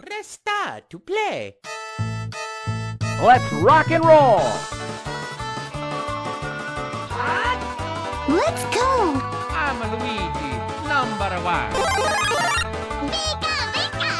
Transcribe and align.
Press 0.00 0.28
star 0.28 0.80
to 0.90 0.98
play. 1.00 1.56
Let's 3.20 3.52
rock 3.54 3.90
and 3.90 4.04
roll! 4.04 4.38
Let's 8.28 8.62
go! 8.70 9.18
I'm 9.50 9.80
Luigi, 9.90 10.54
number 10.86 11.34
one. 11.42 11.72
Pika, 13.10 13.54
pika! 13.74 14.14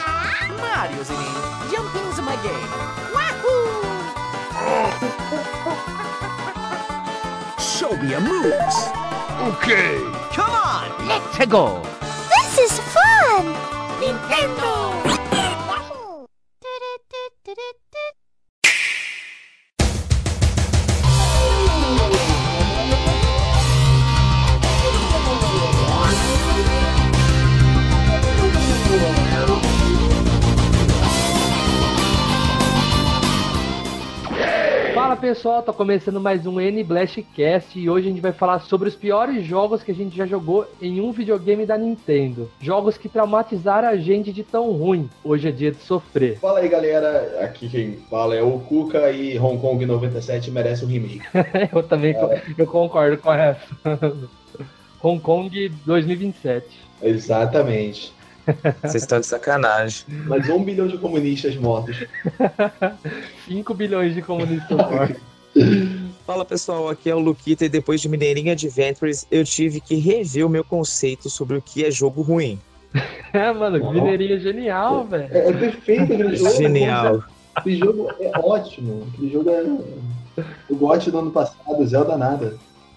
Mario's 0.58 1.10
in 1.10 1.16
it. 1.16 1.34
Jumping's 1.70 2.18
my 2.26 2.34
game. 2.42 2.70
Wahoo! 3.14 3.86
Show 7.62 7.94
me 8.02 8.10
your 8.10 8.20
moves! 8.20 8.76
Okay. 9.54 9.94
Come 10.34 10.50
on, 10.50 10.90
let's 11.06 11.46
go! 11.46 11.82
This 12.34 12.58
is 12.58 12.80
fun! 12.80 13.54
Nintendo! 14.00 15.17
Pessoal, 35.38 35.62
tá 35.62 35.72
começando 35.72 36.20
mais 36.20 36.44
um 36.48 36.60
N 36.60 36.82
Blastcast 36.82 37.78
e 37.78 37.88
hoje 37.88 38.08
a 38.08 38.10
gente 38.10 38.20
vai 38.20 38.32
falar 38.32 38.58
sobre 38.58 38.88
os 38.88 38.96
piores 38.96 39.46
jogos 39.46 39.84
que 39.84 39.92
a 39.92 39.94
gente 39.94 40.16
já 40.16 40.26
jogou 40.26 40.66
em 40.82 41.00
um 41.00 41.12
videogame 41.12 41.64
da 41.64 41.78
Nintendo. 41.78 42.50
Jogos 42.60 42.98
que 42.98 43.08
traumatizaram 43.08 43.86
a 43.86 43.96
gente 43.96 44.32
de 44.32 44.42
tão 44.42 44.72
ruim. 44.72 45.08
Hoje 45.22 45.46
é 45.46 45.52
dia 45.52 45.70
de 45.70 45.76
sofrer. 45.78 46.40
Fala 46.40 46.58
aí, 46.58 46.68
galera. 46.68 47.38
Aqui 47.44 47.68
quem 47.68 47.98
fala 48.10 48.34
é 48.34 48.42
o 48.42 48.58
Kuka 48.58 49.12
e 49.12 49.38
Hong 49.38 49.60
Kong 49.60 49.86
97 49.86 50.50
merece 50.50 50.84
um 50.84 50.88
remake. 50.88 51.22
eu 51.72 51.84
também 51.84 52.14
co- 52.14 52.30
eu 52.58 52.66
concordo 52.66 53.18
com 53.18 53.32
essa. 53.32 53.60
Hong 55.00 55.20
Kong 55.20 55.68
2027. 55.86 56.66
Exatamente. 57.00 58.12
Vocês 58.82 59.02
estão 59.04 59.20
de 59.20 59.26
sacanagem. 59.26 60.04
Mais 60.26 60.48
um 60.48 60.64
bilhão 60.64 60.88
de 60.88 60.96
comunistas 60.98 61.54
mortos. 61.54 62.02
5 63.46 63.74
bilhões 63.74 64.14
de 64.14 64.22
comunistas 64.22 64.76
mortos. 64.76 65.27
Fala 66.26 66.44
pessoal, 66.44 66.88
aqui 66.88 67.08
é 67.08 67.14
o 67.14 67.18
Luquita 67.18 67.64
e 67.64 67.68
depois 67.68 68.00
de 68.00 68.08
Mineirinha 68.08 68.52
Adventures 68.52 69.26
eu 69.30 69.44
tive 69.44 69.80
que 69.80 69.94
rever 69.94 70.44
o 70.44 70.48
meu 70.48 70.62
conceito 70.62 71.30
sobre 71.30 71.56
o 71.56 71.62
que 71.62 71.84
é 71.84 71.90
jogo 71.90 72.22
ruim. 72.22 72.58
É, 73.30 73.52
mano, 73.52 73.78
Uau. 73.78 73.92
mineirinha 73.92 74.38
genial, 74.38 75.04
velho. 75.04 75.28
É, 75.30 75.50
é 75.50 75.52
perfeito 75.52 76.14
aquele 76.14 76.34
jogo. 76.34 76.56
Genial. 76.56 77.22
Aquele 77.54 77.76
jogo 77.76 78.08
é 78.18 78.30
ótimo. 78.38 79.06
Aquele 79.12 79.30
jogo 79.30 79.50
é. 79.50 80.42
O 80.70 80.74
GOT 80.74 81.10
do 81.10 81.18
ano 81.18 81.30
passado, 81.30 81.86
Zelda 81.86 82.16
nada. 82.16 82.56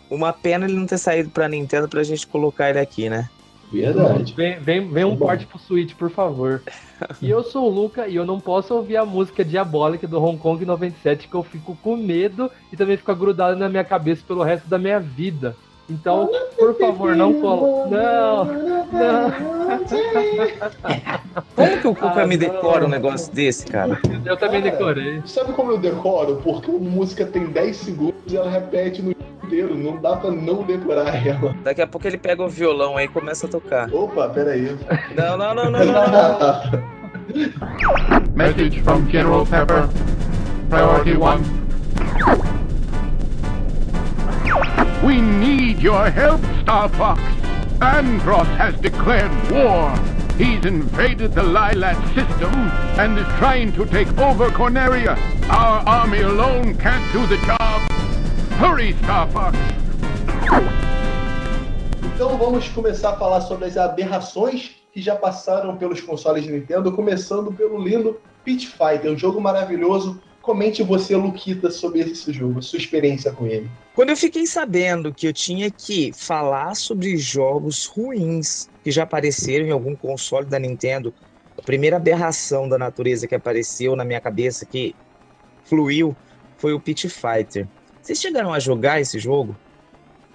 Uma 0.10 0.32
pena 0.32 0.66
ele 0.66 0.76
não 0.76 0.86
ter 0.86 0.98
saído 0.98 1.30
pra 1.30 1.50
Nintendo 1.50 1.90
pra 1.90 2.02
gente 2.04 2.26
colocar 2.26 2.70
ele 2.70 2.80
aqui, 2.80 3.10
né? 3.10 3.30
Verdade. 3.72 4.34
Vem, 4.36 4.60
vem, 4.60 4.88
vem 4.90 5.06
um 5.06 5.12
Tá 5.12 5.16
bom. 5.16 5.26
porte 5.28 5.46
pro 5.46 5.58
Switch, 5.60 5.94
por 5.96 6.10
favor. 6.10 6.62
E 7.22 7.30
eu 7.30 7.44
sou 7.44 7.66
o 7.66 7.70
Luca 7.70 8.08
e 8.08 8.16
eu 8.16 8.26
não 8.26 8.40
posso 8.40 8.74
ouvir 8.76 8.98
a 8.98 9.06
música 9.06 9.44
diabólica 9.46 10.08
do 10.08 10.22
Hong 10.24 10.38
Kong 10.38 10.66
97 10.66 11.28
que 11.28 11.36
eu 11.36 11.44
fico 11.44 11.78
com 11.82 11.96
medo 11.96 12.52
e 12.72 12.78
também 12.78 12.98
fica 12.98 13.14
grudado 13.14 13.58
na 13.58 13.70
minha 13.70 13.84
cabeça 13.84 14.22
pelo 14.28 14.44
resto 14.44 14.68
da 14.68 14.78
minha 14.78 15.00
vida. 15.00 15.56
Então, 15.90 16.30
por 16.58 16.78
favor, 16.78 17.16
não 17.16 17.34
coloque. 17.42 17.92
Não, 17.92 18.46
não. 18.46 19.32
Como 21.56 21.78
que 21.82 21.88
o 21.88 21.96
Cuca 21.96 22.22
Ah, 22.22 22.28
me 22.28 22.38
decora 22.38 22.86
um 22.86 22.90
negócio 22.90 23.34
desse, 23.34 23.66
cara? 23.66 24.00
Eu 24.26 24.38
também 24.38 24.62
Cara, 24.62 24.72
decorei. 24.72 25.22
Sabe 25.26 25.54
como 25.54 25.72
eu 25.72 25.78
decoro? 25.78 26.38
Porque 26.44 26.70
a 26.72 26.74
música 26.74 27.26
tem 27.26 27.46
10 27.48 27.76
segundos 27.76 28.32
e 28.32 28.38
ela 28.38 28.50
repete 28.50 29.02
no 29.02 29.12
inteiro. 29.52 29.76
Não 29.76 29.98
dá 29.98 30.16
pra 30.16 30.32
não 30.32 30.64
decorar 30.64 31.16
ela. 31.28 31.54
Daqui 31.64 31.82
a 31.82 31.88
pouco 31.88 32.08
ele 32.08 32.18
pega 32.18 32.42
o 32.42 32.48
violão 32.48 32.96
aí 32.96 33.06
e 33.06 33.10
começa 33.10 33.46
a 33.46 33.50
tocar. 33.50 33.94
Opa, 33.94 34.30
peraí. 34.30 34.76
Não, 35.16 35.38
não, 35.38 35.54
não, 35.54 35.70
não, 35.70 35.86
não. 35.86 35.94
não. 35.94 37.02
Message 38.34 38.82
from 38.82 39.08
General 39.10 39.46
Pepper. 39.46 39.88
Priority 40.70 41.18
one. 41.18 41.44
We 45.04 45.20
need 45.20 45.82
your 45.82 46.10
help, 46.10 46.42
Star 46.62 46.88
Fox. 46.90 47.22
Andros 47.82 48.48
has 48.58 48.76
declared 48.80 49.32
war. 49.52 49.92
He's 50.38 50.66
invaded 50.66 51.34
the 51.34 51.42
Lilat 51.42 51.98
system 52.14 52.54
and 53.00 53.18
is 53.18 53.26
trying 53.38 53.74
to 53.74 53.86
take 53.86 54.08
over 54.18 54.50
Corneria. 54.50 55.18
Our 55.50 55.84
army 55.88 56.22
alone 56.22 56.76
can't 56.76 57.12
do 57.12 57.26
the 57.28 57.38
job. 57.46 58.01
Hurry. 58.62 58.96
Então 62.14 62.38
vamos 62.38 62.70
começar 62.70 63.10
a 63.10 63.18
falar 63.18 63.42
sobre 63.42 63.66
as 63.66 63.76
aberrações 63.76 64.76
que 64.94 65.02
já 65.02 65.16
passaram 65.16 65.76
pelos 65.78 66.00
consoles 66.00 66.44
de 66.44 66.52
Nintendo, 66.52 66.92
começando 66.92 67.52
pelo 67.52 67.84
lindo 67.84 68.22
Pit 68.46 68.68
Fighter, 68.68 69.12
um 69.12 69.18
jogo 69.18 69.42
maravilhoso. 69.42 70.22
Comente 70.44 70.84
você, 70.84 71.16
Luquita, 71.16 71.72
sobre 71.72 72.02
esse 72.02 72.32
jogo, 72.32 72.62
sua 72.62 72.78
experiência 72.78 73.32
com 73.32 73.48
ele. 73.48 73.68
Quando 73.96 74.12
eu 74.12 74.18
fiquei 74.18 74.46
sabendo 74.46 75.12
que 75.12 75.28
eu 75.28 75.34
tinha 75.34 75.72
que 75.72 76.12
falar 76.14 76.76
sobre 76.76 77.18
jogos 77.18 77.88
ruins 77.88 78.70
que 78.84 78.92
já 78.92 79.02
apareceram 79.04 79.66
em 79.66 79.72
algum 79.72 79.96
console 79.96 80.46
da 80.46 80.60
Nintendo, 80.60 81.12
a 81.58 81.64
primeira 81.64 81.96
aberração 81.98 82.70
da 82.70 82.78
natureza 82.78 83.28
que 83.28 83.34
apareceu 83.34 83.96
na 83.96 84.06
minha 84.06 84.22
cabeça, 84.22 84.68
que 84.68 84.96
fluiu, 85.64 86.16
foi 86.58 86.74
o 86.74 86.80
Pit 86.80 87.10
Fighter. 87.10 87.68
Vocês 88.02 88.20
chegaram 88.20 88.52
a 88.54 88.60
jogar 88.60 89.00
esse 89.00 89.20
jogo? 89.20 89.56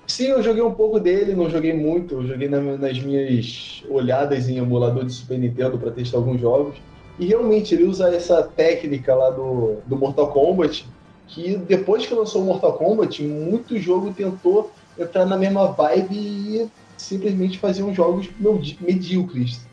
Sim, 0.06 0.26
eu 0.26 0.42
joguei 0.42 0.62
um 0.62 0.72
pouco 0.72 1.00
dele, 1.00 1.34
não 1.34 1.50
joguei 1.50 1.72
muito. 1.72 2.14
Eu 2.14 2.26
joguei 2.26 2.48
na- 2.48 2.60
nas 2.60 2.98
minhas 3.00 3.82
olhadas 3.90 4.48
em 4.48 4.58
emulador 4.58 5.04
de 5.04 5.12
Super 5.12 5.38
Nintendo 5.38 5.76
para 5.78 5.90
testar 5.90 6.18
alguns 6.18 6.40
jogos. 6.40 6.76
E 7.18 7.26
realmente 7.26 7.74
ele 7.74 7.84
usa 7.84 8.14
essa 8.14 8.42
técnica 8.42 9.14
lá 9.14 9.30
do, 9.30 9.78
do 9.86 9.96
Mortal 9.96 10.28
Kombat, 10.30 10.86
que 11.26 11.56
depois 11.56 12.06
que 12.06 12.14
lançou 12.14 12.42
o 12.42 12.44
Mortal 12.44 12.74
Kombat, 12.74 13.22
muito 13.22 13.76
jogo 13.78 14.12
tentou 14.12 14.70
entrar 14.98 15.24
na 15.26 15.36
mesma 15.36 15.66
vibe 15.72 16.14
e 16.14 16.68
simplesmente 16.96 17.58
faziam 17.58 17.92
jogos 17.92 18.28
medi- 18.38 18.78
medíocres, 18.80 19.66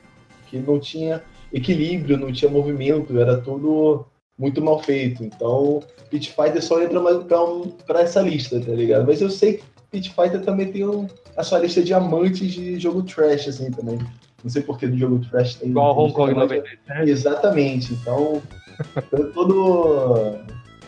que 0.50 0.58
não 0.58 0.80
tinha 0.80 1.22
equilíbrio, 1.54 2.18
não 2.18 2.32
tinha 2.32 2.50
movimento, 2.50 3.18
era 3.20 3.38
tudo 3.38 4.04
muito 4.38 4.62
mal 4.62 4.82
feito. 4.82 5.24
Então, 5.24 5.82
Pit 6.10 6.32
Fighter 6.32 6.64
só 6.64 6.82
entra 6.82 7.00
mais 7.00 7.18
pra, 7.24 7.44
um- 7.44 7.70
pra 7.86 8.02
essa 8.02 8.22
lista, 8.22 8.60
tá 8.60 8.72
ligado? 8.72 9.06
Mas 9.06 9.22
eu 9.22 9.30
sei 9.30 9.54
que 9.58 9.64
Pit 9.92 10.10
Fighter 10.14 10.42
também 10.42 10.72
tem 10.72 10.88
um- 10.88 11.08
a 11.38 11.44
sua 11.44 11.60
lista 11.60 11.82
de 11.84 11.94
amantes 11.94 12.52
de 12.52 12.80
jogo 12.80 13.04
trash, 13.04 13.48
assim, 13.48 13.70
também. 13.72 14.00
Não 14.44 14.50
sei 14.50 14.62
por 14.62 14.78
que 14.78 14.86
no 14.88 14.98
jogo 14.98 15.20
trash 15.30 15.56
tem... 15.56 15.70
Igual 15.70 15.98
Hong 15.98 16.14
Kong 16.14 16.34
mais- 16.34 16.50
97. 16.50 17.10
Exatamente. 17.10 17.94
Então, 17.94 18.42
todo 19.34 20.36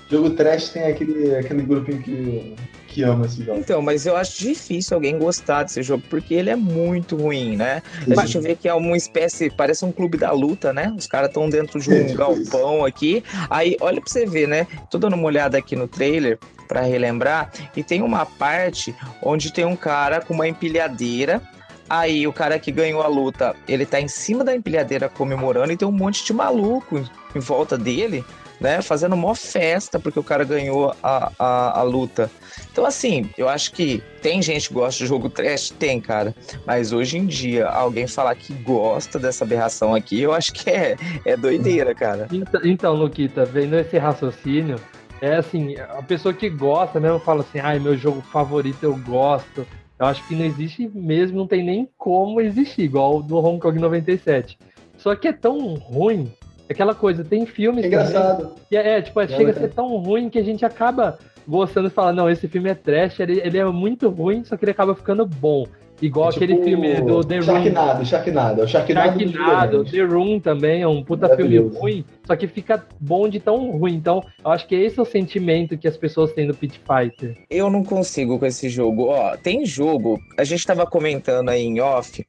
jogo 0.10 0.30
trash 0.32 0.70
tem 0.70 0.84
aquele, 0.84 1.36
aquele 1.36 1.62
grupinho 1.64 2.02
que, 2.02 2.56
que 2.88 3.04
ama 3.04 3.26
esse 3.26 3.44
jogo. 3.44 3.60
Então, 3.60 3.82
mas 3.82 4.06
eu 4.06 4.16
acho 4.16 4.40
difícil 4.40 4.96
alguém 4.96 5.18
gostar 5.18 5.64
desse 5.64 5.82
jogo, 5.82 6.04
porque 6.10 6.34
ele 6.34 6.50
é 6.50 6.56
muito 6.56 7.16
ruim, 7.16 7.56
né? 7.56 7.82
A 8.18 8.26
gente 8.26 8.40
vê 8.40 8.56
que 8.56 8.68
é 8.68 8.74
uma 8.74 8.96
espécie, 8.96 9.50
parece 9.50 9.84
um 9.84 9.92
clube 9.92 10.18
da 10.18 10.32
luta, 10.32 10.72
né? 10.72 10.94
Os 10.98 11.08
caras 11.08 11.30
estão 11.30 11.50
dentro 11.50 11.80
de 11.80 11.92
É, 11.92 12.02
um 12.02 12.06
tipo 12.06 12.18
galpão 12.18 12.86
aqui. 12.86 13.24
Aí, 13.50 13.76
olha 13.82 14.00
pra 14.00 14.10
você 14.10 14.26
ver, 14.26 14.48
né? 14.48 14.68
Tô 14.90 14.98
dando 14.98 15.16
uma 15.16 15.26
olhada 15.26 15.58
aqui 15.58 15.76
no 15.76 15.88
trailer 15.88 16.38
pra 16.68 16.82
relembrar, 16.82 17.52
e 17.76 17.84
tem 17.84 18.02
uma 18.02 18.26
parte 18.26 18.96
onde 19.22 19.54
tem 19.54 19.66
um 19.66 19.76
cara 19.76 20.22
com 20.22 20.34
uma 20.34 20.48
empilhadeira. 20.48 21.42
Aí 21.88 22.26
o 22.26 22.34
cara 22.34 22.58
que 22.58 22.72
ganhou 22.72 23.04
a 23.04 23.08
luta, 23.08 23.56
ele 23.68 23.86
tá 23.86 24.02
em 24.02 24.08
cima 24.08 24.44
da 24.44 24.56
empilhadeira 24.56 25.08
comemorando 25.08 25.72
e 25.72 25.78
tem 25.78 25.88
um 25.88 25.92
monte 25.92 26.26
de 26.26 26.34
maluco 26.34 27.04
em 27.36 27.40
volta 27.40 27.78
dele, 27.78 28.26
né? 28.60 28.82
Fazendo 28.82 29.16
mó 29.16 29.34
festa 29.34 30.00
porque 30.00 30.20
o 30.20 30.24
cara 30.24 30.44
ganhou 30.44 30.96
a, 31.02 31.32
a, 31.38 31.80
a 31.80 31.84
luta. 31.84 32.30
Então, 32.72 32.86
assim, 32.86 33.30
eu 33.38 33.48
acho 33.48 33.72
que 33.72 34.04
tem 34.22 34.42
gente 34.42 34.68
que 34.68 34.74
gosta 34.74 35.04
de 35.04 35.08
jogo 35.08 35.30
trash, 35.30 35.72
tem, 35.72 36.00
cara. 36.00 36.36
Mas 36.66 36.92
hoje 36.92 37.18
em 37.18 37.26
dia, 37.26 37.68
alguém 37.68 38.08
falar 38.08 38.36
que 38.36 38.54
gosta 38.54 39.20
dessa 39.20 39.44
aberração 39.44 39.94
aqui, 39.94 40.22
eu 40.22 40.34
acho 40.34 40.54
que 40.54 40.70
é, 40.70 40.96
é 41.26 41.38
doideira, 41.38 41.94
cara. 41.94 42.28
Então, 42.32 42.62
então, 42.64 42.94
Luquita, 42.94 43.46
vendo 43.46 43.76
esse 43.78 43.98
raciocínio, 43.98 44.80
é 45.22 45.36
assim, 45.36 45.76
a 45.78 46.04
pessoa 46.04 46.34
que 46.34 46.50
gosta 46.50 47.00
mesmo 47.00 47.20
fala 47.20 47.42
assim, 47.42 47.60
ai, 47.60 47.80
meu 47.80 47.98
jogo 47.98 48.22
favorito 48.22 48.84
eu 48.84 48.98
gosto. 48.98 49.66
Eu 49.98 50.06
acho 50.08 50.28
que 50.28 50.36
não 50.36 50.44
existe 50.44 50.90
mesmo, 50.94 51.38
não 51.38 51.48
tem 51.48 51.64
nem 51.64 51.90
como 51.98 52.42
existir, 52.42 52.82
igual 52.82 53.24
do 53.24 53.38
Hong 53.38 53.60
Kong 53.60 53.80
97. 53.80 54.58
Só 54.98 55.16
que 55.16 55.28
é 55.28 55.34
tão 55.34 55.76
ruim, 55.76 56.32
aquela 56.70 56.96
coisa, 56.96 57.24
tem 57.24 57.46
filmes 57.46 57.84
É 57.84 57.88
engraçado. 57.88 58.54
que 58.70 58.76
é, 58.76 58.98
é, 58.98 59.02
tipo, 59.02 59.20
Não, 59.20 59.28
chega 59.28 59.52
a 59.52 59.56
é. 59.56 59.60
ser 59.60 59.70
tão 59.74 59.88
ruim 59.98 60.30
que 60.30 60.40
a 60.40 60.44
gente 60.44 60.66
acaba 60.66 61.18
gostando 61.48 61.90
de 61.90 61.94
falar, 61.94 62.14
não, 62.14 62.30
esse 62.30 62.48
filme 62.48 62.70
é 62.70 62.76
trash, 62.76 63.20
ele, 63.20 63.40
ele 63.44 63.58
é 63.58 63.66
muito 63.66 64.10
ruim, 64.10 64.44
só 64.44 64.58
que 64.58 64.66
ele 64.66 64.72
acaba 64.72 64.96
ficando 64.96 65.26
bom. 65.26 65.66
Igual 66.02 66.30
É 66.30 66.36
aquele 66.36 66.56
tipo 66.56 66.66
filme 66.66 67.02
do 67.02 67.24
The 67.24 67.38
Room. 67.38 67.44
Sharknado, 67.46 68.06
Sharknado. 68.06 68.62
É 68.62 68.64
o 68.66 68.68
Sharknado, 68.68 69.20
Sharknado. 69.20 69.86
The 69.86 70.02
Room 70.02 70.40
também 70.42 70.82
é 70.82 70.88
um 70.88 71.02
puta 71.02 71.34
filme 71.38 71.58
ruim, 71.58 72.04
só 72.28 72.36
que 72.36 72.48
fica 72.48 72.84
bom 73.00 73.30
de 73.30 73.40
tão 73.40 73.72
ruim. 73.72 73.94
Então, 73.96 74.22
eu 74.44 74.52
acho 74.52 74.68
que 74.68 74.76
esse 74.76 75.00
é 75.00 75.02
o 75.02 75.06
sentimento 75.06 75.78
que 75.78 75.88
as 75.88 75.96
pessoas 75.96 76.34
têm 76.34 76.48
no 76.48 76.54
Pit 76.54 76.80
Fighter. 76.80 77.38
Eu 77.50 77.70
não 77.70 77.82
consigo 77.84 78.38
com 78.38 78.46
esse 78.46 78.68
jogo. 78.68 79.06
Ó, 79.06 79.38
tem 79.38 79.66
jogo, 79.66 80.20
a 80.38 80.44
gente 80.44 80.68
tava 80.68 80.86
comentando 80.86 81.48
aí 81.48 81.64
em 81.64 81.80
off, 81.80 82.26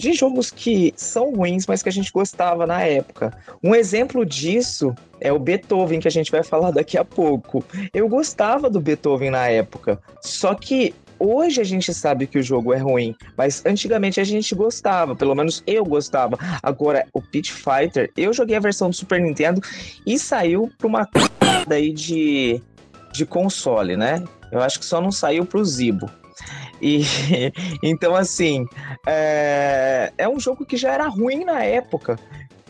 de 0.00 0.12
jogos 0.12 0.52
que 0.52 0.94
são 0.96 1.34
ruins, 1.34 1.66
mas 1.66 1.82
que 1.82 1.88
a 1.88 1.92
gente 1.92 2.12
gostava 2.12 2.64
na 2.68 2.82
época. 2.82 3.36
Um 3.62 3.74
exemplo 3.74 4.24
disso 4.24 4.94
é 5.20 5.32
o 5.32 5.40
Beethoven, 5.40 5.98
que 5.98 6.06
a 6.06 6.10
gente 6.10 6.30
vai 6.30 6.44
falar 6.44 6.70
daqui 6.70 6.96
a 6.96 7.04
pouco. 7.04 7.64
Eu 7.92 8.08
gostava 8.08 8.70
do 8.70 8.80
Beethoven 8.80 9.30
na 9.30 9.48
época, 9.48 10.00
só 10.22 10.54
que 10.54 10.94
hoje 11.18 11.60
a 11.60 11.64
gente 11.64 11.92
sabe 11.92 12.28
que 12.28 12.38
o 12.38 12.42
jogo 12.44 12.72
é 12.72 12.78
ruim, 12.78 13.12
mas 13.36 13.66
antigamente 13.66 14.20
a 14.20 14.24
gente 14.24 14.54
gostava, 14.54 15.16
pelo 15.16 15.34
menos 15.34 15.64
eu 15.66 15.84
gostava. 15.84 16.38
Agora, 16.62 17.04
o 17.12 17.20
Pit 17.20 17.52
Fighter, 17.52 18.08
eu 18.16 18.32
joguei 18.32 18.54
a 18.54 18.60
versão 18.60 18.90
do 18.90 18.94
Super 18.94 19.20
Nintendo 19.20 19.60
e 20.06 20.16
saiu 20.16 20.70
pra 20.78 20.86
uma 20.86 21.08
daí 21.66 21.92
de, 21.92 22.62
de 23.12 23.26
console, 23.26 23.96
né? 23.96 24.22
Eu 24.52 24.60
acho 24.60 24.78
que 24.78 24.84
só 24.84 25.00
não 25.00 25.10
saiu 25.10 25.44
pro 25.44 25.64
Zibo. 25.64 26.08
E 26.80 27.02
então, 27.82 28.14
assim, 28.14 28.66
é, 29.06 30.12
é 30.16 30.28
um 30.28 30.38
jogo 30.38 30.64
que 30.64 30.76
já 30.76 30.92
era 30.92 31.08
ruim 31.08 31.44
na 31.44 31.62
época. 31.62 32.18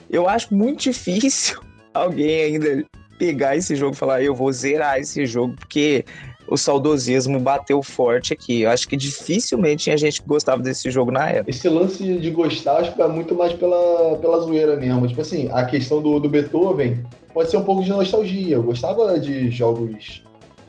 Eu 0.09 0.29
acho 0.29 0.55
muito 0.55 0.81
difícil 0.81 1.61
alguém 1.93 2.43
ainda 2.43 2.85
pegar 3.19 3.57
esse 3.57 3.75
jogo 3.75 3.95
e 3.95 3.97
falar, 3.97 4.23
eu 4.23 4.35
vou 4.35 4.51
zerar 4.53 4.99
esse 4.99 5.27
jogo, 5.27 5.55
porque 5.57 6.05
o 6.49 6.57
saudosismo 6.57 7.39
bateu 7.39 7.83
forte 7.83 8.33
aqui. 8.33 8.63
Eu 8.63 8.71
acho 8.71 8.89
que 8.89 8.97
dificilmente 8.97 9.85
tinha 9.85 9.97
gente 9.97 10.23
que 10.23 10.29
gostava 10.29 10.63
desse 10.63 10.91
jogo 10.91 11.11
na 11.11 11.29
época. 11.29 11.51
Esse 11.51 11.69
lance 11.69 12.03
de 12.03 12.31
gostar, 12.31 12.79
acho 12.79 12.95
que 12.95 13.03
é 13.03 13.09
muito 13.09 13.35
mais 13.35 13.53
pela, 13.53 14.17
pela 14.17 14.41
zoeira 14.41 14.77
mesmo. 14.77 15.07
Tipo 15.07 15.21
assim, 15.21 15.49
a 15.53 15.65
questão 15.65 16.01
do, 16.01 16.19
do 16.19 16.29
Beethoven 16.29 17.05
pode 17.35 17.51
ser 17.51 17.59
um 17.59 17.65
pouco 17.65 17.85
de 17.85 17.91
nostalgia. 17.91 18.57
Eu 18.57 18.63
gostava 18.63 19.19
de 19.19 19.51
jogos 19.51 20.23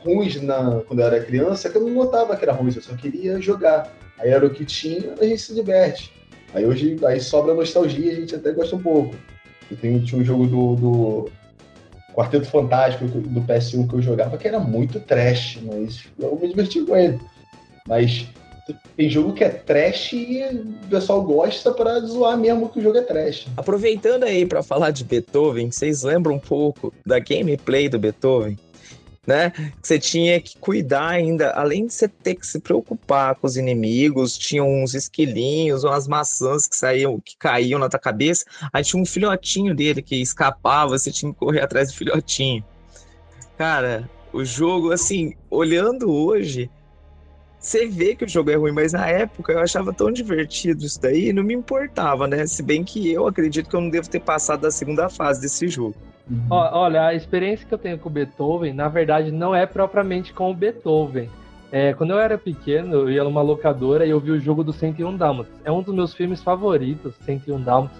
ruins 0.03 0.41
na, 0.41 0.81
quando 0.87 0.99
eu 0.99 1.05
era 1.05 1.23
criança, 1.23 1.69
que 1.69 1.77
eu 1.77 1.81
não 1.81 1.89
notava 1.89 2.35
que 2.35 2.43
era 2.43 2.53
ruim, 2.53 2.71
eu 2.75 2.81
só 2.81 2.95
queria 2.95 3.39
jogar. 3.41 3.93
Aí 4.17 4.29
era 4.29 4.45
o 4.45 4.49
que 4.49 4.65
tinha, 4.65 5.13
a 5.19 5.23
gente 5.23 5.41
se 5.41 5.53
diverte. 5.53 6.11
Aí 6.53 6.65
hoje 6.65 6.97
aí 7.05 7.19
sobra 7.19 7.53
nostalgia, 7.53 8.11
a 8.11 8.15
gente 8.15 8.35
até 8.35 8.51
gosta 8.51 8.75
um 8.75 8.81
pouco. 8.81 9.15
Eu 9.69 9.77
tenho, 9.77 10.03
tinha 10.03 10.19
um 10.19 10.25
jogo 10.25 10.47
do, 10.47 10.75
do 10.75 11.31
Quarteto 12.13 12.47
Fantástico 12.47 13.05
do 13.05 13.41
PS1 13.41 13.87
que 13.87 13.95
eu 13.95 14.01
jogava, 14.01 14.37
que 14.37 14.47
era 14.47 14.59
muito 14.59 14.99
trash, 14.99 15.59
mas 15.63 16.03
eu 16.17 16.37
me 16.39 16.47
diverti 16.47 16.81
com 16.81 16.95
ele. 16.95 17.19
Mas 17.87 18.27
tem 18.95 19.09
jogo 19.09 19.33
que 19.33 19.43
é 19.43 19.49
trash 19.49 20.13
e 20.13 20.43
o 20.85 20.89
pessoal 20.89 21.23
gosta 21.23 21.71
pra 21.71 21.99
zoar 22.01 22.37
mesmo 22.37 22.69
que 22.69 22.79
o 22.79 22.81
jogo 22.81 22.97
é 22.97 23.01
trash. 23.01 23.47
Aproveitando 23.55 24.23
aí 24.23 24.45
para 24.45 24.61
falar 24.61 24.91
de 24.91 25.03
Beethoven, 25.03 25.71
vocês 25.71 26.03
lembram 26.03 26.35
um 26.35 26.39
pouco 26.39 26.93
da 27.05 27.19
gameplay 27.19 27.87
do 27.87 27.99
Beethoven? 27.99 28.57
Né? 29.29 29.53
Você 29.79 29.99
tinha 29.99 30.41
que 30.41 30.57
cuidar 30.57 31.09
ainda, 31.09 31.51
além 31.51 31.85
de 31.85 31.93
você 31.93 32.07
ter 32.07 32.33
que 32.33 32.47
se 32.47 32.59
preocupar 32.59 33.35
com 33.35 33.45
os 33.45 33.57
inimigos, 33.57 34.35
tinha 34.35 34.63
uns 34.63 34.95
esquilinhos, 34.95 35.83
umas 35.83 36.07
maçãs 36.07 36.65
que 36.65 36.75
saíam, 36.75 37.19
que 37.19 37.37
caíam 37.37 37.79
na 37.79 37.87
tua 37.87 37.99
cabeça. 37.99 38.43
Aí 38.73 38.83
tinha 38.83 38.99
um 38.99 39.05
filhotinho 39.05 39.75
dele 39.75 40.01
que 40.01 40.15
escapava, 40.15 40.97
você 40.97 41.11
tinha 41.11 41.31
que 41.31 41.37
correr 41.37 41.61
atrás 41.61 41.91
do 41.91 41.97
filhotinho. 41.97 42.65
Cara, 43.55 44.09
o 44.33 44.43
jogo, 44.43 44.91
assim, 44.91 45.35
olhando 45.47 46.11
hoje, 46.11 46.67
você 47.59 47.85
vê 47.85 48.15
que 48.15 48.25
o 48.25 48.27
jogo 48.27 48.49
é 48.49 48.55
ruim, 48.55 48.71
mas 48.71 48.93
na 48.93 49.07
época 49.07 49.53
eu 49.53 49.59
achava 49.59 49.93
tão 49.93 50.11
divertido 50.11 50.83
isso 50.83 50.99
daí, 50.99 51.31
não 51.31 51.43
me 51.43 51.53
importava, 51.53 52.25
né? 52.25 52.47
Se 52.47 52.63
bem 52.63 52.83
que 52.83 53.11
eu 53.11 53.27
acredito 53.27 53.69
que 53.69 53.75
eu 53.75 53.81
não 53.81 53.91
devo 53.91 54.09
ter 54.09 54.21
passado 54.21 54.61
da 54.61 54.71
segunda 54.71 55.07
fase 55.07 55.39
desse 55.39 55.67
jogo. 55.67 55.93
Ó, 56.49 56.79
Olha, 56.79 57.07
a 57.07 57.13
experiência 57.13 57.67
que 57.67 57.73
eu 57.73 57.77
tenho 57.77 57.97
com 57.97 58.09
o 58.09 58.11
Beethoven, 58.11 58.73
na 58.73 58.87
verdade, 58.87 59.31
não 59.31 59.55
é 59.55 59.65
propriamente 59.65 60.33
com 60.33 60.51
o 60.51 60.53
Beethoven. 60.53 61.29
É, 61.71 61.93
quando 61.93 62.11
eu 62.11 62.19
era 62.19 62.37
pequeno, 62.37 62.95
eu 62.95 63.09
ia 63.09 63.23
numa 63.23 63.41
locadora 63.41 64.05
e 64.05 64.09
eu 64.09 64.19
vi 64.19 64.31
o 64.31 64.39
jogo 64.39 64.63
do 64.63 64.73
101 64.73 65.15
Dálmatas. 65.17 65.53
É 65.63 65.71
um 65.71 65.81
dos 65.81 65.93
meus 65.93 66.13
filmes 66.13 66.41
favoritos, 66.41 67.15
101 67.25 67.61
Dálmatas. 67.61 67.97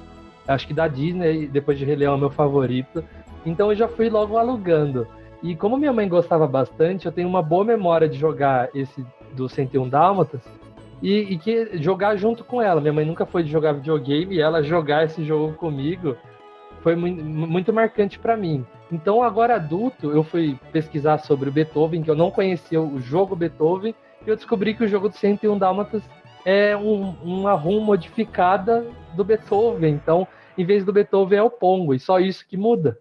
Acho 0.47 0.67
que 0.67 0.73
da 0.73 0.87
Disney, 0.87 1.47
depois 1.47 1.77
de 1.77 1.85
Rei 1.85 2.03
é 2.03 2.09
o 2.09 2.17
meu 2.17 2.31
favorito. 2.31 3.03
Então 3.45 3.71
eu 3.71 3.75
já 3.75 3.87
fui 3.87 4.09
logo 4.09 4.37
alugando. 4.37 5.07
E 5.43 5.55
como 5.55 5.77
minha 5.77 5.93
mãe 5.93 6.07
gostava 6.07 6.47
bastante, 6.47 7.05
eu 7.05 7.11
tenho 7.11 7.27
uma 7.27 7.41
boa 7.41 7.63
memória 7.63 8.09
de 8.09 8.17
jogar 8.17 8.69
esse 8.73 9.05
do 9.33 9.47
101 9.47 9.87
Dálmatas 9.87 10.41
e, 11.01 11.33
e 11.33 11.37
que 11.37 11.77
jogar 11.77 12.15
junto 12.15 12.43
com 12.43 12.61
ela. 12.61 12.81
Minha 12.81 12.93
mãe 12.93 13.05
nunca 13.05 13.25
foi 13.25 13.43
de 13.43 13.51
jogar 13.51 13.73
videogame 13.73 14.35
e 14.35 14.41
ela 14.41 14.63
jogar 14.63 15.05
esse 15.05 15.23
jogo 15.23 15.53
comigo 15.53 16.17
foi 16.81 16.95
muito, 16.95 17.23
muito 17.23 17.73
marcante 17.73 18.17
para 18.17 18.37
mim. 18.37 18.65
Então, 18.91 19.21
agora 19.21 19.55
adulto, 19.55 20.11
eu 20.11 20.23
fui 20.23 20.57
pesquisar 20.71 21.19
sobre 21.19 21.49
o 21.49 21.51
Beethoven, 21.51 22.01
que 22.01 22.09
eu 22.09 22.15
não 22.15 22.31
conhecia 22.31 22.81
o 22.81 22.99
jogo 22.99 23.35
Beethoven, 23.35 23.93
e 24.25 24.29
eu 24.29 24.35
descobri 24.35 24.73
que 24.73 24.83
o 24.83 24.87
jogo 24.87 25.09
do 25.09 25.15
101 25.15 25.57
Dálmatas 25.57 26.01
é 26.45 26.75
um, 26.75 27.13
uma 27.23 27.53
ROM 27.53 27.81
modificada 27.81 28.85
do 29.13 29.23
Beethoven. 29.23 29.93
Então, 29.93 30.27
em 30.57 30.65
vez 30.65 30.83
do 30.83 30.93
Beethoven 30.93 31.39
é 31.39 31.43
o 31.43 31.49
Pongo, 31.49 31.93
e 31.93 31.99
só 31.99 32.19
isso 32.19 32.45
que 32.47 32.57
muda. 32.57 32.97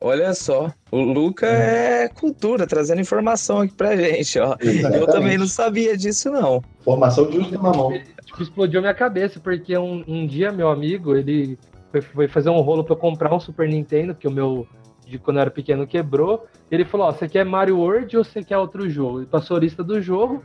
Olha 0.00 0.32
só, 0.32 0.72
o 0.90 0.98
Luca 0.98 1.46
é 1.46 2.08
cultura, 2.08 2.66
trazendo 2.66 3.00
informação 3.00 3.60
aqui 3.60 3.74
pra 3.74 3.96
gente, 3.96 4.38
ó. 4.38 4.56
Eu 4.60 5.06
também 5.06 5.36
não 5.36 5.46
sabia 5.46 5.96
disso, 5.96 6.30
não. 6.30 6.62
Formação 6.80 7.28
de 7.28 7.38
uso 7.38 7.50
de 7.50 7.58
mamão. 7.58 7.92
Tipo, 8.24 8.42
explodiu 8.42 8.80
minha 8.80 8.94
cabeça, 8.94 9.38
porque 9.38 9.76
um, 9.76 10.02
um 10.06 10.26
dia 10.26 10.50
meu 10.50 10.68
amigo, 10.68 11.14
ele 11.14 11.58
foi, 12.00 12.28
fazer 12.28 12.50
um 12.50 12.60
rolo 12.60 12.84
para 12.84 12.94
eu 12.94 12.98
comprar 12.98 13.34
um 13.34 13.40
Super 13.40 13.68
Nintendo, 13.68 14.14
que 14.14 14.26
o 14.26 14.30
meu, 14.30 14.66
de 15.06 15.18
quando 15.18 15.36
eu 15.36 15.42
era 15.42 15.50
pequeno, 15.50 15.86
quebrou. 15.86 16.46
Ele 16.70 16.84
falou, 16.84 17.06
ó, 17.08 17.12
você 17.12 17.28
quer 17.28 17.44
Mario 17.44 17.78
World 17.78 18.16
ou 18.16 18.24
você 18.24 18.42
quer 18.42 18.58
outro 18.58 18.88
jogo? 18.88 19.20
Ele 19.20 19.26
passou 19.26 19.56
a 19.56 19.60
lista 19.60 19.82
do 19.84 20.00
jogo. 20.00 20.42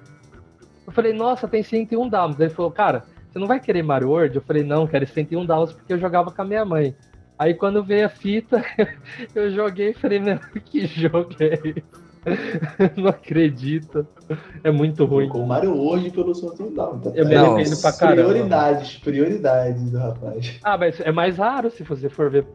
Eu 0.86 0.92
falei, 0.92 1.14
nossa, 1.14 1.48
tem 1.48 1.64
101 1.64 2.10
Dálmatas. 2.10 2.40
Ele 2.40 2.50
falou, 2.50 2.72
cara, 2.72 3.04
você 3.30 3.40
não 3.40 3.48
vai 3.48 3.60
querer 3.60 3.82
Mario 3.82 4.10
World? 4.10 4.36
Eu 4.36 4.42
falei, 4.42 4.64
não, 4.64 4.86
quero 4.86 5.08
101 5.08 5.46
Dálmatas 5.46 5.76
porque 5.76 5.94
eu 5.94 6.00
jogava 6.00 6.32
com 6.32 6.42
a 6.42 6.46
minha 6.46 6.66
mãe. 6.66 6.96
Aí 7.40 7.54
quando 7.54 7.84
veio 7.84 8.06
a 8.06 8.10
fita, 8.10 8.64
eu 9.34 9.50
joguei 9.52 9.90
e 9.90 9.94
falei, 9.94 10.20
meu, 10.20 10.38
que 10.64 10.86
jogo 10.86 11.30
é 11.40 11.60
esse? 11.64 11.84
não 12.98 13.08
acredito. 13.10 14.06
É 14.64 14.72
muito 14.72 15.06
ruim. 15.06 15.28
Com 15.30 15.44
o 15.44 15.48
Mario 15.48 15.76
World 15.76 16.10
pelo 16.12 16.34
sorteio 16.36 16.72
Down. 16.72 17.02
Eu 17.16 17.26
me 17.28 17.36
arrependo 17.36 17.78
pra 17.78 17.92
caramba. 17.94 18.30
Prioridades, 18.30 18.98
prioridades 19.00 19.92
do 19.92 19.98
rapaz. 19.98 20.60
Ah, 20.64 20.78
mas 20.78 21.00
é 21.00 21.12
mais 21.12 21.38
raro 21.38 21.72
se 21.72 21.84
você 21.84 22.10
for 22.10 22.30
ver. 22.30 22.46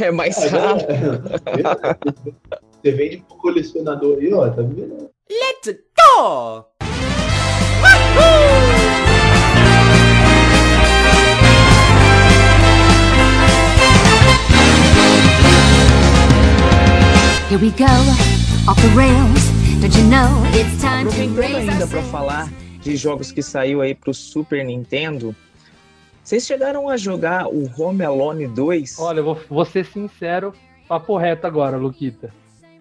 É 0.00 0.10
mais 0.10 0.36
Ah, 0.52 0.58
rápido. 0.74 1.22
agora- 1.46 1.98
Você 2.82 2.92
vende 2.92 3.16
pro 3.26 3.36
colecionador 3.38 4.18
aí, 4.18 4.32
ó, 4.34 4.46
tá 4.50 4.60
vendo? 4.62 5.10
Let's 5.30 5.78
go! 5.96 6.66
Here 17.50 17.58
we 17.60 17.70
go, 17.70 17.86
off 18.66 18.80
the 18.80 18.88
rails. 18.96 19.50
Don't 19.80 19.94
you 19.94 20.04
know 20.04 20.42
it's 20.54 20.80
time 20.80 21.08
to 21.10 21.40
raise 21.40 21.68
ainda 21.68 21.86
sails? 21.86 22.10
falar 22.10 22.50
de 22.80 22.96
jogos 22.96 23.30
que 23.30 23.42
saiu 23.42 23.82
aí 23.82 23.94
pro 23.94 24.14
Super 24.14 24.64
Nintendo, 24.64 25.34
vocês 26.22 26.46
chegaram 26.46 26.88
a 26.88 26.96
jogar 26.96 27.46
o 27.46 27.70
Home 27.78 28.02
Alone 28.02 28.46
2? 28.46 28.98
Olha, 28.98 29.20
eu 29.20 29.24
vou, 29.24 29.38
vou 29.48 29.64
ser 29.64 29.84
sincero, 29.84 30.54
papo 30.88 31.16
reto 31.16 31.46
agora, 31.46 31.76
Luquita. 31.76 32.32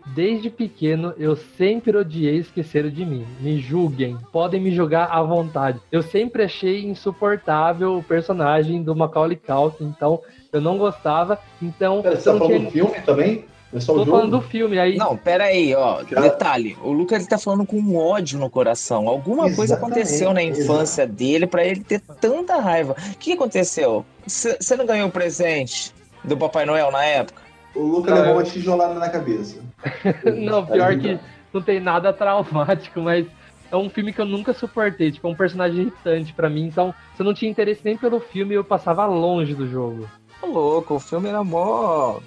Desde 0.07 0.49
pequeno, 0.49 1.13
eu 1.17 1.35
sempre 1.35 1.95
odiei 1.97 2.37
Esqueceram 2.37 2.89
de 2.89 3.05
Mim. 3.05 3.25
Me 3.39 3.59
julguem, 3.59 4.17
podem 4.33 4.61
me 4.61 4.73
julgar 4.73 5.09
à 5.09 5.21
vontade. 5.21 5.79
Eu 5.91 6.01
sempre 6.01 6.43
achei 6.43 6.85
insuportável 6.85 7.97
o 7.97 8.03
personagem 8.03 8.83
do 8.83 8.95
Macaulay 8.95 9.37
Culkin, 9.37 9.85
então 9.85 10.21
eu 10.51 10.59
não 10.59 10.77
gostava. 10.77 11.39
Então, 11.61 12.01
Pera, 12.01 12.15
você 12.17 12.23
tá 12.23 12.31
não 12.33 12.39
falando 12.39 12.57
tinha... 12.57 12.65
do 12.65 12.71
filme 12.71 13.01
também? 13.05 13.45
É 13.73 13.79
só 13.79 13.93
o 13.93 13.95
Tô 13.95 14.05
jogo? 14.05 14.17
falando 14.17 14.31
do 14.31 14.41
filme, 14.41 14.77
aí 14.77 14.95
Não, 14.97 15.17
pera 15.17 15.45
aí, 15.45 15.73
ó. 15.73 16.03
Cara- 16.05 16.21
Detalhe, 16.21 16.77
o 16.83 16.91
Lucas 16.91 17.19
ele 17.21 17.27
tá 17.29 17.37
falando 17.39 17.65
com 17.65 17.95
ódio 17.95 18.37
no 18.39 18.49
coração. 18.49 19.07
Alguma 19.09 19.43
coisa 19.45 19.73
Exatamente, 19.73 19.99
aconteceu 19.99 20.33
na 20.33 20.43
infância 20.43 21.07
dele 21.07 21.47
pra 21.47 21.65
ele 21.65 21.83
ter 21.83 21.99
tanta 22.21 22.57
raiva. 22.59 22.95
O 23.13 23.17
que 23.17 23.33
aconteceu? 23.33 24.05
Você 24.27 24.75
não 24.77 24.85
ganhou 24.85 25.07
o 25.07 25.11
presente 25.11 25.91
do 26.23 26.37
Papai 26.37 26.65
Noel 26.65 26.91
na 26.91 27.03
época? 27.03 27.41
O 27.75 27.81
Luca 27.81 28.11
Ah, 28.11 28.15
levou 28.15 28.29
eu- 28.29 28.37
uma 28.37 28.43
tijolada 28.43 28.93
na 28.93 29.09
cabeça. 29.09 29.59
Não, 30.23 30.65
pior 30.65 30.95
que 30.97 31.19
não 31.51 31.61
tem 31.61 31.79
nada 31.79 32.13
traumático, 32.13 33.01
mas 33.01 33.25
é 33.71 33.75
um 33.75 33.89
filme 33.89 34.13
que 34.13 34.21
eu 34.21 34.25
nunca 34.25 34.53
suportei. 34.53 35.11
Tipo, 35.11 35.27
é 35.27 35.31
um 35.31 35.35
personagem 35.35 35.81
irritante 35.81 36.31
pra 36.33 36.49
mim. 36.49 36.67
Então, 36.67 36.93
se 37.15 37.21
eu 37.21 37.25
não 37.25 37.33
tinha 37.33 37.49
interesse 37.49 37.81
nem 37.83 37.97
pelo 37.97 38.19
filme, 38.19 38.53
eu 38.53 38.63
passava 38.63 39.05
longe 39.07 39.55
do 39.55 39.67
jogo. 39.67 40.07
Ô, 40.41 40.45
louco, 40.45 40.93
o 40.95 40.99
filme 40.99 41.27
era 41.29 41.43
mó 41.43 42.19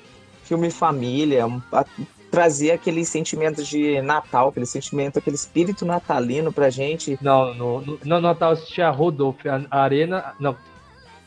filme 0.47 0.71
família, 0.71 1.47
um- 1.47 1.61
a 1.73 1.85
trazia 2.31 2.75
aquele 2.75 3.05
sentimento 3.05 3.63
de 3.63 4.01
Natal, 4.03 4.49
aquele 4.49 4.67
sentimento, 4.67 5.19
aquele 5.19 5.37
espírito 5.37 5.87
natalino 5.87 6.53
pra 6.53 6.69
gente. 6.71 7.19
Não, 7.23 7.55
no, 7.55 7.81
no, 7.81 7.99
no 8.05 8.21
Natal 8.21 8.51
eu 8.51 8.55
assistia 8.55 8.89
a 8.89 8.91
Rodolfo, 8.91 9.49
a 9.49 9.61
a 9.71 9.83
Arena. 9.83 10.35
Não, 10.39 10.55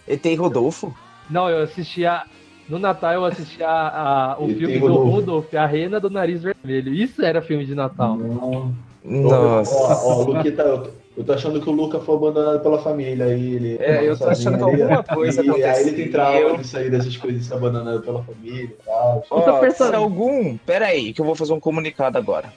e 0.08 0.36
Rodolfo? 0.36 0.94
não, 1.30 1.50
eu 1.50 1.64
assistia. 1.64 2.24
No 2.68 2.78
Natal 2.78 3.14
eu 3.14 3.26
assistia 3.26 3.68
a, 3.68 4.34
a- 4.34 4.40
o 4.40 4.50
E 4.52 4.56
filme 4.56 4.74
tem 4.74 4.80
do 4.80 4.88
Rodolfo. 4.88 5.10
Rodolfo, 5.12 5.58
a 5.58 5.66
Rena 5.66 6.00
do 6.00 6.10
Nariz 6.10 6.44
Vermelho. 6.44 6.94
Isso 6.94 7.24
era 7.24 7.42
filme 7.42 7.66
de 7.66 7.74
Natal. 7.74 8.16
Não. 8.16 8.72
Nossa. 9.04 9.74
Ó, 9.76 9.94
ó, 10.12 10.16
o 10.24 10.32
Luquita, 10.34 10.92
eu, 11.20 11.24
eu 11.24 11.26
tô 11.26 11.34
achando 11.34 11.62
que 11.62 11.70
o 11.70 11.74
Luca 11.74 12.00
foi 12.00 12.16
abandonado 12.16 12.62
pela 12.62 12.80
família. 12.82 13.26
Aí 13.26 13.54
ele. 13.56 13.78
É, 13.80 14.08
eu 14.08 14.18
tô 14.18 14.30
achando 14.30 14.58
que 14.58 14.64
alguma 14.64 15.04
coisa 15.04 15.44
e, 15.46 15.64
Aí 15.64 15.82
ele 15.82 15.92
tem 15.94 16.12
trauma 16.12 16.58
disso 16.58 16.78
aí, 16.78 16.90
dessas 16.90 17.18
coisas, 17.18 17.42
de 17.42 17.48
ser 17.48 17.54
abandonado 17.56 18.02
pela 18.02 18.24
família 18.24 18.64
e 18.64 18.84
tal. 18.86 19.24
Ó, 19.30 19.42
tô 19.42 19.60
pensando- 19.60 19.96
algum. 19.96 20.58
Pera 20.58 20.88
aí, 20.88 21.14
que 21.14 21.22
eu 21.22 21.26
vou 21.26 21.36
fazer 21.36 21.54
um 21.54 21.60
comunicado 21.60 22.18
agora. 22.18 22.54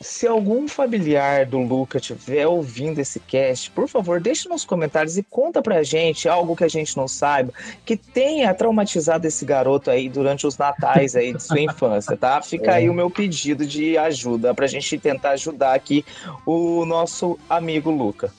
Se 0.00 0.26
algum 0.26 0.66
familiar 0.66 1.44
do 1.44 1.58
Luca 1.58 1.98
estiver 1.98 2.46
ouvindo 2.46 2.98
esse 3.00 3.20
cast, 3.20 3.70
por 3.70 3.86
favor, 3.86 4.18
deixe 4.18 4.48
nos 4.48 4.64
comentários 4.64 5.18
e 5.18 5.22
conta 5.22 5.60
pra 5.60 5.82
gente 5.82 6.26
algo 6.26 6.56
que 6.56 6.64
a 6.64 6.68
gente 6.68 6.96
não 6.96 7.06
saiba, 7.06 7.52
que 7.84 7.98
tenha 7.98 8.54
traumatizado 8.54 9.26
esse 9.26 9.44
garoto 9.44 9.90
aí 9.90 10.08
durante 10.08 10.46
os 10.46 10.56
natais 10.56 11.14
aí 11.14 11.34
de 11.34 11.42
sua 11.42 11.60
infância, 11.60 12.16
tá? 12.16 12.40
Fica 12.40 12.72
aí 12.72 12.88
o 12.88 12.94
meu 12.94 13.10
pedido 13.10 13.66
de 13.66 13.98
ajuda 13.98 14.54
pra 14.54 14.66
gente 14.66 14.98
tentar 14.98 15.32
ajudar 15.32 15.74
aqui 15.74 16.02
o 16.46 16.86
nosso 16.86 17.38
amigo 17.48 17.90
Luca. 17.90 18.32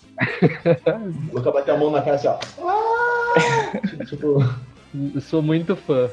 O 1.32 1.36
Luca 1.38 1.51
bateu 1.51 1.75
a 1.75 1.77
mão 1.77 1.91
na 1.91 2.01
cara 2.01 2.15
assim, 2.15 2.27
ó. 2.27 2.39
Ah! 2.60 4.06
tipo, 4.10 4.44
sou 5.22 5.44
muito 5.44 5.75
fã. 5.75 6.10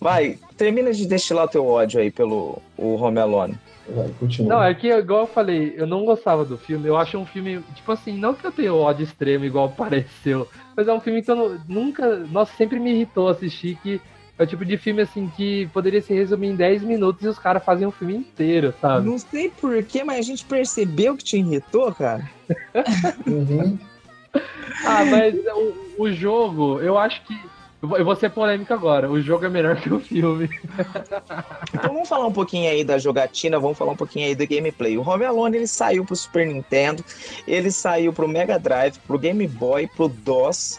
Vai, 0.00 0.38
termina 0.56 0.92
de 0.92 1.06
destilar 1.06 1.46
o 1.46 1.48
teu 1.48 1.66
ódio 1.66 2.00
aí 2.00 2.10
pelo 2.10 2.62
o 2.78 2.94
Home 2.94 3.18
Alone. 3.18 3.58
Vai. 3.88 4.10
Não, 4.40 4.62
é 4.62 4.74
que, 4.74 4.88
igual 4.88 5.20
eu 5.22 5.26
falei, 5.26 5.74
eu 5.76 5.86
não 5.86 6.04
gostava 6.04 6.44
do 6.44 6.56
filme. 6.58 6.88
Eu 6.88 6.96
acho 6.96 7.18
um 7.18 7.26
filme, 7.26 7.60
tipo 7.74 7.90
assim, 7.92 8.16
não 8.18 8.34
que 8.34 8.46
eu 8.46 8.52
tenha 8.52 8.72
ódio 8.74 9.04
extremo 9.04 9.44
igual 9.44 9.70
pareceu, 9.70 10.48
mas 10.76 10.88
é 10.88 10.92
um 10.92 11.00
filme 11.00 11.22
que 11.22 11.30
eu 11.30 11.36
nu- 11.36 11.60
nunca. 11.68 12.16
Nossa, 12.30 12.52
sempre 12.56 12.78
me 12.78 12.90
irritou 12.92 13.28
assistir. 13.28 13.76
Que 13.82 14.00
é 14.38 14.42
o 14.44 14.46
tipo 14.46 14.64
de 14.64 14.76
filme, 14.76 15.02
assim, 15.02 15.30
que 15.36 15.66
poderia 15.72 16.00
se 16.00 16.12
resumir 16.14 16.48
em 16.48 16.56
10 16.56 16.82
minutos 16.82 17.22
e 17.22 17.28
os 17.28 17.38
caras 17.38 17.64
fazem 17.64 17.86
um 17.86 17.90
filme 17.92 18.14
inteiro, 18.16 18.72
sabe? 18.80 19.06
Não 19.06 19.18
sei 19.18 19.50
porquê, 19.50 20.02
mas 20.02 20.18
a 20.18 20.22
gente 20.22 20.44
percebeu 20.44 21.16
que 21.16 21.24
te 21.24 21.36
irritou, 21.38 21.94
cara. 21.94 22.28
Uhum. 23.26 23.78
Ah, 24.84 25.04
mas 25.04 25.34
o, 25.54 26.02
o 26.04 26.10
jogo, 26.10 26.80
eu 26.80 26.96
acho 26.98 27.22
que. 27.24 27.34
Eu 27.82 28.04
vou, 28.04 28.14
ser 28.14 28.30
polêmico 28.30 28.72
agora. 28.72 29.10
O 29.10 29.20
jogo 29.20 29.44
é 29.44 29.48
melhor 29.48 29.74
que 29.80 29.92
o 29.92 29.98
filme. 29.98 30.48
Então 31.74 31.94
vamos 31.94 32.08
falar 32.08 32.26
um 32.26 32.32
pouquinho 32.32 32.70
aí 32.70 32.84
da 32.84 32.98
jogatina, 32.98 33.58
vamos 33.58 33.76
falar 33.76 33.92
um 33.92 33.96
pouquinho 33.96 34.26
aí 34.26 34.34
do 34.34 34.46
gameplay. 34.46 34.96
O 34.96 35.08
Home 35.08 35.24
Alone 35.24 35.56
ele 35.56 35.66
saiu 35.66 36.04
pro 36.04 36.14
Super 36.14 36.46
Nintendo, 36.46 37.02
ele 37.48 37.72
saiu 37.72 38.12
pro 38.12 38.28
Mega 38.28 38.58
Drive, 38.58 38.98
pro 39.00 39.18
Game 39.18 39.46
Boy, 39.48 39.88
pro 39.88 40.08
DOS 40.08 40.78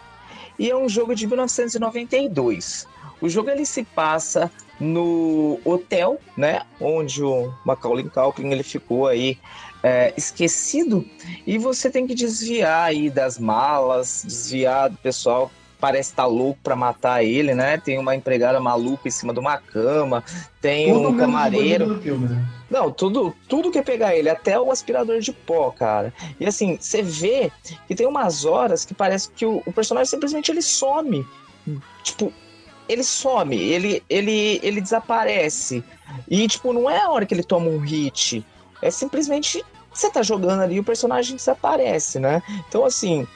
e 0.58 0.70
é 0.70 0.76
um 0.76 0.88
jogo 0.88 1.16
de 1.16 1.26
1992. 1.26 2.88
O 3.20 3.28
jogo 3.28 3.50
ele 3.50 3.66
se 3.66 3.84
passa 3.84 4.52
no 4.80 5.60
hotel, 5.66 6.20
né, 6.38 6.62
onde 6.80 7.24
o 7.24 7.52
Macaulay 7.66 8.08
Culkin 8.08 8.52
ele 8.52 8.64
ficou 8.64 9.08
aí 9.08 9.38
é, 9.82 10.14
esquecido 10.16 11.06
e 11.46 11.58
você 11.58 11.90
tem 11.90 12.06
que 12.06 12.14
desviar 12.14 12.86
aí 12.86 13.10
das 13.10 13.40
malas, 13.40 14.24
desviar 14.26 14.90
do 14.90 14.98
pessoal 14.98 15.52
parece 15.84 16.12
estar 16.12 16.28
louco 16.28 16.58
para 16.64 16.78
matar 16.78 17.26
ele, 17.26 17.54
né? 17.54 17.78
Tem 17.78 18.00
uma 18.00 18.16
empregada 18.16 18.58
maluca 18.58 19.06
em 19.06 19.12
cima 19.12 19.34
de 19.34 19.40
uma 19.42 19.58
cama, 19.58 20.24
tem 20.62 20.94
Tudo 20.94 21.10
um 21.10 21.18
camareiro. 21.18 22.00
filme, 22.00 22.30
né? 22.30 22.48
Não, 22.70 22.90
tudo, 22.90 23.36
tudo 23.50 23.70
que 23.70 23.82
pegar 23.82 24.16
ele, 24.16 24.30
até 24.30 24.58
o 24.58 24.72
aspirador 24.72 25.20
de 25.20 25.34
pó, 25.34 25.72
cara. 25.72 26.14
E 26.40 26.46
assim, 26.46 26.78
você 26.80 27.02
vê 27.02 27.52
que 27.86 27.94
tem 27.94 28.08
umas 28.08 28.46
horas 28.46 28.86
que 28.86 28.94
parece 28.94 29.30
que 29.32 29.46
o, 29.46 29.62
o 29.66 29.74
personagem 29.74 30.10
simplesmente 30.10 30.50
ele 30.50 30.62
some. 30.62 31.28
Tipo, 32.02 32.32
ele 32.88 33.04
some, 33.04 33.58
ele, 33.58 34.02
ele, 34.10 34.62
ele 34.64 34.80
desaparece. 34.80 35.84
E, 36.30 36.48
tipo, 36.48 36.72
não 36.72 36.90
é 36.90 37.02
a 37.02 37.10
hora 37.10 37.26
que 37.26 37.34
ele 37.34 37.44
toma 37.44 37.68
um 37.68 37.80
hit. 37.80 38.46
É 38.82 38.90
simplesmente 38.90 39.62
você 39.94 40.10
tá 40.10 40.24
jogando 40.24 40.62
ali 40.62 40.76
e 40.76 40.80
o 40.80 40.84
personagem 40.84 41.36
desaparece, 41.36 42.20
né? 42.20 42.42
Então, 42.70 42.86
assim, 42.86 43.28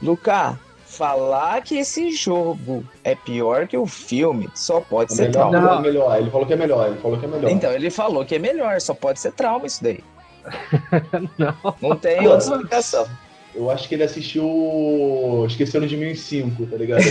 Luca, 0.00 0.56
falar 0.88 1.62
que 1.62 1.78
esse 1.78 2.10
jogo 2.10 2.82
é 3.04 3.14
pior 3.14 3.66
que 3.68 3.76
o 3.76 3.86
filme 3.86 4.48
só 4.54 4.80
pode 4.80 5.12
É 5.12 5.16
ser 5.16 5.22
melhor, 5.28 5.50
trauma. 5.50 5.60
Não. 5.60 5.78
é 5.78 5.82
melhor. 5.82 6.18
Ele 6.18 6.30
falou 6.30 6.46
que 6.46 6.52
é 6.52 6.56
melhor. 6.56 6.86
Ele 6.88 6.98
falou 7.00 7.18
que 7.18 7.24
é 7.26 7.28
melhor. 7.28 7.50
Então, 7.50 7.72
ele 7.72 7.90
falou 7.90 8.24
que 8.24 8.34
é 8.34 8.38
melhor, 8.38 8.80
só 8.80 8.94
pode 8.94 9.20
ser 9.20 9.32
trauma 9.32 9.66
isso 9.66 9.82
daí. 9.82 10.00
Não. 11.38 11.54
Não 11.80 11.96
tem 11.96 12.26
outra 12.26 12.38
explicação. 12.38 13.06
Eu 13.54 13.70
acho 13.70 13.88
que 13.88 13.94
ele 13.96 14.04
assistiu 14.04 15.44
Esqueceram 15.46 15.86
de 15.86 15.96
Mim 15.96 16.10
em 16.10 16.14
5, 16.14 16.66
tá 16.66 16.76
ligado? 16.76 17.02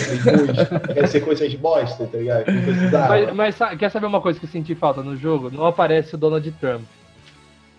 Quer 0.94 1.08
ser 1.08 1.22
coisas 1.22 1.54
bosta, 1.56 2.08
tá 2.08 2.18
ligado? 2.18 2.46
Mas, 3.36 3.58
mas 3.58 3.78
quer 3.78 3.92
saber 3.92 4.06
uma 4.06 4.22
coisa 4.22 4.40
que 4.40 4.46
eu 4.46 4.50
senti 4.50 4.74
falta 4.74 5.02
no 5.04 5.18
jogo? 5.18 5.52
Não 5.52 5.66
aparece 5.66 6.16
o 6.16 6.18
Donald 6.18 6.50
Trump. 6.54 6.84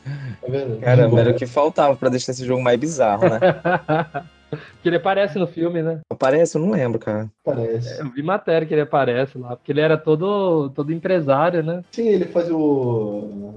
Tá 0.05 0.47
vendo? 0.49 0.79
Caramba, 0.81 1.21
era 1.21 1.31
o 1.31 1.35
que 1.35 1.47
faltava 1.47 1.97
pra 1.97 2.09
deixar 2.09 2.33
esse 2.33 2.45
jogo 2.45 2.63
mais 2.63 2.79
bizarro, 2.79 3.29
né? 3.29 3.41
que 4.83 4.89
ele 4.89 4.97
aparece 4.97 5.39
no 5.39 5.47
filme, 5.47 5.83
né? 5.83 6.01
Aparece? 6.11 6.57
Eu 6.57 6.63
não 6.63 6.71
lembro, 6.71 6.99
cara. 6.99 7.29
Parece. 7.45 8.01
Eu 8.01 8.11
vi 8.11 8.23
matéria 8.23 8.67
que 8.67 8.75
ele 8.75 8.81
aparece 8.83 9.37
lá, 9.39 9.57
porque 9.57 9.73
ele 9.73 9.81
era 9.81 9.97
todo, 9.97 10.71
todo 10.71 10.93
empresário, 10.93 11.63
né? 11.63 11.83
Sim, 11.93 12.09
ele 12.09 12.25
faz 12.27 12.51
o. 12.51 13.55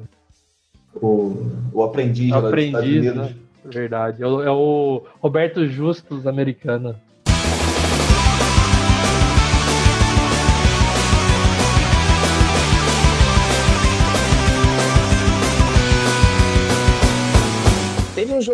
O, 0.95 1.48
o 1.74 1.83
aprendiz, 1.83 2.31
O 2.31 2.36
lá 2.36 2.39
dos 2.41 2.50
aprendiz, 2.50 3.05
Estados 3.05 3.19
Unidos. 3.21 3.36
né? 3.36 3.36
Verdade. 3.63 4.24
É 4.24 4.27
o, 4.27 4.41
é 4.43 4.51
o 4.51 5.03
Roberto 5.21 5.65
Justus 5.67 6.27
americano. 6.27 6.95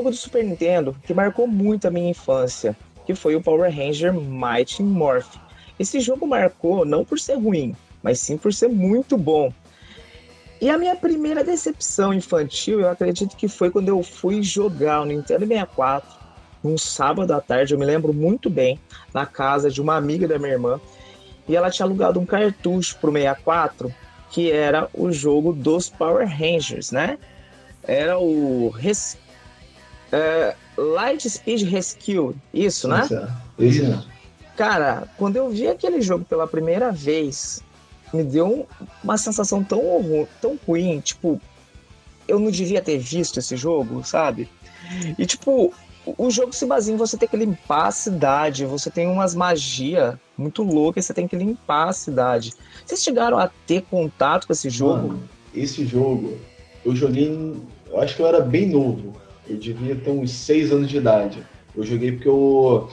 Jogo 0.07 0.11
do 0.11 0.15
Super 0.15 0.43
Nintendo 0.43 0.95
que 1.05 1.13
marcou 1.13 1.47
muito 1.47 1.87
a 1.87 1.91
minha 1.91 2.09
infância, 2.09 2.75
que 3.05 3.13
foi 3.13 3.35
o 3.35 3.41
Power 3.41 3.73
Ranger 3.73 4.13
Mighty 4.13 4.83
Morphin. 4.83 5.39
Esse 5.79 5.99
jogo 5.99 6.25
marcou 6.25 6.85
não 6.85 7.05
por 7.05 7.19
ser 7.19 7.35
ruim, 7.35 7.75
mas 8.01 8.19
sim 8.19 8.37
por 8.37 8.53
ser 8.53 8.67
muito 8.67 9.17
bom. 9.17 9.51
E 10.59 10.69
a 10.69 10.77
minha 10.77 10.95
primeira 10.95 11.43
decepção 11.43 12.13
infantil, 12.13 12.79
eu 12.79 12.89
acredito 12.89 13.35
que 13.35 13.47
foi 13.47 13.69
quando 13.69 13.89
eu 13.89 14.01
fui 14.01 14.41
jogar 14.41 15.01
o 15.01 15.05
Nintendo 15.05 15.45
64, 15.45 16.17
num 16.63 16.77
sábado 16.77 17.31
à 17.31 17.39
tarde, 17.39 17.73
eu 17.73 17.79
me 17.79 17.85
lembro 17.85 18.11
muito 18.11 18.49
bem, 18.49 18.79
na 19.13 19.25
casa 19.25 19.69
de 19.69 19.79
uma 19.79 19.95
amiga 19.95 20.27
da 20.27 20.39
minha 20.39 20.53
irmã, 20.53 20.81
e 21.47 21.55
ela 21.55 21.69
tinha 21.69 21.85
alugado 21.85 22.19
um 22.19 22.25
cartucho 22.25 22.97
pro 22.99 23.11
64, 23.11 23.93
que 24.31 24.51
era 24.51 24.89
o 24.93 25.11
jogo 25.11 25.53
dos 25.53 25.89
Power 25.89 26.27
Rangers, 26.27 26.91
né? 26.91 27.19
Era 27.83 28.17
o 28.17 28.69
Res... 28.69 29.15
é, 30.11 30.55
Light 30.77 31.27
Speed 31.29 31.63
Rescue, 31.63 32.35
isso, 32.53 32.87
né? 32.87 33.01
Isso, 33.03 33.15
é. 33.15 33.27
Esse 33.59 33.81
mesmo. 33.81 34.03
Cara, 34.55 35.07
quando 35.17 35.35
eu 35.35 35.49
vi 35.49 35.67
aquele 35.67 36.01
jogo 36.01 36.25
pela 36.25 36.47
primeira 36.47 36.91
vez, 36.91 37.61
me 38.13 38.23
deu 38.23 38.47
um- 38.47 38.65
uma 39.03 39.17
sensação 39.17 39.63
tão, 39.63 39.79
ru- 40.01 40.27
tão 40.41 40.57
ruim, 40.67 40.99
tipo, 40.99 41.39
eu 42.27 42.39
não 42.39 42.49
devia 42.49 42.81
ter 42.81 42.97
visto 42.97 43.37
esse 43.39 43.55
jogo, 43.55 44.03
sabe? 44.03 44.49
E 45.17 45.25
tipo, 45.25 45.73
o- 46.05 46.29
jogo 46.31 46.53
se 46.53 46.65
baseia 46.65 46.93
em 46.95 46.97
você 46.97 47.17
ter 47.17 47.27
que 47.27 47.37
limpar 47.37 47.87
a 47.87 47.91
cidade, 47.91 48.65
você 48.65 48.89
tem 48.89 49.07
umas 49.07 49.35
magia 49.35 50.19
muito 50.37 50.63
loucas, 50.63 51.05
você 51.05 51.13
tem 51.13 51.27
que 51.27 51.35
limpar 51.35 51.89
a 51.89 51.93
cidade. 51.93 52.53
Vocês 52.85 53.03
chegaram 53.03 53.37
a 53.37 53.49
ter 53.67 53.81
contato 53.83 54.47
com 54.47 54.53
esse 54.53 54.69
jogo? 54.69 55.07
Mano, 55.09 55.29
esse 55.53 55.85
jogo, 55.85 56.37
eu 56.85 56.95
joguei. 56.95 57.55
Eu 57.89 58.01
acho 58.01 58.15
que 58.15 58.21
eu 58.21 58.27
era 58.27 58.39
bem 58.39 58.67
novo. 58.69 59.15
Eu 59.49 59.57
devia 59.57 59.95
ter 59.95 60.09
uns 60.09 60.31
6 60.31 60.71
anos 60.71 60.89
de 60.89 60.97
idade. 60.97 61.43
Eu 61.75 61.83
joguei 61.83 62.11
porque 62.11 62.27
eu. 62.27 62.89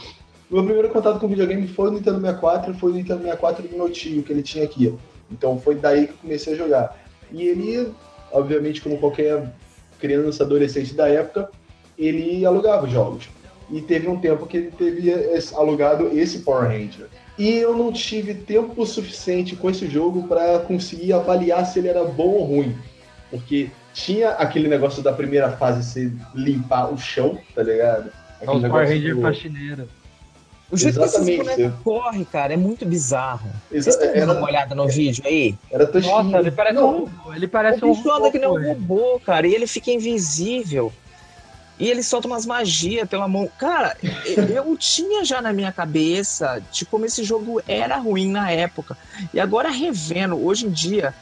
Meu 0.51 0.63
primeiro 0.63 0.91
contato 0.91 1.19
com 1.19 1.27
videogame 1.27 1.67
foi 1.67 1.87
no 1.91 1.97
Nintendo 1.97 2.21
64 2.21 2.73
e 2.73 2.77
foi 2.77 2.91
no 2.93 2.99
Nintendo 2.99 3.23
64 3.23 3.69
do 3.69 3.77
meu 3.77 3.91
tio, 3.91 4.23
que 4.23 4.33
ele 4.33 4.43
tinha 4.43 4.65
aqui. 4.65 4.95
Então 5.31 5.59
foi 5.59 5.75
daí 5.75 6.07
que 6.07 6.13
eu 6.13 6.19
comecei 6.19 6.55
a 6.55 6.57
jogar. 6.57 7.05
E 7.33 7.43
ele, 7.43 7.93
obviamente, 8.31 8.81
como 8.81 8.99
qualquer 8.99 9.53
criança, 9.99 10.45
adolescente 10.45 10.95
da 10.95 11.09
época, 11.09 11.51
ele 11.99 12.45
alugava 12.45 12.87
os 12.87 12.93
jogos. 12.93 13.29
E 13.71 13.81
teve 13.81 14.07
um 14.07 14.21
tempo 14.21 14.47
que 14.47 14.59
ele 14.59 14.71
teve 14.71 15.11
alugado 15.55 16.09
esse 16.17 16.41
Power 16.41 16.69
Ranger. 16.69 17.09
E 17.39 17.57
eu 17.57 17.77
não 17.77 17.91
tive 17.93 18.35
tempo 18.35 18.87
suficiente 18.87 19.57
com 19.57 19.69
esse 19.71 19.89
jogo 19.89 20.29
para 20.29 20.61
conseguir 20.61 21.15
avaliar 21.15 21.67
se 21.67 21.79
ele 21.79 21.89
era 21.89 22.05
bom 22.05 22.29
ou 22.29 22.45
ruim. 22.45 22.77
Porque 23.31 23.71
tinha 23.95 24.31
aquele 24.33 24.69
negócio 24.69 25.03
da 25.03 25.13
primeira 25.13 25.53
fase 25.57 25.83
ser 25.89 26.13
limpar 26.35 26.93
o 26.93 26.99
chão, 26.99 27.39
tá 27.55 27.63
ligado? 27.63 28.11
É 28.41 28.45
os 28.45 28.47
Power 28.47 28.61
negócio 28.63 28.89
Ranger 28.95 29.15
do- 29.15 29.23
faxineiro. 29.23 29.89
O 30.71 30.77
jeito 30.77 30.99
que 30.99 31.05
Exatamente. 31.05 31.41
esse 31.41 31.57
boneco 31.57 31.83
corre, 31.85 32.25
cara, 32.25 32.53
é 32.55 32.57
muito 32.57 32.85
bizarro. 32.85 33.49
Vocês 33.71 33.87
Exa- 33.87 33.91
estão 33.91 34.09
dando 34.21 34.31
era- 34.31 34.41
uma 34.41 34.49
olhada 34.49 34.75
no 34.75 34.89
vídeo 34.89 35.23
aí? 35.25 35.55
Era. 35.71 35.89
Nossa, 36.01 36.39
ele 36.39 36.51
parece 36.51 36.75
Não, 36.75 36.89
um 36.89 36.99
robô. 37.05 37.33
Ele 37.35 37.47
parece 37.49 37.85
o 37.85 37.93
um 37.93 38.13
anda 38.13 38.31
que 38.33 38.39
nem 38.39 38.49
um 38.49 38.53
robô. 38.53 38.69
robô, 38.69 39.21
cara, 39.21 39.47
e 39.47 39.55
ele 39.55 39.67
fica 39.69 39.91
invisível. 39.93 40.93
E 41.79 41.89
ele 41.91 42.03
solta 42.03 42.27
umas 42.27 42.47
magias 42.47 43.09
pela 43.09 43.29
mão. 43.29 43.49
Cara, 43.59 43.97
eu 44.55 44.77
tinha 44.77 45.25
já 45.25 45.41
na 45.43 45.53
minha 45.53 45.71
cabeça 45.73 46.63
de 46.73 46.85
como 46.85 47.05
esse 47.05 47.23
jogo 47.23 47.61
era 47.69 47.97
ruim 47.99 48.31
na 48.31 48.51
época. 48.51 48.97
E 49.33 49.39
agora 49.41 49.69
revendo, 49.71 50.45
hoje 50.45 50.67
em 50.67 50.71
dia, 50.71 51.13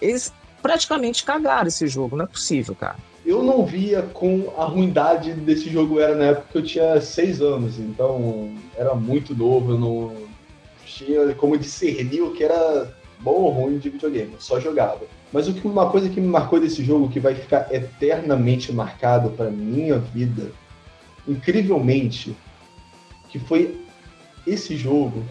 eles 0.00 0.32
praticamente 0.62 1.24
cagaram 1.24 1.68
esse 1.68 1.86
jogo. 1.86 2.16
Não 2.16 2.24
é 2.24 2.28
possível, 2.28 2.74
cara. 2.74 2.96
Eu 3.24 3.42
não 3.42 3.64
via 3.64 4.02
com 4.02 4.52
a 4.56 4.64
ruindade 4.64 5.32
desse 5.32 5.68
jogo 5.70 6.00
era 6.00 6.14
na 6.14 6.24
época 6.24 6.46
que 6.50 6.58
eu 6.58 6.62
tinha 6.62 7.00
seis 7.00 7.40
anos, 7.40 7.78
então 7.78 8.52
era 8.76 8.94
muito 8.94 9.34
novo, 9.34 9.72
eu 9.72 9.78
não 9.78 10.12
tinha 10.84 11.32
como 11.34 11.56
discernir 11.56 12.22
o 12.22 12.32
que 12.32 12.42
era 12.42 12.92
bom 13.20 13.30
ou 13.30 13.50
ruim 13.50 13.78
de 13.78 13.90
videogame, 13.90 14.32
eu 14.32 14.40
só 14.40 14.58
jogava. 14.58 15.02
Mas 15.32 15.48
o 15.48 15.54
que 15.54 15.66
uma 15.66 15.88
coisa 15.88 16.08
que 16.08 16.20
me 16.20 16.26
marcou 16.26 16.60
desse 16.60 16.84
jogo 16.84 17.08
que 17.08 17.20
vai 17.20 17.34
ficar 17.34 17.72
eternamente 17.72 18.72
marcado 18.72 19.30
para 19.30 19.50
minha 19.50 19.98
vida, 19.98 20.50
incrivelmente, 21.26 22.36
que 23.30 23.38
foi 23.38 23.80
esse 24.46 24.76
jogo. 24.76 25.24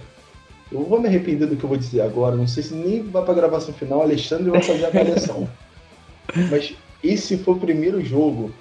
Eu 0.72 0.84
vou 0.86 1.00
me 1.02 1.08
arrepender 1.08 1.48
do 1.48 1.56
que 1.58 1.64
eu 1.64 1.70
vou 1.70 1.78
dizer 1.78 2.02
agora, 2.02 2.36
não 2.36 2.48
sei 2.48 2.64
se 2.64 2.74
nem 2.74 3.04
vai 3.04 3.24
para 3.26 3.34
gravação 3.34 3.74
final, 3.74 4.02
Alexandre 4.02 4.50
vai 4.50 4.62
fazer 4.62 4.86
a 4.86 4.88
avaliação. 4.88 5.50
Mas 6.50 6.74
esse 7.04 7.38
foi 7.38 7.56
o 7.56 7.60
primeiro 7.60 8.04
jogo. 8.04 8.54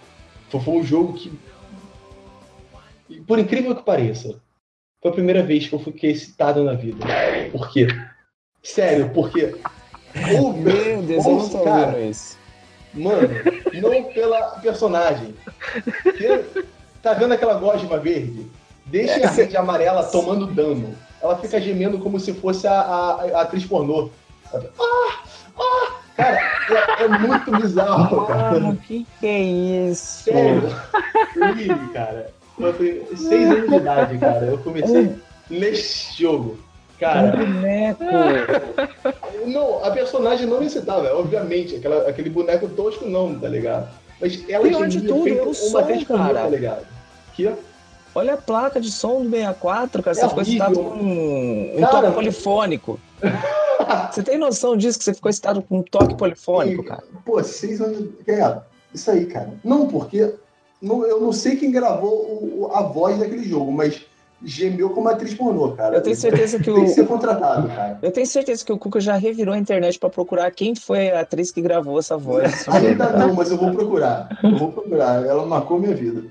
Foi, 0.49 0.61
foi 0.61 0.75
um 0.75 0.83
jogo 0.85 1.13
que. 1.15 1.33
Por 3.27 3.39
incrível 3.39 3.75
que 3.77 3.83
pareça, 3.85 4.41
foi 5.01 5.11
a 5.11 5.15
primeira 5.15 5.43
vez 5.43 5.69
que 5.69 5.75
eu 5.75 5.79
fiquei 5.79 6.11
excitado 6.11 6.65
na 6.65 6.75
vida. 6.75 7.05
Por 7.53 7.71
quê? 7.73 7.87
Sério, 8.63 9.11
porque. 9.11 9.55
o- 10.41 10.53
Meu 10.53 11.03
Deus, 11.03 11.25
eu 11.27 11.33
não 11.37 11.49
tô 11.49 11.61
cara, 11.63 12.01
isso. 12.01 12.37
Mano, 12.93 13.29
não 13.75 14.05
pela 14.13 14.59
personagem. 14.61 15.33
Porque 16.03 16.45
Tá 17.03 17.15
vendo 17.15 17.33
aquela 17.33 17.55
gosma 17.55 17.99
verde? 17.99 18.47
Deixa 18.85 19.27
a 19.27 19.31
rede 19.31 19.57
amarela 19.57 20.05
tomando 20.05 20.47
dano. 20.47 20.95
Ela 21.23 21.37
fica 21.37 21.61
gemendo 21.61 21.99
como 21.99 22.19
se 22.19 22.33
fosse 22.33 22.67
a, 22.67 22.73
a- 22.81 23.25
a 23.35 23.41
atriz 23.43 23.65
pornô. 23.65 24.09
Ah! 24.55 25.21
Ah! 25.59 25.93
Cara, 26.17 26.39
é, 26.99 27.03
é 27.05 27.09
muito 27.09 27.51
bizarro, 27.53 28.27
cara. 28.27 28.61
Mano, 28.61 28.77
que 28.77 29.07
que 29.19 29.27
é 29.27 29.41
isso? 29.41 30.25
Sério. 30.25 30.63
Really, 31.35 31.89
cara. 31.93 32.31
Eu 32.59 32.75
fui 32.75 33.07
seis 33.17 33.49
anos 33.51 33.71
de 33.71 33.77
idade, 33.77 34.19
cara. 34.19 34.45
Eu 34.47 34.59
comecei 34.59 35.15
nesse 35.49 36.23
jogo. 36.23 36.59
Cara, 36.99 37.35
boneco. 37.35 38.05
não, 39.47 39.83
a 39.83 39.91
personagem 39.91 40.47
não 40.47 40.61
me 40.61 40.67
excitava, 40.67 41.11
obviamente. 41.15 41.77
Aquela, 41.77 42.07
aquele 42.09 42.29
boneco 42.29 42.69
tosco 42.69 43.07
não, 43.07 43.39
tá 43.39 43.49
ligado? 43.49 43.89
Mas 44.21 44.45
ela 44.51 44.65
tudo, 44.69 45.23
feito 45.23 45.39
é 45.39 45.43
uma 45.43 45.55
som, 45.55 45.79
atriz 45.79 46.05
pornô, 46.05 46.35
tá 46.35 46.47
ligado? 46.49 46.87
Que 47.35 47.51
Olha 48.15 48.35
a 48.35 48.37
placa 48.37 48.81
de 48.81 48.91
som 48.91 49.23
do 49.23 49.31
64, 49.31 50.03
cara. 50.03 50.17
É 50.17 50.21
Você 50.21 50.29
ficou 50.29 50.43
horrível. 50.43 50.67
excitado 50.67 50.91
com 50.91 50.97
um, 51.05 51.73
um 51.77 51.81
Cara, 51.81 51.91
toque 52.03 52.15
polifônico. 52.15 53.01
Você 54.13 54.23
tem 54.23 54.39
noção 54.39 54.77
disso 54.77 54.99
que 54.99 55.05
você 55.05 55.15
ficou 55.15 55.31
excitado 55.31 55.63
com 55.63 55.79
um 55.79 55.83
toque 55.83 56.15
polifônico, 56.15 56.85
cara? 56.85 57.03
Pô, 57.25 57.43
seis 57.43 57.81
anos. 57.81 58.09
Cara, 58.27 58.67
isso 58.95 59.11
aí, 59.11 59.27
cara. 59.27 59.53
Não, 59.65 59.89
porque 59.89 60.33
não- 60.81 61.05
eu 61.07 61.21
não 61.21 61.33
sei 61.33 61.57
quem 61.57 61.71
gravou 61.73 62.11
o- 62.11 62.61
o- 62.63 62.73
a 62.73 62.83
voz 62.83 63.19
daquele 63.19 63.43
jogo, 63.49 63.73
mas 63.73 64.01
gemeu 64.45 64.91
como 64.91 65.09
atriz 65.09 65.35
pornô, 65.35 65.73
cara. 65.73 65.97
Eu 65.97 66.03
tenho 66.03 66.15
certeza 66.17 66.59
que 66.59 66.65
Tem 66.73 66.85
que 66.85 66.91
o. 66.91 66.95
ser 66.95 67.07
contratado, 67.07 67.69
cara. 67.69 67.99
Eu 68.03 68.13
tenho 68.13 68.27
certeza 68.27 68.65
que 68.65 68.73
o 68.73 68.79
Cuca 68.79 69.01
já 69.01 69.17
revirou 69.17 69.55
a 69.55 69.59
internet 69.59 69.99
pra 69.99 70.09
procurar 70.11 70.51
quem 70.53 70.75
foi 70.75 71.11
a 71.11 71.21
atriz 71.21 71.51
que 71.51 71.61
gravou 71.61 71.99
essa 71.99 72.17
voz. 72.17 72.67
Ainda 72.69 73.11
não, 73.11 73.35
mas 73.35 73.51
eu 73.51 73.57
vou 73.57 73.73
procurar. 73.73 74.29
Eu 74.43 74.57
vou 74.57 74.73
procurar. 74.73 75.25
Ela 75.27 75.45
marcou 75.47 75.79
minha 75.81 75.95
vida. 75.95 76.23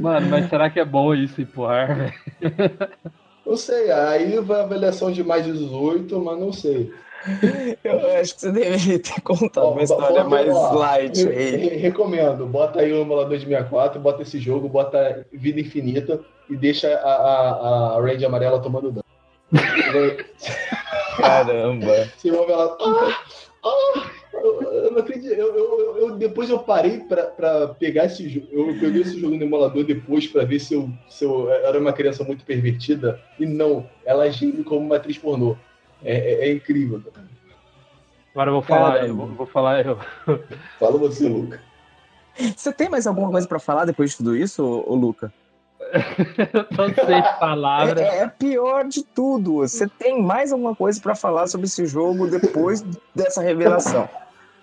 Mano, 0.00 0.28
mas 0.28 0.48
será 0.48 0.68
que 0.68 0.80
é 0.80 0.84
bom 0.84 1.14
isso 1.14 1.40
ir 1.40 1.46
pro 1.46 1.66
ar, 1.66 1.96
velho? 1.96 2.14
Eu 3.46 3.56
sei, 3.56 3.90
aí 3.90 4.38
vai 4.40 4.60
a 4.60 4.64
avaliação 4.64 5.10
de 5.12 5.22
mais 5.22 5.44
de 5.44 5.52
18, 5.52 6.18
mas 6.20 6.38
não 6.38 6.52
sei. 6.52 6.92
Eu 7.82 8.20
acho 8.20 8.34
que 8.34 8.40
você 8.42 8.52
deveria 8.52 8.98
ter 8.98 9.20
contado 9.22 9.64
Ó, 9.64 9.72
uma 9.72 9.82
história 9.82 10.24
mais 10.24 10.46
light 10.72 11.26
aí. 11.28 11.56
re- 11.56 11.76
recomendo. 11.76 12.46
Bota 12.46 12.80
aí 12.80 12.92
o 12.92 13.00
emulador 13.02 13.36
de 13.38 13.44
64, 13.44 14.00
bota 14.00 14.22
esse 14.22 14.38
jogo, 14.38 14.68
bota 14.68 15.26
Vida 15.32 15.60
Infinita 15.60 16.20
e 16.50 16.56
deixa 16.56 16.88
a, 16.98 17.14
a, 17.14 17.96
a 17.96 18.00
Range 18.00 18.24
amarela 18.24 18.60
tomando 18.60 18.90
dano. 18.92 19.04
Caramba. 21.16 22.10
Você 22.16 22.30
ouve 22.30 22.52
ela. 22.52 22.76
Ah, 22.80 23.18
ah, 23.64 24.10
eu, 24.44 24.62
eu 24.84 24.90
não 24.92 24.98
acredito. 24.98 25.32
Eu, 25.32 25.54
eu- 25.56 25.96
eu- 25.98 26.16
depois 26.16 26.50
eu 26.50 26.58
parei 26.58 27.00
pra, 27.00 27.24
pra 27.24 27.68
pegar 27.68 28.04
esse 28.06 28.28
jogo. 28.28 28.46
Eu 28.52 28.66
peguei 28.80 29.02
esse 29.02 29.18
jogo 29.18 29.36
no 29.36 29.42
emulador 29.42 29.84
depois 29.84 30.26
pra 30.26 30.44
ver 30.44 30.58
se 30.60 30.74
eu, 30.74 30.90
se 31.08 31.24
eu 31.24 31.50
era 31.50 31.78
uma 31.78 31.92
criança 31.92 32.22
muito 32.24 32.44
pervertida. 32.44 33.20
E 33.38 33.46
não, 33.46 33.88
ela 34.04 34.30
geme 34.30 34.62
como 34.64 34.80
uma 34.86 34.96
atriz 34.96 35.18
pornô. 35.18 35.56
É, 36.02 36.14
é- 36.16 36.48
é 36.48 36.52
incrível. 36.52 37.00
cara. 37.12 37.26
Agora 38.34 38.50
eu 38.50 38.54
vou 38.54 38.62
falar, 38.62 38.94
Caramba. 38.94 39.08
eu 39.08 39.16
vou, 39.16 39.26
vou 39.36 39.46
falar 39.46 39.86
eu. 39.86 39.98
Fala 40.78 40.98
você, 40.98 41.28
Luca. 41.28 41.60
Você 42.56 42.72
tem 42.72 42.88
mais 42.88 43.06
alguma 43.06 43.30
coisa 43.30 43.46
pra 43.46 43.60
falar 43.60 43.84
depois 43.84 44.10
de 44.10 44.16
tudo 44.16 44.36
isso, 44.36 44.64
ô, 44.64 44.92
ô 44.92 44.94
Luca? 44.96 45.32
Eu 46.52 46.64
tô 46.64 47.06
sem 47.06 47.22
palavras. 47.38 48.00
É, 48.00 48.22
é 48.22 48.28
pior 48.28 48.88
de 48.88 49.04
tudo. 49.04 49.58
Você 49.58 49.86
tem 49.86 50.20
mais 50.20 50.50
alguma 50.52 50.74
coisa 50.74 51.00
pra 51.00 51.14
falar 51.14 51.46
sobre 51.46 51.66
esse 51.66 51.86
jogo 51.86 52.26
depois 52.26 52.82
dessa 53.14 53.40
revelação? 53.40 54.08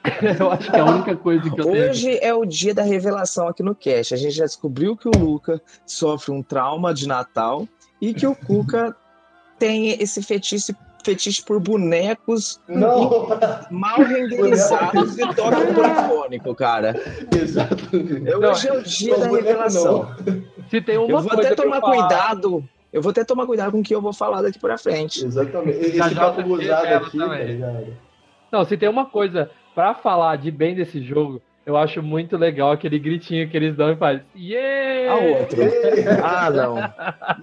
Eu 0.39 0.51
acho 0.51 0.71
que 0.71 0.77
a 0.77 0.85
única 0.85 1.15
coisa 1.15 1.43
que 1.49 1.61
eu 1.61 1.65
tenho. 1.65 1.89
Hoje 1.89 2.17
é 2.21 2.33
o 2.33 2.43
dia 2.45 2.73
da 2.73 2.81
revelação 2.83 3.47
aqui 3.47 3.61
no 3.61 3.75
Cast. 3.75 4.13
A 4.13 4.17
gente 4.17 4.31
já 4.31 4.45
descobriu 4.45 4.97
que 4.97 5.07
o 5.07 5.11
Luca 5.17 5.61
sofre 5.85 6.31
um 6.31 6.41
trauma 6.41 6.93
de 6.93 7.07
Natal 7.07 7.67
e 8.01 8.13
que 8.13 8.25
o 8.25 8.35
Cuca 8.35 8.95
tem 9.59 9.89
esse 10.01 10.23
fetiche, 10.23 10.75
fetiche 11.05 11.43
por 11.43 11.59
bonecos 11.59 12.59
Não, 12.67 13.27
mal 13.69 13.99
renderizados 14.01 15.17
e 15.19 15.35
toque 15.35 15.67
polifônico, 15.73 16.55
cara. 16.55 16.95
exatamente. 17.31 18.33
Hoje 18.35 18.67
é 18.69 18.73
o 18.73 18.81
dia 18.83 19.17
Não, 19.17 19.19
da 19.19 19.27
revelação. 19.37 20.15
Se 20.69 20.81
tem 20.81 20.97
uma 20.97 21.09
Eu 21.11 21.19
vou 21.19 21.29
coisa 21.29 21.51
até 21.51 21.55
tomar 21.55 21.79
falar- 21.79 21.95
cuidado. 21.97 22.69
Eu 22.91 23.01
vou 23.01 23.11
até 23.11 23.23
tomar 23.23 23.45
cuidado 23.45 23.71
com 23.71 23.79
o 23.79 23.83
que 23.83 23.93
eu 23.95 24.01
vou 24.01 24.11
falar 24.13 24.41
daqui 24.41 24.59
pra 24.59 24.77
frente. 24.77 25.23
Exatamente. 25.25 25.77
Esse 25.79 26.15
papo 26.15 26.41
revela 26.55 26.97
aqui, 26.97 27.17
tá 27.17 27.35
ligado? 27.37 27.87
Não, 28.51 28.65
se 28.65 28.75
tem 28.75 28.89
uma 28.89 29.05
coisa 29.05 29.49
pra 29.75 29.93
falar 29.93 30.35
de 30.37 30.51
bem 30.51 30.75
desse 30.75 31.01
jogo, 31.01 31.41
eu 31.65 31.77
acho 31.77 32.01
muito 32.01 32.37
legal 32.37 32.71
aquele 32.71 32.97
gritinho 32.99 33.47
que 33.49 33.55
eles 33.55 33.75
dão 33.75 33.91
e 33.91 33.95
fazem. 33.95 34.23
Yeah! 34.35 35.11
A 35.13 35.15
outro. 35.39 35.57
Ah, 36.23 36.49
não. 36.49 36.77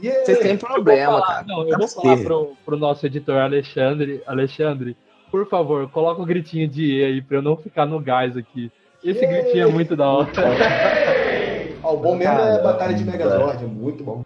Yeah! 0.02 0.24
Você 0.24 0.36
tem 0.36 0.52
Eu 0.52 0.58
vou 0.58 0.68
problema, 0.68 1.12
falar- 1.20 1.26
cara. 1.26 1.44
Não, 1.46 1.60
eu 1.60 1.66
Não 1.68 1.74
é 1.74 1.78
vou 1.78 1.88
falar 1.88 2.16
pro, 2.18 2.52
pro 2.64 2.76
nosso 2.76 3.06
editor 3.06 3.36
Alexandre, 3.36 4.22
Alexandre, 4.26 4.96
por 5.30 5.46
favor, 5.48 5.88
coloca 5.90 6.22
o 6.22 6.26
gritinho 6.26 6.66
de 6.68 6.96
E 7.00 7.04
aí 7.04 7.22
pra 7.22 7.38
eu 7.38 7.42
não 7.42 7.56
ficar 7.56 7.86
no 7.86 8.00
gás 8.00 8.36
aqui. 8.36 8.70
Esse 9.04 9.20
Yeah! 9.24 9.42
gritinho 9.42 9.68
é 9.68 9.72
muito 9.72 9.94
da 9.96 10.08
hora. 10.10 10.28
Ó, 11.84 11.94
o 11.94 11.96
bom 11.98 12.16
mesmo 12.16 12.34
é 12.34 12.36
Caramba. 12.36 12.62
Batalha 12.62 12.94
de 12.94 13.04
Megazord, 13.04 13.62
é 13.64 13.66
muito 13.66 14.02
bom. 14.02 14.22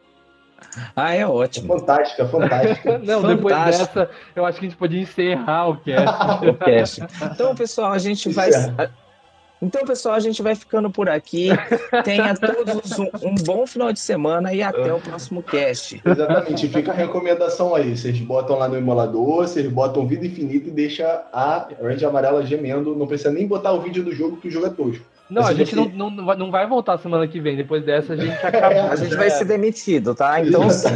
Ah, 0.94 1.14
é 1.14 1.26
ótimo. 1.26 1.78
fantástica, 1.78 2.26
fantástica. 2.26 2.98
Não, 3.04 3.22
depois 3.22 3.54
Fantástico. 3.54 3.94
dessa, 3.94 4.10
eu 4.34 4.44
acho 4.44 4.58
que 4.58 4.66
a 4.66 4.68
gente 4.68 4.78
podia 4.78 5.00
encerrar 5.00 5.68
o 5.68 5.76
cast. 5.76 6.46
o 6.48 6.54
cast. 6.54 7.02
Então, 7.32 7.54
pessoal, 7.54 7.92
a 7.92 7.98
gente 7.98 8.28
vai. 8.30 8.50
Então, 9.62 9.84
pessoal, 9.84 10.16
a 10.16 10.20
gente 10.20 10.42
vai 10.42 10.56
ficando 10.56 10.90
por 10.90 11.08
aqui. 11.08 11.50
Tenha 12.04 12.34
todos 12.34 12.98
um, 12.98 13.08
um 13.22 13.34
bom 13.36 13.64
final 13.64 13.92
de 13.92 14.00
semana 14.00 14.52
e 14.52 14.60
até 14.60 14.92
o 14.92 14.98
próximo 14.98 15.40
cast. 15.40 16.02
Exatamente, 16.04 16.68
fica 16.68 16.90
a 16.90 16.94
recomendação 16.94 17.72
aí. 17.72 17.96
Vocês 17.96 18.18
botam 18.18 18.58
lá 18.58 18.66
no 18.66 18.76
emulador, 18.76 19.46
vocês 19.46 19.70
botam 19.70 20.04
vida 20.04 20.26
infinita 20.26 20.68
e 20.68 20.72
deixa 20.72 21.24
a 21.32 21.68
Range 21.80 22.04
amarela 22.04 22.44
gemendo. 22.44 22.96
Não 22.96 23.06
precisa 23.06 23.30
nem 23.30 23.46
botar 23.46 23.72
o 23.72 23.80
vídeo 23.80 24.02
do 24.02 24.12
jogo, 24.12 24.36
que 24.38 24.48
o 24.48 24.50
jogo 24.50 24.66
é 24.66 24.70
tosco. 24.70 25.11
Não, 25.32 25.42
a 25.42 25.46
Se 25.48 25.54
gente 25.54 25.70
você- 25.74 25.76
não, 25.76 25.88
não, 25.88 26.10
não 26.10 26.24
vai- 26.26 26.36
não 26.36 26.50
vai 26.50 26.66
voltar 26.66 26.98
semana 26.98 27.26
que 27.26 27.40
vem. 27.40 27.56
Depois 27.56 27.84
dessa, 27.84 28.12
a 28.12 28.16
gente 28.16 28.34
acaba. 28.44 28.90
A 28.90 28.96
gente 28.96 29.14
vai 29.14 29.30
ser 29.30 29.44
demitido, 29.44 30.14
tá? 30.14 30.40
Então, 30.40 30.68
se 30.70 30.86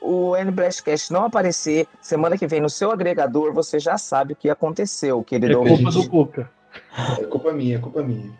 o 0.00 0.36
NBlastcast 0.36 1.12
não 1.12 1.24
aparecer 1.24 1.86
semana 2.00 2.38
que 2.38 2.46
vem 2.46 2.60
no 2.60 2.70
seu 2.70 2.90
agregador, 2.92 3.52
você 3.52 3.78
já 3.78 3.98
sabe 3.98 4.34
o 4.34 4.36
que 4.36 4.48
aconteceu, 4.48 5.20
É 5.20 5.24
querido 5.24 5.56
culpa 5.58 5.70
ouvinte. 5.72 5.92
do 5.92 6.08
Cuca. 6.08 6.50
É 7.18 7.24
culpa 7.24 7.52
minha, 7.52 7.76
é 7.76 7.78
culpa 7.80 8.02
minha. 8.02 8.30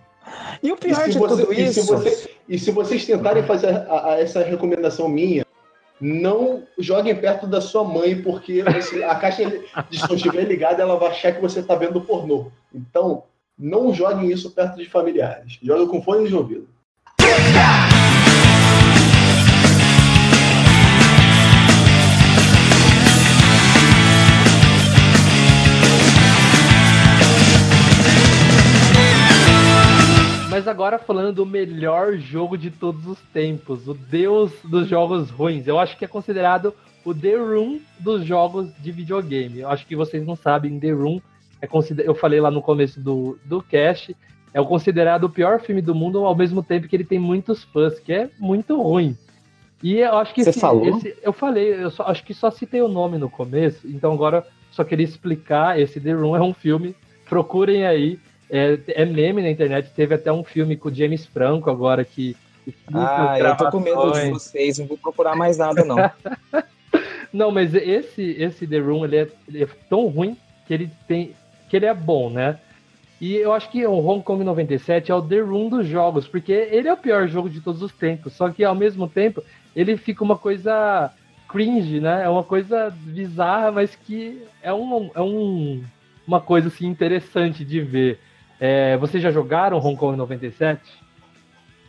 E 0.63 0.73
o 0.73 0.77
pior 0.77 0.93
E 0.93 1.05
se 1.05 1.11
de 1.13 1.19
você- 1.19 1.43
tudo 1.43 1.53
e 1.53 1.73
se 1.73 1.81
isso. 1.81 1.87
você- 1.87 2.31
E 2.49 2.59
se 2.59 2.71
vocês 2.71 3.05
tentarem 3.07 3.43
fazer 3.43 3.69
a- 3.69 4.11
a- 4.13 4.21
essa 4.21 4.43
recomendação 4.43 5.09
minha, 5.09 5.45
não 6.01 6.63
joguem 6.79 7.15
perto 7.15 7.47
da 7.47 7.61
sua 7.61 7.85
mãe, 7.85 8.21
porque 8.21 8.63
você- 8.63 9.03
a 9.05 9.15
caixa 9.15 9.51
de 9.91 9.99
som 9.99 10.15
estiver 10.15 10.45
ligada, 10.45 10.83
ela 10.83 10.97
vai 10.97 11.09
achar 11.11 11.33
que 11.33 11.41
você 11.41 11.61
está 11.61 11.75
vendo 11.75 12.01
pornô. 12.01 12.47
Então, 12.75 13.23
não 13.57 13.95
joguem 13.95 14.33
isso 14.33 14.51
perto 14.51 14.77
de 14.77 14.85
familiares. 14.85 15.59
Joguem 15.63 15.87
com 15.87 16.03
fone 16.03 16.27
de 16.27 16.35
ouvido. 16.35 16.69
Mas 30.51 30.67
agora 30.67 30.99
falando 30.99 31.33
do 31.33 31.47
melhor 31.47 32.17
jogo 32.17 32.59
de 32.59 32.73
todos 32.73 33.07
os 33.07 33.21
tempos, 33.33 33.87
o 33.87 33.95
deus 33.95 34.51
dos 34.65 34.89
jogos 34.89 35.31
ruins. 35.31 35.69
Eu 35.69 35.79
acho 35.79 35.97
que 35.97 36.05
é 36.05 36.09
considerado 36.09 36.75
o 37.05 37.15
The 37.15 37.37
Room 37.37 37.81
dos 38.01 38.25
jogos 38.25 38.73
de 38.81 38.91
videogame. 38.91 39.61
Eu 39.61 39.69
acho 39.69 39.87
que 39.87 39.95
vocês 39.95 40.27
não 40.27 40.35
sabem, 40.35 40.81
The 40.81 40.91
Room 40.91 41.21
é 41.65 41.67
consider... 41.67 42.07
eu 42.07 42.15
falei 42.15 42.41
lá 42.41 42.51
no 42.51 42.61
começo 42.63 43.01
do, 43.01 43.39
do 43.45 43.63
cast, 43.63 44.15
é 44.53 44.61
o 44.61 44.67
considerado 44.67 45.25
o 45.25 45.31
pior 45.31 45.61
filme 45.61 45.81
do 45.83 45.95
mundo 45.95 46.25
ao 46.25 46.35
mesmo 46.37 46.63
tempo 46.63 46.87
que 46.87 46.95
ele 46.95 47.05
tem 47.05 47.19
muitos 47.19 47.65
fãs, 47.65 47.99
que 47.99 48.13
é 48.13 48.31
muito 48.39 48.81
ruim. 48.81 49.17
E 49.83 49.99
eu 49.99 50.17
acho 50.17 50.33
que 50.35 50.43
Você 50.45 50.51
esse- 50.51 50.61
falou? 50.61 50.87
esse- 50.89 51.17
eu 51.23 51.33
falei, 51.33 51.75
eu 51.83 51.91
só, 51.91 52.05
acho 52.05 52.23
que 52.25 52.33
só 52.33 52.51
citei 52.51 52.81
o 52.81 52.89
nome 52.89 53.19
no 53.19 53.29
começo, 53.29 53.87
então 53.87 54.13
agora 54.13 54.47
só 54.71 54.85
queria 54.85 55.05
explicar, 55.05 55.79
esse 55.81 56.01
The 56.01 56.13
Room 56.13 56.37
é 56.37 56.41
um 56.43 56.55
filme, 56.55 56.95
procurem 57.29 57.87
aí, 57.87 58.19
é, 58.51 58.79
é 58.89 59.05
meme 59.05 59.43
na 59.43 59.51
internet, 59.51 59.91
teve 59.95 60.15
até 60.15 60.33
um 60.33 60.45
filme 60.45 60.77
com 60.77 60.89
o 60.89 60.95
James 60.95 61.27
Franco 61.27 61.71
agora 61.71 62.05
que 62.05 62.37
Ah, 62.93 63.37
eu 63.39 63.57
tô 63.57 63.71
com 63.71 63.81
medo 63.81 64.11
de 64.13 64.31
vocês, 64.31 64.79
não 64.79 64.87
vou 64.87 64.97
procurar 64.99 65.35
mais 65.37 65.59
nada, 65.59 65.85
não. 65.85 65.97
Não, 67.33 67.51
mas 67.51 67.75
esse, 67.75 68.23
esse 68.39 68.65
The 68.65 68.79
Room, 68.79 69.05
ele 69.05 69.17
é, 69.17 69.29
ele 69.49 69.65
é 69.65 69.69
tão 69.91 70.07
ruim 70.07 70.37
que 70.69 70.73
ele 70.73 70.89
tem. 71.09 71.33
Que 71.69 71.77
ele 71.77 71.87
é 71.87 71.95
bom, 71.95 72.31
né? 72.31 72.59
E 73.21 73.37
eu 73.37 73.53
acho 73.53 73.71
que 73.71 73.87
o 73.87 73.95
Hong 74.07 74.23
Kong 74.23 74.45
97 74.45 75.11
é 75.11 75.15
o 75.15 75.23
The 75.23 75.39
Room 75.41 75.69
dos 75.71 75.87
jogos, 75.87 76.27
porque 76.27 76.53
ele 76.53 76.89
é 76.89 76.93
o 76.93 76.97
pior 76.97 77.27
jogo 77.29 77.49
de 77.49 77.61
todos 77.61 77.81
os 77.81 77.93
tempos. 77.93 78.33
Só 78.35 78.51
que 78.51 78.63
ao 78.65 78.75
mesmo 78.75 79.09
tempo, 79.09 79.43
ele 79.75 79.97
fica 79.97 80.23
uma 80.25 80.37
coisa 80.37 81.11
cringe, 81.49 82.01
né? 82.01 82.25
É 82.25 82.29
uma 82.29 82.43
coisa 82.43 82.91
bizarra, 82.91 83.71
mas 83.71 83.95
que 83.95 84.43
é, 84.63 84.73
um, 84.75 85.11
é 85.15 85.21
um, 85.23 85.83
uma 86.27 86.41
coisa 86.41 86.69
assim 86.69 86.87
interessante 86.87 87.65
de 87.65 87.81
ver. 87.81 88.19
É, 88.61 88.97
vocês 88.99 89.23
já 89.23 89.31
jogaram 89.31 89.79
Hong 89.79 89.97
Kong 89.97 90.17
97? 90.19 90.81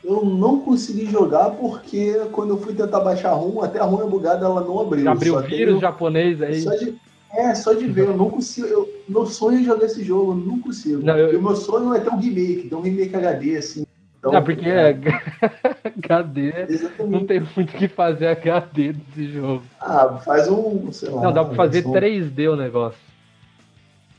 Eu 0.04 0.24
não 0.24 0.60
consegui 0.60 1.08
jogar 1.08 1.50
porque 1.52 2.14
quando 2.32 2.52
eu 2.52 2.58
fui 2.60 2.76
tentar 2.76 3.00
baixar 3.00 3.32
a 3.32 3.34
ROM, 3.34 3.62
até 3.64 3.80
a 3.80 3.84
ROM 3.84 4.04
é 4.06 4.10
bugada, 4.10 4.46
ela 4.46 4.62
não 4.62 4.80
abriu. 4.80 5.04
Já 5.04 5.12
abriu 5.12 5.34
Só 5.34 5.42
vírus 5.42 5.66
tenho- 5.66 5.80
japonês 5.82 6.42
aí? 6.44 6.62
Só 6.62 6.76
de, 6.76 6.94
é, 7.38 7.56
só 7.56 7.74
de 7.74 7.88
ver, 7.88 8.06
eu 8.06 8.18
não 8.18 8.30
consigo. 8.30 8.68
Eu, 8.68 8.90
meu 9.08 9.26
sonho 9.26 9.60
é 9.60 9.64
jogar 9.64 9.86
esse 9.86 10.04
jogo, 10.04 10.32
eu 10.32 10.36
não 10.36 10.60
consigo. 10.60 11.02
Não, 11.04 11.18
eu- 11.18 11.38
o 11.40 11.42
meu 11.42 11.56
sonho 11.56 11.94
é 11.94 12.00
ter 12.00 12.10
um 12.10 12.18
remake, 12.20 12.68
ter 12.70 12.76
um 12.76 12.82
remake 12.82 13.16
HD, 13.16 13.58
assim. 13.58 13.86
Então, 14.20 14.32
Não, 14.34 14.44
porque 14.44 14.68
é 14.68 14.90
HD 16.04 16.52
não 17.08 17.26
tem 17.28 17.42
muito 17.56 17.70
o 17.70 17.78
que 17.78 17.88
fazer 17.88 18.28
HD 18.28 18.94
desse 18.94 19.32
jogo. 19.34 19.62
Ah, 19.80 20.20
faz 20.26 20.48
um, 20.50 20.92
sei 20.92 21.10
lá. 21.10 21.22
Não, 21.22 21.32
dá 21.34 21.46
pra 21.46 21.56
fazer 21.56 21.84
versão- 21.84 21.94
3D 21.94 22.48
o 22.52 22.56
negócio. 22.56 23.00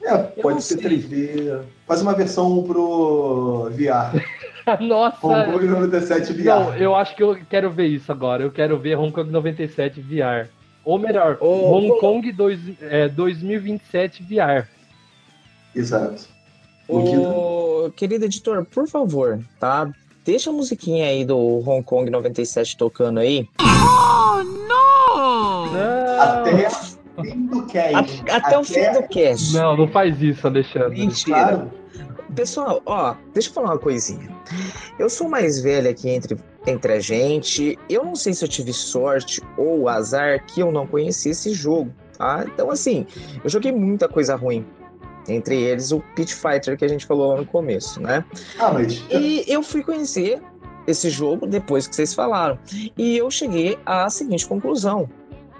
É, 0.02 0.16
pode 0.18 0.62
ser 0.62 0.79
sei. 0.79 0.83
3D. 1.00 1.61
Faz 1.87 2.00
uma 2.02 2.14
versão 2.14 2.62
pro 2.62 3.68
VR. 3.72 4.22
Nossa! 4.81 5.26
Hong 5.26 5.52
Kong 5.52 5.66
97 5.66 6.33
VR. 6.35 6.44
Não, 6.44 6.76
eu 6.76 6.94
acho 6.94 7.16
que 7.16 7.22
eu 7.24 7.37
quero 7.50 7.70
ver 7.70 7.87
isso 7.87 8.12
agora. 8.12 8.42
Eu 8.44 8.50
quero 8.52 8.79
ver 8.79 8.96
Hong 8.96 9.11
Kong 9.11 9.29
97 9.31 10.00
VR. 10.00 10.46
Ou 10.87 10.99
melhor, 11.01 11.37
Ô, 11.40 11.72
Hong 11.77 11.90
ô. 11.90 11.96
Kong 11.99 12.33
dois, 12.33 12.61
é, 12.81 13.09
2027 13.09 14.22
VR. 14.22 14.66
Exato. 15.75 16.25
Ô, 16.88 17.90
querido 17.96 18.25
editor, 18.25 18.64
por 18.64 18.88
favor, 18.88 19.40
tá? 19.59 19.90
Deixa 20.25 20.51
a 20.51 20.53
musiquinha 20.53 21.07
aí 21.07 21.25
do 21.25 21.37
Hong 21.68 21.83
Kong 21.83 22.09
97 22.09 22.77
tocando 22.77 23.18
aí. 23.18 23.49
Não! 24.68 25.64
Até 26.20 26.68
o 27.16 27.25
fim 27.25 27.46
do 27.46 27.66
cast. 27.66 28.22
A- 28.31 28.37
até 28.37 28.59
o 28.59 28.64
fim 28.64 28.92
do 28.92 29.03
cast. 29.09 29.53
Não, 29.55 29.77
não 29.77 29.88
faz 29.88 30.20
isso, 30.22 30.46
Alexandre. 30.46 31.01
Mentira. 31.01 31.37
Claro. 31.37 31.70
Pessoal, 32.37 32.83
ó, 32.85 33.14
deixa 33.33 33.49
eu 33.49 33.55
falar 33.55 33.68
uma 33.68 33.79
coisinha. 33.79 34.29
Eu 34.99 35.09
sou 35.09 35.27
mais 35.27 35.59
velho 35.59 35.88
aqui 35.88 36.11
entre, 36.11 36.37
entre 36.66 36.92
a 36.92 37.01
gente. 37.01 37.79
Eu 37.88 38.05
não 38.05 38.14
sei 38.14 38.35
se 38.35 38.44
eu 38.44 38.49
tive 38.49 38.75
sorte 38.75 39.40
ou 39.57 39.88
azar 39.88 40.44
que 40.44 40.61
eu 40.61 40.70
não 40.70 40.87
conheci 40.87 41.31
esse 41.31 41.55
jogo, 41.55 41.90
tá? 42.18 42.44
Então, 42.46 42.70
assim, 42.70 43.07
eu 43.42 43.49
joguei 43.49 43.72
muita 43.72 44.07
coisa 44.07 44.37
ruim. 44.37 44.66
Entre 45.27 45.61
eles 45.61 45.90
o 45.92 46.01
Pit 46.14 46.35
Fighter 46.35 46.77
que 46.77 46.85
a 46.85 46.88
gente 46.88 47.07
falou 47.07 47.33
lá 47.33 47.38
no 47.38 47.46
começo, 47.46 48.01
né? 48.01 48.22
Ah, 48.59 48.70
mas. 48.70 49.03
E 49.11 49.42
eu 49.49 49.62
fui 49.62 49.83
conhecer 49.83 50.40
esse 50.87 51.09
jogo 51.09 51.46
depois 51.46 51.88
que 51.88 51.96
vocês 51.96 52.12
falaram. 52.12 52.59
E 52.99 53.16
eu 53.16 53.31
cheguei 53.31 53.79
à 53.87 54.11
seguinte 54.11 54.46
conclusão, 54.46 55.09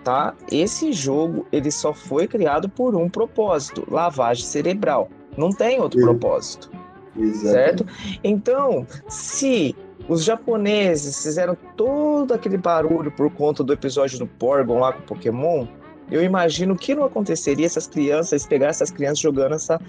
tá? 0.04 0.34
Esse 0.52 0.92
jogo, 0.92 1.46
ele 1.50 1.70
só 1.70 1.94
foi 1.94 2.28
criado 2.28 2.68
por 2.68 2.94
um 2.94 3.08
propósito, 3.08 3.82
lavagem 3.90 4.44
cerebral. 4.44 5.08
Não 5.37 5.51
tem 5.51 5.81
outro 5.81 5.99
Sim. 5.99 6.05
propósito, 6.07 6.70
Exato. 7.18 7.49
certo? 7.53 7.87
Então, 8.25 8.87
se 9.09 9.75
os 10.09 10.22
japoneses 10.25 11.22
fizeram 11.22 11.57
todo 11.77 12.33
aquele 12.35 12.57
barulho 12.57 13.11
por 13.11 13.31
conta 13.31 13.64
do 13.64 13.72
episódio 13.72 14.18
do 14.18 14.27
Porygon 14.27 14.79
lá 14.79 14.92
com 14.92 15.01
o 15.01 15.03
Pokémon, 15.03 15.66
eu 16.11 16.22
imagino 16.22 16.77
que 16.77 16.94
não 16.94 17.05
aconteceria 17.05 17.68
se 17.68 17.79
as 17.79 17.87
crianças 17.87 18.46
pegar 18.46 18.68
essas 18.68 18.90
crianças 18.90 19.18
jogando 19.18 19.55
essa 19.55 19.81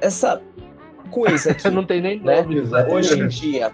essa 0.00 0.40
coisa 1.10 1.50
aqui 1.52 1.68
Não 1.70 1.84
tem 1.84 2.00
nem 2.00 2.20
Né? 2.20 2.42
nome. 2.42 2.60
Hoje 2.90 3.20
em 3.20 3.28
dia. 3.28 3.72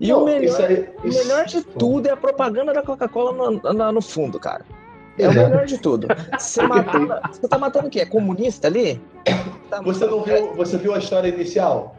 E 0.00 0.12
o 0.12 0.24
melhor, 0.24 0.60
o 1.04 1.08
melhor 1.08 1.44
de 1.46 1.62
tudo 1.62 2.06
é 2.08 2.10
a 2.10 2.16
propaganda 2.16 2.72
da 2.72 2.82
Coca-Cola 2.82 3.32
no, 3.32 3.92
no 3.92 4.02
fundo, 4.02 4.38
cara. 4.40 4.64
É 5.18 5.28
o 5.28 5.30
Exato. 5.30 5.48
melhor 5.50 5.66
de 5.66 5.78
tudo. 5.78 6.08
Você, 6.38 6.62
matava- 6.66 7.20
você 7.30 7.48
tá 7.48 7.58
matando 7.58 7.86
o 7.86 7.90
quê? 7.90 8.00
É 8.00 8.06
comunista 8.06 8.66
ali? 8.68 9.00
Tá 9.70 9.80
Você 9.82 10.06
não 10.06 10.22
viu, 10.22 10.54
você 10.54 10.76
viu 10.76 10.94
a 10.94 10.98
história 10.98 11.28
inicial? 11.28 11.96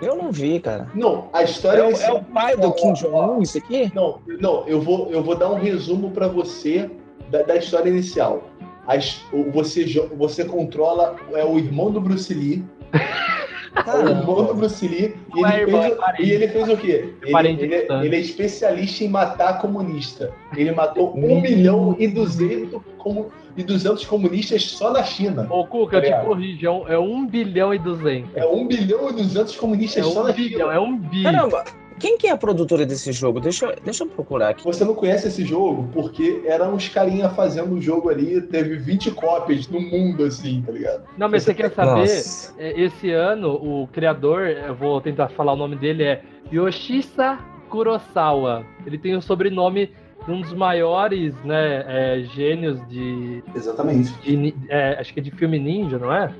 Eu 0.00 0.14
não 0.16 0.30
vi, 0.30 0.60
cara. 0.60 0.86
Não, 0.94 1.28
a 1.32 1.40
É, 1.40 1.44
história 1.44 1.82
é 1.82 1.88
inicial. 1.88 2.18
o 2.18 2.24
pai 2.24 2.56
do 2.56 2.72
Kim 2.72 2.92
Jong-un, 2.92 3.42
isso 3.42 3.58
aqui? 3.58 3.90
Não, 3.94 4.20
não, 4.40 4.64
eu 4.68 4.80
vou, 4.80 5.10
eu 5.10 5.22
vou 5.22 5.34
dar 5.34 5.48
um 5.50 5.56
resumo 5.58 6.10
pra 6.12 6.28
você 6.28 6.88
da, 7.30 7.42
da 7.42 7.56
história 7.56 7.88
inicial. 7.90 8.44
As- 8.86 9.22
você, 9.52 9.84
você 10.16 10.44
controla 10.44 11.16
é 11.34 11.44
o 11.44 11.58
irmão 11.58 11.90
do 11.90 12.00
Bruce 12.00 12.32
Lee. 12.32 12.64
É 13.74 13.90
o 13.96 14.08
irmão 14.08 14.44
do. 14.46 14.54
Bruce 14.54 14.86
Lee. 14.86 15.14
E 15.36 15.44
é 15.44 15.62
ele, 15.62 15.70
fez, 15.70 15.84
é 15.84 16.22
e 16.22 16.30
ele 16.32 16.48
fez 16.48 16.68
o 16.68 16.76
quê? 16.76 17.12
Ele, 17.22 17.32
parente 17.32 17.62
ele- 17.64 17.78
distante. 17.78 18.06
ele 18.06 18.16
é 18.16 18.20
especialista 18.20 19.04
em 19.04 19.08
matar 19.08 19.58
comunista. 19.60 20.32
Ele 20.56 20.72
matou 20.72 21.14
Hum. 21.16 21.36
1 21.38 21.40
milhão 21.40 21.96
e 21.98 22.08
200, 22.08 22.80
como, 22.98 23.30
e 23.56 23.62
200 23.62 24.04
comunistas 24.06 24.62
só 24.64 24.90
na 24.92 25.02
China. 25.04 25.46
Ô, 25.50 25.66
Cuca, 25.66 25.96
eu 25.98 26.02
te 26.02 26.08
É. 26.08 26.20
corrijo, 26.20 26.66
é 26.66 26.70
um, 26.70 26.88
é 26.88 26.98
um 26.98 27.26
bilhão 27.26 27.74
e 27.74 27.78
200. 27.78 28.30
É 28.36 28.46
1 28.46 28.66
bilhão 28.66 29.10
e 29.10 29.12
200 29.12 29.54
É 29.54 29.58
comunistas 29.58 30.06
só 30.06 30.20
um 30.22 30.26
na 30.26 30.32
bilhão, 30.32 30.58
China. 30.68 30.72
é 30.74 30.80
um 30.80 30.96
bi. 30.96 31.22
Caramba, 31.22 31.64
quem 31.98 32.16
que 32.18 32.26
é 32.26 32.30
a 32.30 32.36
produtora 32.36 32.86
desse 32.86 33.12
jogo? 33.12 33.40
Deixa, 33.40 33.66
eu- 33.66 33.74
deixa 33.84 34.04
eu 34.04 34.08
procurar 34.08 34.50
aqui. 34.50 34.64
Você 34.64 34.84
não 34.84 34.94
conhece 34.94 35.28
esse 35.28 35.44
jogo 35.44 35.88
porque 35.92 36.42
eram 36.46 36.74
uns 36.74 36.88
carinha 36.88 37.28
fazendo 37.30 37.74
o 37.74 37.80
jogo 37.80 38.08
ali, 38.08 38.40
teve 38.40 38.76
20 38.76 39.10
cópias 39.10 39.68
no 39.68 39.80
mundo, 39.80 40.24
assim, 40.24 40.62
tá 40.64 40.72
ligado? 40.72 41.04
Não, 41.16 41.28
mas 41.28 41.42
você 41.42 41.54
quer 41.54 41.70
saber? 41.72 42.00
Nossa. 42.00 42.54
É, 42.58 42.80
Esse 42.80 43.10
ano, 43.10 43.50
o 43.54 43.88
criador, 43.92 44.46
eu 44.48 44.74
vou 44.74 45.00
tentar 45.00 45.28
falar 45.28 45.52
o 45.52 45.56
nome 45.56 45.76
dele, 45.76 46.04
é 46.04 46.22
Yoshisa 46.52 47.38
Kurosawa. 47.68 48.64
Ele 48.86 48.98
tem 48.98 49.14
o 49.16 49.22
sobrenome 49.22 49.90
de 50.26 50.32
um 50.32 50.40
dos 50.40 50.52
maiores 50.52 51.34
né, 51.44 51.84
é, 51.86 52.20
gênios 52.34 52.80
de, 52.88 53.42
Exatamente. 53.54 54.12
de 54.20 54.54
é, 54.68 54.98
Acho 55.00 55.12
que 55.14 55.20
é 55.20 55.22
de 55.22 55.30
filme 55.30 55.58
ninja, 55.58 55.98
não 55.98 56.12
é? 56.12 56.32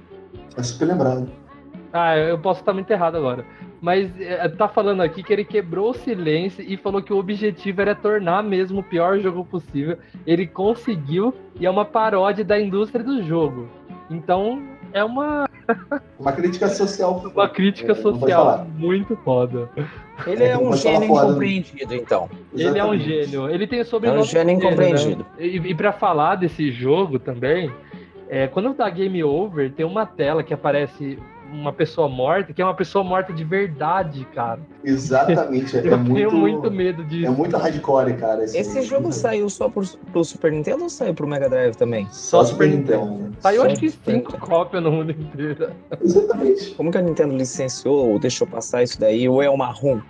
É 0.56 0.62
super 0.62 0.86
lembrado. 0.86 1.28
Ah, 1.92 2.16
eu 2.18 2.38
posso 2.38 2.60
estar 2.60 2.74
muito 2.74 2.90
errado 2.90 3.16
agora. 3.16 3.44
Mas 3.80 4.10
é, 4.20 4.48
tá 4.48 4.68
falando 4.68 5.02
aqui 5.02 5.22
que 5.22 5.32
ele 5.32 5.44
quebrou 5.44 5.90
o 5.90 5.94
silêncio 5.94 6.64
e 6.66 6.76
falou 6.76 7.00
que 7.00 7.12
o 7.12 7.18
objetivo 7.18 7.80
era 7.80 7.94
tornar 7.94 8.42
mesmo 8.42 8.80
o 8.80 8.82
pior 8.82 9.18
jogo 9.20 9.44
possível. 9.44 9.96
Ele 10.26 10.46
conseguiu 10.46 11.32
e 11.60 11.66
é 11.66 11.70
uma 11.70 11.84
paródia 11.84 12.44
da 12.44 12.60
indústria 12.60 13.04
do 13.04 13.22
jogo. 13.22 13.68
Então 14.10 14.60
é 14.92 15.04
uma, 15.04 15.48
Uma 16.18 16.32
crítica 16.32 16.66
social. 16.68 17.22
uma 17.34 17.48
crítica 17.48 17.92
É, 17.92 17.94
social 17.94 18.66
muito 18.76 19.14
foda. 19.18 19.70
Ele 20.26 20.42
é 20.42 20.50
É, 20.52 20.58
um 20.58 20.72
gênio 20.72 21.00
né? 21.00 21.06
incompreendido, 21.06 21.94
então. 21.94 22.28
Ele 22.54 22.64
é 22.78 22.84
um 22.84 22.94
Exatamente. 22.94 23.04
gênio. 23.04 23.48
Ele 23.50 23.66
tem 23.66 23.78
o 23.78 23.82
É 23.82 23.84
sobrenome 23.84 24.20
um 24.22 24.24
gênio 24.24 24.46
né? 24.46 24.52
incompreendido. 24.54 25.26
E, 25.38 25.56
e 25.58 25.74
para 25.74 25.92
falar 25.92 26.36
desse 26.36 26.70
jogo 26.72 27.18
também, 27.18 27.70
é, 28.28 28.46
quando 28.48 28.74
dá 28.74 28.88
game 28.90 29.22
over, 29.22 29.70
tem 29.72 29.84
uma 29.86 30.04
tela 30.06 30.42
que 30.42 30.52
aparece 30.54 31.18
uma 31.52 31.72
pessoa 31.72 32.08
morta, 32.08 32.52
que 32.52 32.60
é 32.60 32.64
uma 32.64 32.74
pessoa 32.74 33.02
morta 33.02 33.32
de 33.32 33.42
verdade, 33.44 34.24
cara. 34.34 34.60
Exatamente. 34.84 35.76
É, 35.76 35.80
Eu 35.88 35.98
muito, 35.98 36.14
tenho 36.14 36.32
muito 36.32 36.70
medo 36.70 37.02
É 37.02 37.04
disso. 37.06 37.32
muito 37.32 37.56
hardcore, 37.56 38.14
cara. 38.14 38.44
Esse 38.44 38.82
jogo 38.82 39.12
saiu 39.12 39.48
só 39.48 39.68
pro, 39.68 39.82
pro 40.12 40.24
Super 40.24 40.52
Nintendo 40.52 40.82
ou 40.84 40.88
saiu 40.90 41.14
pro 41.14 41.26
Mega 41.26 41.48
Drive 41.48 41.74
também? 41.76 42.06
Só 42.10 42.44
Super 42.44 42.68
Nintendo. 42.68 43.32
Saiu 43.40 43.62
Só 43.62 43.66
acho 43.66 43.80
que 43.80 43.90
cinco 43.90 44.10
Nintendo. 44.32 44.38
cópias 44.38 44.82
no 44.82 44.90
mundo 44.92 45.12
inteiro. 45.12 45.70
Exatamente. 46.02 46.74
Como 46.74 46.90
que 46.90 46.98
a 46.98 47.02
Nintendo 47.02 47.34
licenciou 47.36 48.10
ou 48.10 48.18
deixou 48.18 48.46
passar 48.46 48.82
isso 48.82 49.00
daí? 49.00 49.28
Ou 49.28 49.42
é 49.42 49.48
uma 49.48 49.66
ROM? 49.66 50.00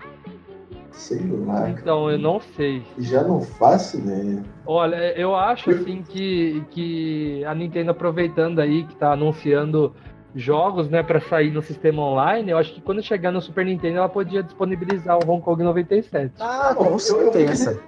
Sei 0.90 1.20
lá, 1.46 1.54
cara. 1.54 1.70
Então, 1.70 2.10
eu 2.10 2.18
não 2.18 2.40
sei. 2.40 2.82
Já 2.98 3.22
não 3.22 3.40
faço 3.40 3.98
ideia. 3.98 4.42
Olha, 4.66 4.96
eu 5.16 5.34
acho 5.34 5.70
assim 5.70 6.02
que, 6.02 6.64
que 6.70 7.44
a 7.44 7.54
Nintendo 7.54 7.92
aproveitando 7.92 8.58
aí 8.58 8.82
que 8.84 8.96
tá 8.96 9.12
anunciando 9.12 9.94
jogos, 10.34 10.88
né, 10.88 11.02
para 11.02 11.20
sair 11.20 11.50
no 11.50 11.62
sistema 11.62 12.02
online, 12.02 12.50
eu 12.50 12.58
acho 12.58 12.74
que 12.74 12.80
quando 12.80 13.02
chegar 13.02 13.32
no 13.32 13.40
Super 13.40 13.64
Nintendo 13.64 13.98
ela 13.98 14.08
podia 14.08 14.42
disponibilizar 14.42 15.18
o 15.18 15.30
Hong 15.30 15.42
Kong 15.42 15.62
97. 15.62 16.32
Ah, 16.38 16.74
Bom, 16.76 16.84
com 16.84 16.90
eu- 16.92 16.98
certeza. 16.98 17.80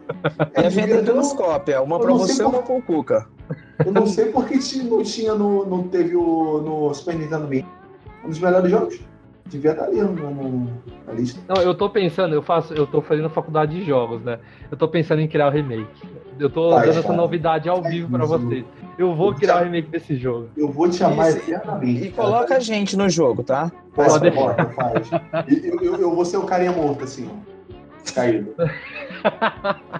É, 0.54 0.64
É 0.66 0.68
vender 0.68 0.98
eu 0.98 1.04
duas 1.14 1.32
cópias, 1.32 1.80
uma 1.82 1.98
pra 1.98 2.08
não 2.08 2.18
sei 2.20 2.34
você 2.36 2.42
e 2.42 2.46
uma 2.46 2.62
pro 2.62 2.80
Cuca. 2.82 3.26
Eu 3.84 3.92
não 3.92 4.06
sei 4.06 4.26
porque 4.26 4.58
não 4.84 5.02
tinha 5.02 5.34
no. 5.34 5.66
não 5.66 5.82
teve 5.84 6.16
o 6.16 6.60
no 6.60 6.94
Super 6.94 7.14
Nintendo 7.16 7.46
Mini. 7.48 7.66
Um 8.24 8.28
dos 8.28 8.38
melhores 8.38 8.70
jogos. 8.70 9.00
Devia 9.46 9.72
estar 9.72 9.84
ali 9.84 10.00
no, 10.00 10.12
no- 10.12 10.70
na 11.06 11.12
lista. 11.12 11.40
Não, 11.48 11.60
eu 11.62 11.74
tô 11.74 11.90
pensando, 11.90 12.34
eu 12.34 12.42
faço, 12.42 12.72
eu 12.74 12.86
tô 12.86 13.00
fazendo 13.02 13.28
faculdade 13.28 13.78
de 13.78 13.84
jogos, 13.84 14.22
né? 14.22 14.38
Eu 14.70 14.76
tô 14.76 14.86
pensando 14.86 15.20
em 15.20 15.26
criar 15.28 15.48
o 15.48 15.50
remake. 15.50 15.88
Eu 16.38 16.48
tô 16.48 16.70
Vai, 16.70 16.80
dando 16.86 16.90
essa 16.98 17.02
cara. 17.02 17.16
novidade 17.16 17.68
ao 17.68 17.82
vivo 17.82 18.08
pra 18.10 18.24
isso. 18.24 18.38
vocês. 18.38 18.64
Eu 18.96 19.14
vou 19.14 19.34
criar 19.34 19.60
o 19.60 19.64
remake 19.64 19.88
desse 19.88 20.14
jogo. 20.16 20.48
Eu 20.56 20.70
vou 20.70 20.88
te 20.88 20.96
chamar 20.96 21.28
Isso. 21.30 21.38
eternamente. 21.38 22.06
E 22.06 22.10
cara. 22.10 22.28
coloca 22.28 22.56
a 22.56 22.60
gente 22.60 22.96
no 22.96 23.08
jogo, 23.08 23.42
tá? 23.42 23.70
Faz, 23.94 24.12
Pode 24.18 24.30
bota, 24.30 24.66
faz. 24.66 25.10
Eu, 25.64 25.80
eu, 25.82 25.96
eu 25.96 26.14
vou 26.14 26.24
ser 26.24 26.36
o 26.36 26.42
carinha 26.44 26.72
morto, 26.72 27.04
assim, 27.04 27.28
ó. 27.30 27.50
Caído. 28.14 28.54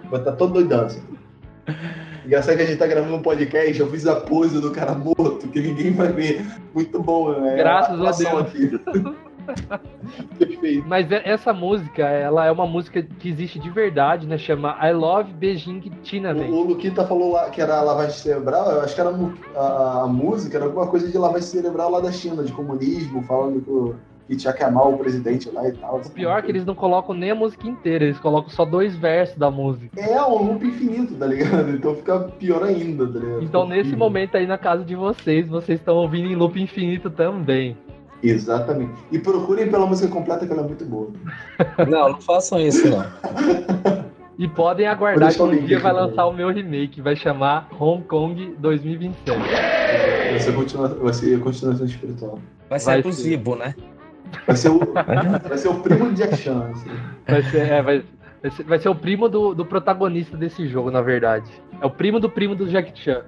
Vou 0.09 0.19
estar 0.19 0.33
todo 0.33 0.53
doidão, 0.55 0.87
assim. 0.87 1.03
Engraçado 2.25 2.57
que 2.57 2.63
a 2.63 2.67
gente 2.67 2.79
tá 2.79 2.87
gravando 2.87 3.15
um 3.17 3.23
podcast, 3.23 3.79
eu 3.81 3.91
fiz 3.91 4.07
a 4.07 4.17
pose 4.17 4.61
do 4.61 4.71
cara 4.71 4.95
morto, 4.95 5.49
que 5.49 5.61
ninguém 5.61 5.93
vai 5.93 6.09
ver. 6.13 6.47
Muito 6.75 7.03
bom, 7.03 7.33
né? 7.41 7.57
Graças 7.57 7.91
a 7.91 7.95
atuação 7.95 8.47
Deus. 8.53 8.81
Perfeito. 10.39 10.85
Mas 10.87 11.11
é- 11.11 11.23
essa 11.29 11.53
música, 11.53 12.03
ela 12.09 12.47
é 12.47 12.51
uma 12.53 12.67
música 12.67 13.03
que 13.03 13.29
existe 13.29 13.59
de 13.59 13.71
verdade, 13.71 14.27
né? 14.27 14.39
Chama 14.39 14.77
I 14.83 14.93
Love 14.93 15.33
Beijing 15.33 15.81
Tiananmen. 16.03 16.51
O, 16.51 16.57
o 16.57 16.63
Luquita 16.65 17.07
falou 17.07 17.33
lá 17.33 17.51
que 17.51 17.61
era 17.61 17.81
lavagem 17.83 18.13
cerebral, 18.17 18.71
eu 18.73 18.81
acho 18.83 18.95
que 18.95 19.01
era 19.01 19.11
a, 19.57 20.03
a 20.03 20.07
música, 20.07 20.57
era 20.57 20.67
alguma 20.67 20.87
coisa 20.87 21.09
de 21.11 21.17
lavagem 21.19 21.47
cerebral 21.47 21.91
lá 21.91 22.01
da 22.01 22.13
China, 22.13 22.43
de 22.43 22.53
comunismo, 22.53 23.23
falando 23.23 23.61
que, 23.63 23.71
o- 23.71 23.95
que 24.29 24.37
tinha 24.37 24.53
que 24.53 24.63
amar 24.63 24.87
o 24.89 24.97
presidente 24.97 25.51
lá 25.51 25.69
e 25.69 25.73
tal. 25.73 25.97
O 25.97 26.11
pior 26.11 26.39
é 26.39 26.43
que 26.43 26.53
eles 26.53 26.65
não 26.65 26.75
colocam 26.75 27.13
nem 27.15 27.33
a 27.33 27.35
música 27.35 27.67
inteira, 27.69 28.05
eles 28.05 28.19
colocam 28.21 28.49
só 28.51 28.65
dois 28.65 28.95
versos 28.97 29.37
da 29.37 29.51
música. 29.51 30.01
É 30.01 30.23
um 30.23 30.53
loop 30.53 30.65
infinito, 30.65 31.15
tá 31.17 31.27
ligado? 31.27 31.71
Então 31.75 31.97
fica 31.97 32.21
pior 32.39 32.63
ainda, 32.63 33.07
tá 33.09 33.19
ligado? 33.19 33.43
Então, 33.43 33.67
nesse 33.67 33.97
momento 33.97 34.37
aí 34.37 34.47
na 34.47 34.57
casa 34.57 34.85
de 34.85 34.95
vocês, 34.95 35.49
vocês 35.49 35.81
estão 35.81 35.97
ouvindo 35.97 36.29
em 36.29 36.37
loop 36.37 36.61
infinito 36.63 37.11
também. 37.11 37.77
Exatamente. 38.23 38.93
E 39.11 39.19
procurem 39.19 39.71
pela 39.71 39.87
música 39.87 40.09
completa, 40.09 40.47
que 40.47 40.53
ela 40.53 40.63
é 40.63 40.67
muito 40.67 40.85
boa. 40.85 41.11
Não, 41.89 42.11
não 42.13 42.21
façam 42.21 42.59
isso, 42.61 42.89
não. 42.89 43.05
E 44.39 44.49
podem 44.49 44.87
aguardar 44.87 45.35
que 45.35 45.41
o 45.43 45.47
um 45.47 45.67
dia 45.67 45.79
vai 45.79 45.93
também. 45.93 46.09
lançar 46.09 46.27
o 46.27 46.33
meu 46.33 46.49
remake, 46.51 47.01
vai 47.03 47.15
chamar 47.17 47.69
Hong 47.79 48.03
Kong 48.05 48.55
2027. 48.59 49.39
Vai 49.39 50.39
ser, 50.41 50.55
continua, 50.55 50.89
vai 50.89 51.13
ser 51.13 51.41
continuação 51.41 51.87
espiritual. 51.87 52.39
Vai 52.69 52.79
ser 52.79 52.87
Vai 52.87 53.03
pro 53.03 53.13
ser. 53.13 53.23
Zibo, 53.23 53.57
né? 53.57 53.75
Vai 54.47 54.57
ser 54.57 54.69
o, 54.71 54.79
vai 55.49 55.59
ser 55.59 55.69
o 55.69 55.75
primo 55.81 56.11
de 56.11 56.17
Jack 56.17 56.37
Chan. 56.37 56.71
assim. 56.73 56.91
Vai 57.29 57.43
ser, 57.43 57.59
é, 57.71 57.83
vai, 57.83 58.05
vai 58.43 58.51
ser, 58.51 58.63
vai 58.65 58.79
ser 58.79 58.89
o 58.89 58.95
primo 58.95 59.29
do, 59.29 59.55
do 59.55 59.65
protagonista 59.67 60.37
desse 60.37 60.67
jogo, 60.69 60.91
na 60.91 61.03
verdade. 61.03 61.51
É 61.81 61.85
o 61.87 61.91
primo 61.91 62.19
do 62.21 62.31
primo 62.31 62.55
do 62.55 62.67
Jack 62.67 62.99
Chan. 62.99 63.25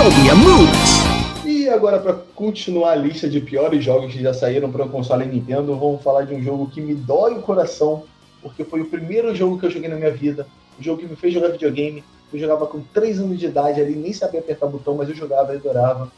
Show 0.00 0.10
me 0.12 0.30
a 0.30 0.34
moves! 0.34 1.44
E 1.44 1.68
agora, 1.68 1.98
para 1.98 2.14
continuar 2.34 2.92
a 2.92 2.94
lista 2.94 3.28
de 3.28 3.38
piores 3.38 3.84
jogos 3.84 4.14
que 4.14 4.22
já 4.22 4.32
saíram 4.32 4.72
para 4.72 4.86
o 4.86 4.88
console 4.88 5.26
Nintendo, 5.26 5.76
vamos 5.76 6.02
falar 6.02 6.22
de 6.22 6.34
um 6.34 6.42
jogo 6.42 6.70
que 6.70 6.80
me 6.80 6.94
dói 6.94 7.34
o 7.34 7.42
coração, 7.42 8.04
porque 8.40 8.64
foi 8.64 8.80
o 8.80 8.86
primeiro 8.86 9.36
jogo 9.36 9.58
que 9.58 9.66
eu 9.66 9.70
joguei 9.70 9.90
na 9.90 9.96
minha 9.96 10.10
vida, 10.10 10.46
o 10.78 10.82
jogo 10.82 11.02
que 11.02 11.06
me 11.06 11.16
fez 11.16 11.34
jogar 11.34 11.48
videogame. 11.48 12.02
Eu 12.32 12.38
jogava 12.38 12.66
com 12.66 12.80
3 12.80 13.20
anos 13.20 13.38
de 13.38 13.44
idade 13.44 13.78
ali, 13.78 13.94
nem 13.94 14.14
sabia 14.14 14.40
apertar 14.40 14.68
botão, 14.68 14.94
mas 14.94 15.06
eu 15.10 15.14
jogava 15.14 15.52
e 15.52 15.58
adorava. 15.58 16.10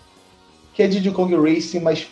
Que 0.74 0.84
é 0.84 0.86
Diddy 0.86 1.10
Kong 1.10 1.34
Racing, 1.34 1.80
mas 1.80 2.06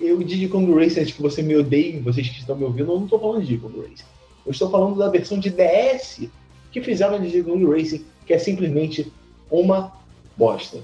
eu 0.00 0.18
Diddy 0.18 0.46
Kong 0.46 0.72
Racing, 0.72 1.00
antes 1.00 1.16
que 1.16 1.22
você 1.22 1.42
me 1.42 1.56
odeie, 1.56 1.98
vocês 1.98 2.28
que 2.28 2.38
estão 2.38 2.54
me 2.54 2.62
ouvindo, 2.62 2.92
eu 2.92 2.98
não 2.98 3.04
estou 3.06 3.18
falando 3.18 3.40
de 3.40 3.48
Diddy 3.48 3.62
Kong 3.62 3.80
Racing. 3.80 4.04
Eu 4.46 4.52
estou 4.52 4.70
falando 4.70 4.96
da 4.96 5.08
versão 5.08 5.40
de 5.40 5.50
DS 5.50 6.28
que 6.70 6.80
fizeram 6.80 7.18
de 7.18 7.32
Diddy 7.32 7.50
Kong 7.50 7.66
Racing, 7.66 8.04
que 8.24 8.32
é 8.32 8.38
simplesmente 8.38 9.12
uma 9.50 10.00
bosta. 10.36 10.78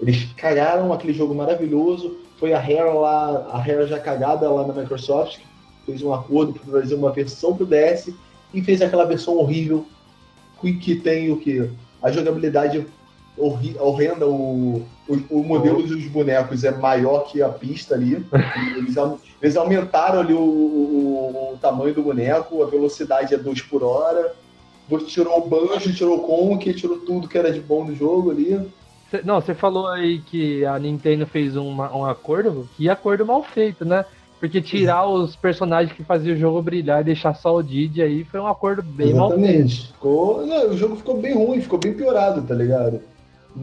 Eles 0.00 0.24
cagaram 0.36 0.92
aquele 0.92 1.12
jogo 1.12 1.34
maravilhoso. 1.34 2.16
Foi 2.38 2.52
a 2.52 2.58
Rare 2.58 2.92
lá, 2.94 3.48
a 3.52 3.58
Rare 3.58 3.86
já 3.86 4.00
cagada 4.00 4.50
lá 4.50 4.66
na 4.66 4.74
Microsoft, 4.74 5.38
fez 5.86 6.02
um 6.02 6.12
acordo 6.12 6.54
para 6.54 6.80
fazer 6.80 6.94
uma 6.94 7.12
versão 7.12 7.56
pro 7.56 7.64
DS 7.66 8.12
e 8.52 8.62
fez 8.62 8.82
aquela 8.82 9.04
versão 9.04 9.36
horrível 9.36 9.86
que- 10.60 10.74
que 10.74 10.96
tem 10.96 11.30
o 11.30 11.36
que 11.38 11.70
a 12.02 12.10
jogabilidade 12.10 12.84
horrenda, 13.38 14.26
o, 14.26 14.82
o, 15.08 15.14
o 15.30 15.42
modelo 15.44 15.82
dos 15.82 16.04
bonecos 16.06 16.64
é 16.64 16.70
maior 16.70 17.20
que 17.30 17.40
a 17.42 17.48
pista 17.48 17.94
ali. 17.94 18.24
Eles, 18.76 18.94
eles 19.40 19.56
aumentaram 19.56 20.20
ali 20.20 20.34
o, 20.34 20.38
o- 20.40 21.52
o 21.54 21.58
tamanho 21.58 21.94
do 21.94 22.02
boneco, 22.02 22.62
a 22.62 22.66
velocidade 22.66 23.34
é 23.34 23.38
2 23.38 23.62
por 23.62 23.82
hora. 23.82 24.34
Você 24.88 25.06
tirou 25.06 25.38
o 25.38 25.48
banjo, 25.48 25.94
tirou 25.94 26.18
o 26.18 26.22
conk, 26.22 26.72
tirou 26.74 26.98
tudo 26.98 27.28
que 27.28 27.38
era 27.38 27.52
de 27.52 27.60
bom 27.60 27.84
no 27.84 27.94
jogo 27.94 28.30
ali. 28.30 28.60
Cê- 29.10 29.22
não, 29.24 29.40
você 29.40 29.54
falou 29.54 29.88
aí 29.88 30.20
que 30.20 30.64
a 30.64 30.78
Nintendo 30.78 31.26
fez 31.26 31.56
uma- 31.56 31.94
um 31.96 32.04
acordo, 32.04 32.68
que 32.76 32.88
acordo 32.88 33.24
mal 33.24 33.42
feito, 33.42 33.84
né? 33.84 34.04
Porque 34.40 34.60
tirar 34.60 35.06
os 35.06 35.36
personagens 35.36 35.96
que 35.96 36.02
faziam 36.02 36.34
o 36.34 36.38
jogo 36.38 36.60
brilhar 36.60 37.00
e 37.00 37.04
deixar 37.04 37.32
só 37.34 37.54
o 37.54 37.62
Didi 37.62 38.02
aí 38.02 38.24
foi 38.24 38.40
um 38.40 38.46
acordo 38.46 38.82
bem 38.82 39.14
mal 39.14 39.30
feito. 39.30 39.44
Exatamente. 39.44 39.86
Ficou, 39.92 40.44
não, 40.46 40.70
o 40.70 40.76
jogo 40.76 40.96
ficou 40.96 41.16
bem 41.16 41.34
ruim, 41.34 41.60
ficou 41.60 41.78
bem 41.78 41.94
piorado, 41.94 42.42
tá 42.42 42.54
ligado? 42.54 43.00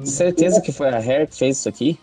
Certeza 0.03 0.61
que 0.61 0.71
foi 0.71 0.87
a 0.87 0.99
Rare 0.99 1.27
que 1.27 1.35
fez 1.35 1.57
isso 1.57 1.67
aqui? 1.67 1.97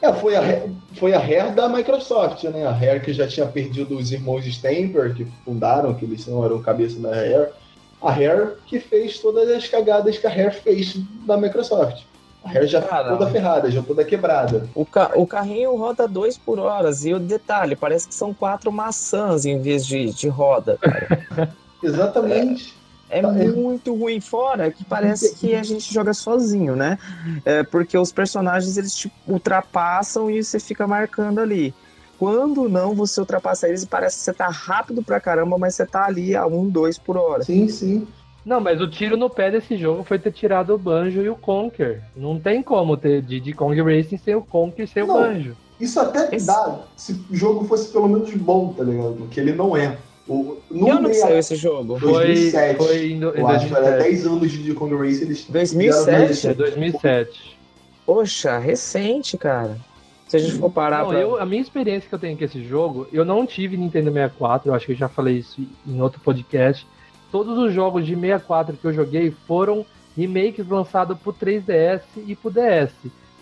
É, 0.00 0.12
foi 0.12 0.36
a, 0.36 0.40
Rare- 0.40 0.70
foi 0.94 1.14
a 1.14 1.18
Rare 1.18 1.54
da 1.54 1.68
Microsoft, 1.68 2.44
né? 2.44 2.66
A 2.66 2.70
Rare 2.70 3.00
que 3.00 3.12
já 3.12 3.26
tinha 3.26 3.46
perdido 3.46 3.96
os 3.96 4.12
irmãos 4.12 4.46
Stamper, 4.46 5.14
que 5.14 5.24
fundaram, 5.44 5.94
que 5.94 6.04
eles 6.04 6.26
não 6.26 6.44
eram 6.44 6.60
cabeça 6.62 7.00
da 7.00 7.08
Rare. 7.14 7.48
A 8.06 8.12
Rare 8.12 8.52
que 8.66 8.78
fez 8.78 9.18
todas 9.18 9.48
as 9.50 9.68
cagadas 9.68 10.16
que 10.18 10.26
a 10.26 10.30
Rare 10.30 10.54
fez 10.54 10.96
da 11.26 11.36
Microsoft. 11.36 12.02
A 12.44 12.48
Rare 12.48 12.66
já 12.66 12.80
ficou 12.80 12.96
Caramba. 12.96 13.18
toda 13.18 13.30
ferrada, 13.30 13.70
já 13.70 13.82
toda 13.82 14.04
quebrada. 14.04 14.68
O, 14.74 14.86
ca 14.86 15.10
o 15.16 15.26
carrinho 15.26 15.76
roda 15.76 16.06
2 16.06 16.38
por 16.38 16.60
horas 16.60 17.04
e 17.04 17.12
o 17.12 17.18
detalhe, 17.18 17.74
parece 17.74 18.06
que 18.06 18.14
são 18.14 18.32
quatro 18.32 18.70
maçãs 18.70 19.44
em 19.44 19.60
vez 19.60 19.84
de, 19.84 20.12
de 20.12 20.28
roda. 20.28 20.78
cara. 20.80 21.52
Exatamente. 21.82 22.74
É 23.08 23.22
Tá, 23.22 23.28
é. 23.38 23.44
muito 23.46 23.94
ruim 23.94 24.20
fora 24.20 24.70
que 24.70 24.84
parece 24.84 25.36
que 25.36 25.54
a 25.54 25.62
gente 25.62 25.92
joga 25.94 26.12
sozinho, 26.12 26.74
né? 26.74 26.98
É, 27.44 27.62
porque 27.62 27.96
os 27.96 28.10
personagens 28.10 28.76
eles 28.76 28.94
te 28.96 29.12
ultrapassam 29.28 30.28
e 30.30 30.42
você 30.42 30.58
fica 30.58 30.86
marcando 30.88 31.40
ali. 31.40 31.72
Quando 32.18 32.68
não, 32.68 32.94
você 32.94 33.20
ultrapassa 33.20 33.68
eles 33.68 33.82
e 33.82 33.86
parece 33.86 34.18
que 34.18 34.24
você 34.24 34.32
tá 34.32 34.48
rápido 34.48 35.02
pra 35.02 35.20
caramba, 35.20 35.58
mas 35.58 35.74
você 35.74 35.84
tá 35.86 36.06
ali 36.06 36.34
a 36.34 36.46
1, 36.46 36.68
2 36.70 36.98
por 36.98 37.16
hora. 37.16 37.42
Sim, 37.44 37.68
sim. 37.68 38.06
Não, 38.44 38.60
mas 38.60 38.80
o 38.80 38.88
tiro 38.88 39.16
no 39.16 39.28
pé 39.28 39.50
desse 39.50 39.76
jogo 39.76 40.04
foi 40.04 40.18
ter 40.18 40.32
tirado 40.32 40.72
o 40.72 40.78
Banjo 40.78 41.20
e 41.20 41.28
o 41.28 41.34
Conker. 41.34 42.00
Não 42.16 42.38
tem 42.38 42.62
como 42.62 42.96
ter 42.96 43.20
Diddy 43.20 43.52
Kong 43.52 43.80
Racing 43.82 44.18
sem 44.18 44.34
o 44.36 44.42
Conker 44.42 44.84
e 44.84 44.88
sem 44.88 45.02
o 45.02 45.06
Não. 45.08 45.14
Banjo. 45.16 45.56
Isso 45.80 45.98
até 46.00 46.34
Esse- 46.34 46.46
dá 46.46 46.78
se 46.96 47.12
o 47.12 47.34
jogo 47.36 47.66
fosse 47.66 47.88
pelo 47.92 48.08
menos 48.08 48.32
bom, 48.34 48.72
tá 48.72 48.82
ligado? 48.84 49.14
Porque 49.18 49.40
ele 49.40 49.52
não 49.52 49.76
é. 49.76 49.98
O, 50.28 50.56
no 50.70 50.90
ano 50.90 51.02
que 51.02 51.08
meia- 51.08 51.20
saiu 51.20 51.38
esse 51.38 51.54
jogo? 51.56 51.98
Foi, 51.98 52.24
2007. 52.24 52.76
foi 52.78 53.06
em, 53.12 53.20
do- 53.20 53.36
em 53.36 53.40
Eu 53.40 53.46
acho 53.48 53.66
que 53.68 53.74
era 53.74 53.82
2007. 53.82 54.10
10 54.10 54.26
anos 54.26 54.50
de 54.50 54.56
Diddy 54.58 54.74
Kong 54.74 54.94
Racing, 54.96 55.22
eles 55.24 55.44
2007? 55.48 56.28
fizeram 56.28 56.52
É 56.52 56.54
2007. 56.54 57.56
Poxa, 58.06 58.58
recente, 58.58 59.36
cara. 59.36 59.76
Se 60.26 60.36
a 60.36 60.40
gente 60.40 60.58
for 60.58 60.70
parar 60.70 61.02
Não, 61.04 61.08
pra... 61.10 61.20
eu, 61.20 61.40
a 61.40 61.46
minha 61.46 61.62
experiência 61.62 62.08
que 62.08 62.14
eu 62.14 62.18
tenho 62.18 62.36
com 62.36 62.44
esse 62.44 62.62
jogo, 62.64 63.06
eu 63.12 63.24
não 63.24 63.46
tive 63.46 63.76
Nintendo 63.76 64.12
64, 64.12 64.68
eu 64.68 64.74
acho 64.74 64.86
que 64.86 64.92
eu 64.92 64.96
já 64.96 65.08
falei 65.08 65.36
isso 65.38 65.62
em 65.86 66.00
outro 66.00 66.20
podcast. 66.20 66.86
Todos 67.30 67.56
os 67.58 67.72
jogos 67.72 68.04
de 68.04 68.14
64 68.14 68.76
que 68.76 68.84
eu 68.84 68.92
joguei 68.92 69.30
foram 69.46 69.86
remakes 70.16 70.66
lançados 70.68 71.16
pro 71.18 71.32
3DS 71.32 72.02
e 72.26 72.34
pro 72.34 72.50
DS. 72.50 72.92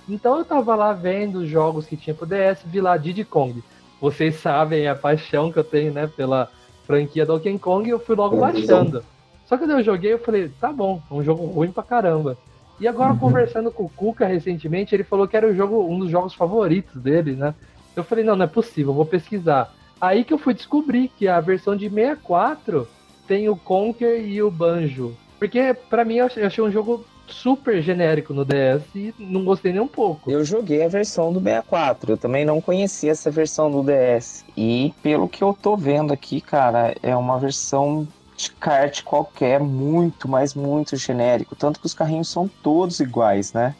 Então 0.09 0.39
eu 0.39 0.45
tava 0.45 0.75
lá 0.75 0.93
vendo 0.93 1.37
os 1.39 1.49
jogos 1.49 1.87
que 1.87 1.97
tinha 1.97 2.15
pro 2.15 2.27
DS, 2.27 2.63
vi 2.67 2.81
lá 2.81 2.97
Diddy 2.97 3.25
Kong. 3.25 3.63
Vocês 4.01 4.35
sabem 4.37 4.87
a 4.87 4.95
paixão 4.95 5.51
que 5.51 5.59
eu 5.59 5.65
tenho, 5.65 5.93
né, 5.93 6.07
pela 6.15 6.51
franquia 6.87 7.25
Donkey 7.25 7.59
Kong, 7.59 7.89
e 7.89 7.91
eu 7.91 7.99
fui 7.99 8.15
logo 8.15 8.37
É, 8.37 8.41
baixando. 8.41 9.03
Só 9.47 9.57
que 9.57 9.65
quando 9.65 9.79
eu 9.79 9.83
joguei, 9.83 10.13
eu 10.13 10.19
falei, 10.19 10.51
tá 10.61 10.71
bom, 10.71 11.01
é 11.11 11.15
um 11.15 11.23
jogo 11.23 11.47
ruim 11.47 11.71
pra 11.71 11.83
caramba. 11.83 12.37
E 12.81 12.89
agora, 12.89 13.13
Uhum. 13.13 13.19
conversando 13.19 13.71
com 13.71 13.85
o 13.85 13.89
Kuka 13.89 14.27
recentemente, 14.27 14.95
ele 14.95 15.05
falou 15.05 15.29
que 15.29 15.37
era 15.37 15.49
o 15.49 15.55
jogo, 15.55 15.87
um 15.87 15.99
dos 15.99 16.11
jogos 16.11 16.35
favoritos 16.35 17.01
dele, 17.01 17.35
né? 17.35 17.55
Eu 17.95 18.03
falei, 18.03 18.25
não, 18.25 18.35
não 18.35 18.45
é 18.45 18.49
possível, 18.49 18.93
vou 18.93 19.07
pesquisar. 19.07 19.73
Aí 20.01 20.25
que 20.25 20.35
eu 20.35 20.39
fui 20.39 20.53
descobrir 20.53 21.09
que 21.17 21.29
a 21.29 21.41
versão 21.41 21.77
de 21.77 21.89
64 21.89 22.89
tem 23.27 23.49
o 23.49 23.57
Conker 23.57 24.21
e 24.21 24.43
o 24.43 24.51
Banjo. 24.51 25.17
Porque 25.39 25.75
pra 25.89 26.05
mim 26.05 26.17
eu 26.17 26.27
achei 26.27 26.65
um 26.65 26.71
jogo 26.71 27.05
super 27.27 27.81
genérico 27.81 28.35
no 28.35 28.45
DS 28.45 28.83
e 28.95 29.15
não 29.19 29.45
gostei 29.45 29.73
nem 29.73 29.81
um 29.81 29.89
pouco. 29.89 30.31
Eu 30.31 30.45
joguei 30.45 30.85
a 30.85 30.89
versão 30.89 31.33
do 31.33 31.41
64, 31.41 32.13
eu 32.13 32.17
também 32.19 32.45
não 32.45 32.61
conhecia 32.61 33.13
essa 33.13 33.31
versão 33.31 33.71
do 33.71 33.83
DS. 33.83 34.45
E 34.57 34.93
pelo 35.03 35.29
que 35.29 35.43
eu 35.43 35.55
tô 35.55 35.77
vendo 35.77 36.13
aqui, 36.13 36.41
cara, 36.41 36.95
é 37.03 37.17
uma 37.17 37.39
versão 37.39 38.07
de 38.45 38.53
kart 38.53 39.03
qualquer, 39.03 39.61
muito, 39.61 40.29
mas 40.29 40.55
muito 40.55 40.97
genérico. 40.97 41.57
Tanto 41.57 41.81
que 41.81 41.87
os 41.87 41.95
carrinhos 41.95 42.29
são 42.29 42.49
todos 42.63 43.01
iguais, 43.01 43.53
né? 43.53 43.75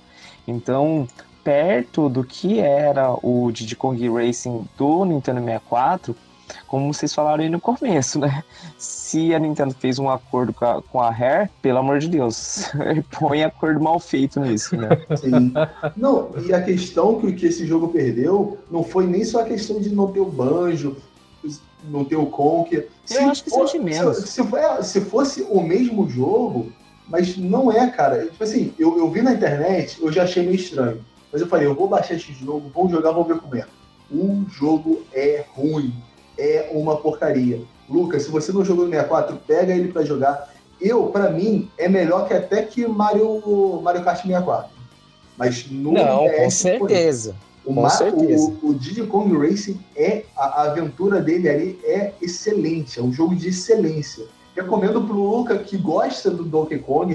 Então, 0.47 1.09
perto 1.43 2.09
do 2.09 2.25
que 2.25 2.59
era 2.59 3.15
o 3.23 3.51
Diddy 3.53 3.77
Kong 3.77 4.09
Racing 4.09 4.67
do 4.77 5.05
Nintendo 5.05 5.41
64, 5.41 6.17
como 6.67 6.93
vocês 6.93 7.15
falaram 7.15 7.43
aí 7.43 7.51
no 7.51 7.61
começo, 7.61 8.19
né? 8.19 8.43
Se 8.79 9.35
a 9.35 9.39
Nintendo 9.39 9.75
fez 9.75 9.99
um 9.99 10.09
acordo 10.09 10.53
com 10.53 10.65
a, 10.65 10.83
com 10.83 11.01
a 11.01 11.11
Rare, 11.11 11.49
pelo 11.63 11.79
amor 11.79 11.99
de 11.99 12.09
Deus, 12.09 12.71
põe 13.19 13.43
acordo 13.43 13.81
mal 13.81 13.99
feito 13.99 14.41
nisso, 14.41 14.77
né? 14.77 14.89
Sim. 15.17 15.53
Não, 15.97 16.31
e 16.45 16.53
a 16.53 16.63
questão 16.63 17.21
que, 17.21 17.33
que 17.33 17.47
esse 17.47 17.67
jogo 17.67 17.89
perdeu 17.89 18.59
não 18.71 18.83
foi 18.83 19.07
nem 19.07 19.25
só 19.25 19.41
a 19.41 19.45
questão 19.45 19.81
de 19.81 19.91
não 19.91 20.11
ter 20.11 20.21
o 20.21 20.27
banjo, 20.27 20.97
não 21.89 22.05
ter 22.05 22.17
o 22.17 22.27
Conker. 22.27 22.89
Eu 23.11 23.29
acho 23.31 23.45
que 23.45 23.55
é 23.55 23.65
de 23.65 23.79
menos. 23.79 24.17
Se, 24.19 24.27
se, 24.29 24.43
for- 24.45 24.83
se 24.83 25.01
fosse 25.03 25.43
o 25.43 25.61
mesmo 25.63 26.09
jogo, 26.09 26.73
mas 27.09 27.37
não 27.37 27.71
é, 27.71 27.89
cara. 27.91 28.25
Tipo 28.27 28.43
assim, 28.45 28.73
eu, 28.79 28.97
eu 28.99 29.11
vi 29.11 29.23
na 29.23 29.33
internet, 29.33 29.99
eu 30.01 30.11
já 30.13 30.23
achei 30.25 30.43
meio 30.43 30.57
estranho. 30.57 31.05
Mas 31.33 31.41
eu 31.41 31.49
falei, 31.49 31.67
eu 31.67 31.75
vou 31.75 31.89
baixar 31.89 32.15
esse 32.15 32.33
jogo, 32.33 32.71
vou 32.73 32.89
jogar, 32.89 33.11
vou 33.11 33.25
ver 33.25 33.39
como 33.39 33.57
é. 33.57 33.67
O 34.11 34.45
jogo 34.49 35.03
é 35.13 35.45
ruim. 35.55 35.93
É 36.39 36.71
uma 36.73 36.97
porcaria. 36.97 37.61
Lucas, 37.89 38.23
se 38.25 38.31
você 38.31 38.51
não 38.53 38.65
jogou 38.65 38.85
no 38.87 38.91
64, 38.91 39.37
pega 39.47 39.75
ele 39.75 39.93
pra 39.93 40.05
jogar. 40.05 40.53
Eu, 40.81 41.07
pra 41.07 41.31
mim, 41.31 41.71
é 41.79 41.89
melhor 41.89 42.27
que 42.27 42.35
até 42.35 42.63
que 42.63 42.87
Mario, 42.87 43.81
Mario 43.83 44.03
Kart 44.03 44.23
64. 44.23 44.71
Mas 45.37 45.67
no 45.71 45.93
Não, 45.93 46.19
com 46.19 46.25
DS, 46.29 46.39
foi. 46.39 46.51
certeza. 46.51 47.35
O, 47.67 47.73
Com 48.13 48.67
o, 48.67 48.71
o 48.71 48.75
Diddy 48.75 49.07
Kong 49.07 49.37
Racing 49.37 49.79
é 49.97 50.25
a, 50.37 50.45
a 50.45 50.63
aventura 50.71 51.21
dele 51.21 51.49
ali 51.49 51.79
é 51.85 52.13
excelente, 52.21 52.99
é 52.99 53.03
um 53.03 53.13
jogo 53.13 53.35
de 53.35 53.49
excelência. 53.49 54.25
Recomendo 54.55 55.03
pro 55.03 55.17
Luca 55.17 55.59
que 55.59 55.77
gosta 55.77 56.31
do 56.31 56.45
Donkey 56.45 56.79
Kong, 56.79 57.15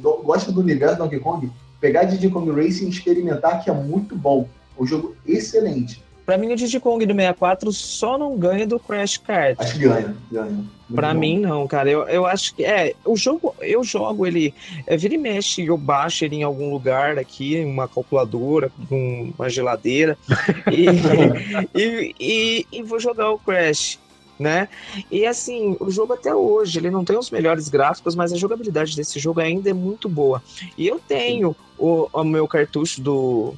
do- 0.00 0.22
gosta 0.22 0.50
do 0.52 0.60
universo 0.60 0.98
Donkey 0.98 1.20
Kong, 1.20 1.50
pegar 1.80 2.04
Diddy 2.04 2.28
Kong 2.28 2.50
Racing 2.50 2.86
e 2.86 2.90
experimentar 2.90 3.62
que 3.62 3.70
é 3.70 3.72
muito 3.72 4.14
bom. 4.16 4.48
É 4.78 4.82
um 4.82 4.86
jogo 4.86 5.14
excelente. 5.26 6.02
Pra 6.26 6.36
mim, 6.38 6.52
o 6.52 6.56
Diddy 6.56 6.80
Kong 6.80 7.04
do 7.06 7.12
64 7.14 7.72
só 7.72 8.16
não 8.18 8.36
ganha 8.36 8.66
do 8.66 8.78
Crash 8.80 9.18
Kart. 9.18 9.56
Acho 9.60 9.74
que 9.74 9.80
ganha, 9.80 10.16
ganha. 10.32 10.64
Bom. 10.88 11.14
mim, 11.14 11.38
não, 11.38 11.66
cara. 11.66 11.90
Eu, 11.90 12.02
eu 12.08 12.26
acho 12.26 12.54
que. 12.54 12.64
É, 12.64 12.94
o 13.04 13.16
jogo, 13.16 13.54
eu 13.60 13.82
jogo 13.82 14.26
ele. 14.26 14.54
É, 14.86 14.96
vira 14.96 15.14
e 15.14 15.18
mexe, 15.18 15.64
eu 15.64 15.76
baixo 15.76 16.24
ele 16.24 16.36
em 16.36 16.42
algum 16.42 16.70
lugar 16.70 17.18
aqui, 17.18 17.56
em 17.56 17.64
uma 17.64 17.88
calculadora, 17.88 18.70
com 18.88 19.32
uma 19.36 19.48
geladeira, 19.48 20.18
e, 20.70 21.78
e, 21.78 22.14
e, 22.20 22.66
e 22.72 22.82
vou 22.82 22.98
jogar 22.98 23.30
o 23.30 23.38
Crash. 23.38 23.98
Né? 24.36 24.68
E 25.12 25.24
assim, 25.24 25.76
o 25.78 25.88
jogo 25.92 26.12
até 26.12 26.34
hoje, 26.34 26.76
ele 26.78 26.90
não 26.90 27.04
tem 27.04 27.16
os 27.16 27.30
melhores 27.30 27.68
gráficos, 27.68 28.16
mas 28.16 28.32
a 28.32 28.36
jogabilidade 28.36 28.96
desse 28.96 29.20
jogo 29.20 29.38
ainda 29.38 29.70
é 29.70 29.72
muito 29.72 30.08
boa. 30.08 30.42
E 30.76 30.88
eu 30.88 30.98
tenho 30.98 31.54
o, 31.78 32.08
o 32.12 32.24
meu 32.24 32.48
cartucho 32.48 33.00
do, 33.00 33.54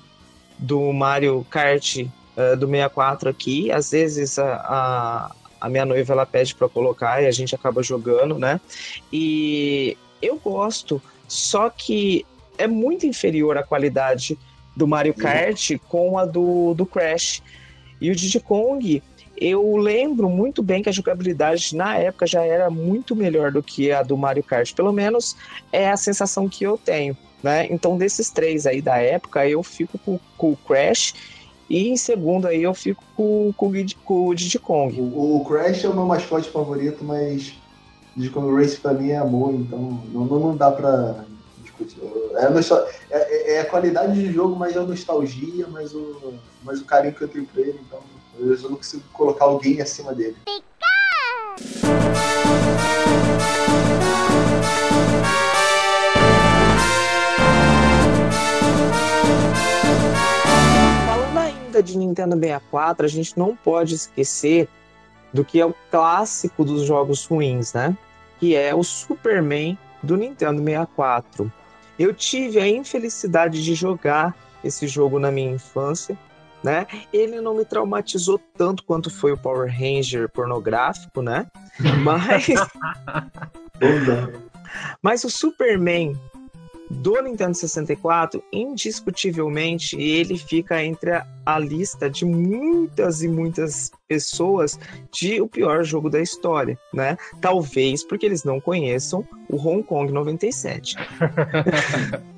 do 0.59 0.93
Mario 0.93 1.47
Kart 1.49 2.07
eh, 2.37 2.55
do 2.55 2.67
64 2.67 3.31
aqui. 3.31 3.73
Às 3.73 3.91
vezes 3.91 4.39
a, 4.39 4.55
a, 4.57 5.31
a 5.61 5.69
minha 5.69 5.85
noiva 5.85 6.13
ela 6.13 6.27
pede 6.27 6.55
para 6.55 6.69
colocar 6.69 7.23
e 7.23 7.27
a 7.27 7.31
gente 7.31 7.55
acaba 7.55 7.83
jogando, 7.83 8.39
né? 8.39 8.61
E 9.13 9.97
eu 10.21 10.37
gosto, 10.37 11.01
só 11.29 11.71
que 11.71 12.25
é 12.59 12.67
muito 12.67 13.07
inferior 13.07 13.57
a 13.57 13.63
qualidade 13.63 14.39
do 14.75 14.87
Mario 14.87 15.15
Kart 15.15 15.73
com 15.89 16.19
a 16.19 16.25
do, 16.25 16.75
do 16.75 16.85
Crash. 16.85 17.43
E 18.01 18.11
o 18.11 18.15
Diddy 18.15 18.41
Kong, 18.41 19.03
eu 19.37 19.77
lembro 19.77 20.29
muito 20.29 20.63
bem 20.63 20.83
que 20.83 20.89
a 20.89 20.93
jogabilidade 20.93 21.75
na 21.75 21.97
época 21.97 22.27
já 22.27 22.43
era 22.43 22.69
muito 22.71 23.17
melhor 23.17 23.51
do 23.51 23.63
que 23.63 23.91
a 23.91 24.03
do 24.03 24.17
Mario 24.17 24.43
Kart. 24.43 24.75
Pelo 24.75 24.93
menos 24.93 25.37
é 25.73 25.91
a 25.91 25.97
sensação 25.97 26.49
que 26.49 26.65
eu 26.65 26.77
tenho, 26.77 27.17
né? 27.43 27.67
Então, 27.71 27.97
desses 27.97 28.31
três 28.31 28.67
aí 28.67 28.83
da 28.83 28.99
época, 28.99 29.49
eu 29.49 29.63
fico 29.63 29.99
com, 29.99 30.19
com 30.37 30.53
o 30.53 30.57
Crash 30.57 31.15
e 31.69 31.89
em 31.89 31.97
segundo 31.97 32.47
aí 32.47 32.63
eu 32.63 32.75
fico 32.75 33.03
com, 33.17 33.53
com, 33.57 33.73
com 34.05 34.29
o 34.29 34.35
Diddy 34.35 34.59
Kong. 34.59 35.01
O, 35.01 35.37
o 35.37 35.45
Crash 35.45 35.85
é 35.85 35.89
o 35.89 35.95
meu 35.95 36.07
mascote 36.07 36.49
favorito, 36.51 37.05
mas 37.05 37.55
Diddy 38.17 38.31
Kong 38.31 38.55
Racing 38.61 38.81
pra 38.81 38.93
mim 38.95 39.11
é 39.11 39.17
amor, 39.17 39.53
então 39.55 39.79
não, 40.13 40.25
não, 40.25 40.39
não 40.39 40.57
dá 40.57 40.71
pra 40.71 41.25
discutir. 41.63 41.99
É, 42.37 42.49
nostal- 42.51 42.87
é, 43.11 43.19
é- 43.19 43.55
é 43.57 43.61
a 43.61 43.65
qualidade 43.67 44.15
de 44.15 44.33
jogo, 44.33 44.55
mas 44.57 44.77
é 44.77 44.79
a 44.79 44.83
nostalgia, 44.83 45.67
mas 45.69 45.95
o, 45.95 46.35
mas 46.63 46.81
o 46.81 46.85
carinho 46.85 47.15
que 47.15 47.23
eu 47.23 47.29
tenho 47.29 47.45
por 47.47 47.61
ele, 47.61 47.81
então 47.87 48.01
eu 48.39 48.57
não 48.71 48.77
consigo 48.77 49.03
colocar 49.13 49.47
alguém 49.47 49.81
acima 49.81 50.15
dele. 50.15 50.37
De 61.83 61.97
Nintendo 61.97 62.35
64, 62.35 63.07
a 63.07 63.09
gente 63.09 63.39
não 63.39 63.57
pode 63.57 63.95
esquecer 63.95 64.69
do 65.33 65.45
que 65.45 65.61
é 65.61 65.67
o 65.67 65.75
clássico 65.91 66.65
dos 66.65 66.83
jogos 66.83 67.25
ruins, 67.25 67.73
né? 67.73 67.97
Que 68.39 68.55
é 68.55 68.75
o 68.75 68.83
Superman 68.83 69.79
do 70.03 70.17
Nintendo 70.17 70.63
64. 70.63 71.51
Eu 71.99 72.15
tive 72.15 72.61
a 72.61 72.69
infelicidade 72.69 73.65
de 73.65 73.75
jogar 73.75 74.37
esse 74.63 74.87
jogo 74.87 75.19
na 75.19 75.31
minha 75.31 75.53
infância, 75.53 76.17
né? 76.63 76.87
Ele 77.13 77.41
não 77.41 77.55
me 77.55 77.65
traumatizou 77.65 78.41
tanto 78.57 78.85
quanto 78.85 79.11
foi 79.11 79.33
o 79.33 79.37
Power 79.37 79.71
Ranger 79.71 80.29
pornográfico, 80.29 81.23
né? 81.23 81.47
Mas 82.03 82.47
mas 85.03 85.25
o 85.25 85.31
Superman 85.31 86.19
do 86.91 87.21
Nintendo 87.21 87.55
64, 87.55 88.43
indiscutivelmente, 88.53 90.01
ele 90.01 90.39
fica 90.39 90.83
entre 90.85 91.13
a, 91.13 91.27
a 91.45 91.59
lista 91.59 92.09
de 92.09 92.25
muitas 92.25 93.23
e 93.23 93.29
muitas 93.29 93.91
pessoas 94.09 94.79
de 95.13 95.41
o 95.41 95.49
pior 95.49 95.85
jogo 95.85 96.09
da 96.09 96.21
história, 96.21 96.79
né? 96.93 97.17
Talvez 97.41 98.05
porque 98.05 98.27
eles 98.27 98.45
não 98.45 98.61
conheçam 98.61 99.27
o 99.49 99.57
Hong 99.57 99.83
Kong 99.83 100.13
97. 100.13 100.97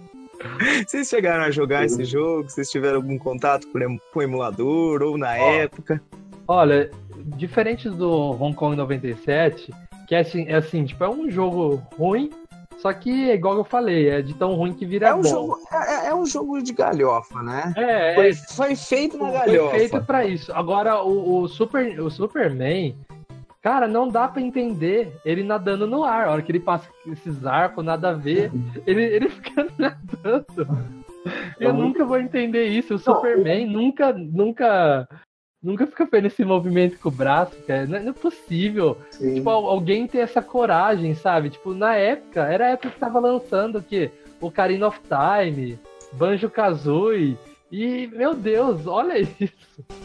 Vocês 0.87 1.09
chegaram 1.09 1.45
a 1.45 1.51
jogar 1.51 1.85
esse 1.85 2.05
jogo? 2.05 2.49
Vocês 2.49 2.71
tiveram 2.71 2.97
algum 2.97 3.19
contato 3.19 3.67
com 3.73 3.99
o 4.19 4.23
emulador 4.23 5.03
ou 5.03 5.19
na 5.19 5.37
época? 5.37 6.01
Olha, 6.47 6.91
diferente 7.37 7.91
do 7.91 8.11
Hong 8.41 8.55
Kong 8.55 8.77
97, 8.77 9.73
que 10.07 10.15
é 10.15 10.21
assim, 10.21 10.47
é 10.49 10.55
assim, 10.55 10.85
tipo, 10.85 11.05
é 11.05 11.09
um 11.09 11.31
jogo 11.31 11.83
ruim, 11.99 12.31
só 12.79 12.93
que, 12.93 13.33
igual 13.33 13.57
eu 13.57 13.65
falei, 13.65 14.09
é 14.09 14.23
de 14.23 14.35
tão 14.35 14.55
ruim 14.55 14.73
que 14.73 14.87
vira 14.87 15.09
É 15.09 15.15
um 15.15 15.21
bom. 15.23 15.29
jogo, 15.29 15.59
é, 15.73 16.07
é 16.09 16.15
um 16.15 16.25
jogo 16.25 16.63
de 16.63 16.73
galhofa, 16.73 17.43
né? 17.43 17.73
É, 17.77 18.15
Foi, 18.15 18.29
é, 18.31 18.35
foi 18.35 18.77
feito 18.77 19.19
na 19.19 19.25
foi 19.31 19.39
galhofa. 19.39 19.77
feito 19.77 20.03
pra 20.05 20.25
isso. 20.25 20.53
Agora, 20.53 21.03
o, 21.03 21.41
o, 21.43 21.49
Super, 21.49 22.01
o 22.01 22.09
Superman, 22.11 22.97
cara, 23.61 23.89
não 23.89 24.09
dá 24.09 24.29
pra 24.29 24.41
entender 24.41 25.13
ele 25.25 25.43
nadando 25.43 25.87
no 25.87 26.05
ar. 26.05 26.29
A 26.29 26.31
hora 26.33 26.43
que 26.43 26.53
ele 26.53 26.61
passa 26.61 26.89
esses 27.07 27.45
arcos, 27.45 27.85
nada 27.85 28.11
a 28.11 28.15
ver, 28.15 28.51
ele, 28.87 29.03
ele 29.03 29.29
fica 29.31 29.67
nadando. 29.77 30.69
Eu 31.61 31.71
É 31.71 31.73
muito- 31.73 31.89
nunca 31.89 32.05
vou 32.05 32.19
entender 32.19 32.67
isso. 32.69 32.95
O 32.95 32.99
Superman 32.99 33.67
nunca, 33.67 34.13
nunca, 34.13 35.07
nunca 35.63 35.87
fica 35.87 36.07
fazendo 36.07 36.27
esse 36.27 36.45
movimento 36.45 36.99
com 36.99 37.09
o 37.09 37.13
braço, 37.13 37.57
cara. 37.67 37.87
Não 37.87 37.97
é, 37.99 38.01
não 38.03 38.11
é 38.11 38.15
possível. 38.15 38.97
Sim. 39.11 39.35
Tipo, 39.35 39.51
al- 39.51 39.67
alguém 39.67 40.07
ter 40.07 40.19
essa 40.19 40.41
coragem, 40.43 41.15
sabe? 41.15 41.51
Tipo, 41.51 41.75
na 41.75 41.95
época, 41.95 42.43
era 42.43 42.67
a 42.67 42.71
época 42.71 42.91
que 42.91 42.99
tava 43.01 43.19
lançando 43.21 43.79
o 43.79 43.83
quê? 43.83 44.11
Ocarina 44.41 44.87
of 44.87 45.01
Time, 45.09 45.79
Banjo 46.13 46.49
Kazooie. 46.49 47.37
E, 47.71 48.07
meu 48.09 48.35
Deus, 48.35 48.87
olha 48.87 49.19
isso. 49.39 49.53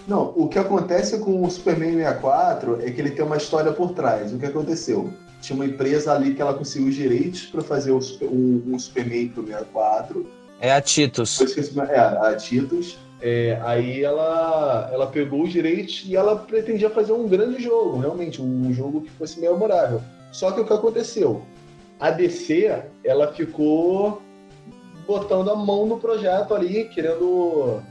Não, 0.07 0.33
o 0.35 0.49
que 0.49 0.59
acontece 0.59 1.17
com 1.19 1.43
o 1.45 1.49
Superman 1.49 1.93
64 1.93 2.81
é 2.81 2.91
que 2.91 2.99
ele 2.99 3.11
tem 3.11 3.23
uma 3.23 3.37
história 3.37 3.71
por 3.71 3.93
trás. 3.93 4.33
O 4.33 4.37
que 4.39 4.45
aconteceu? 4.45 5.09
Tinha 5.41 5.55
uma 5.55 5.65
empresa 5.65 6.13
ali 6.13 6.33
que 6.33 6.41
ela 6.41 6.53
conseguiu 6.53 6.89
os 6.89 6.95
direitos 6.95 7.45
para 7.45 7.61
fazer 7.61 7.91
o 7.91 8.01
Super- 8.01 8.27
um, 8.27 8.61
um 8.67 8.77
Superman 8.79 9.29
pro 9.29 9.45
64. 9.45 10.25
É 10.59 10.73
a 10.73 10.81
Titus. 10.81 11.39
É, 11.89 11.99
a 11.99 12.35
Titus. 12.35 12.97
É, 13.25 13.57
aí 13.61 14.03
ela, 14.03 14.89
ela 14.91 15.07
pegou 15.07 15.43
os 15.43 15.51
direitos 15.53 16.03
e 16.05 16.13
ela 16.13 16.35
pretendia 16.35 16.89
fazer 16.89 17.13
um 17.13 17.25
grande 17.25 17.63
jogo, 17.63 17.97
realmente, 17.99 18.41
um 18.41 18.73
jogo 18.73 18.99
que 18.99 19.09
fosse 19.11 19.39
memorável. 19.39 20.01
Só 20.33 20.51
que 20.51 20.59
o 20.59 20.65
que 20.65 20.73
aconteceu? 20.73 21.41
A 21.97 22.11
DC, 22.11 22.83
ela 23.01 23.31
ficou 23.31 24.21
botando 25.07 25.49
a 25.49 25.55
mão 25.55 25.85
no 25.85 26.01
projeto 26.01 26.53
ali, 26.53 26.89
querendo 26.89 27.81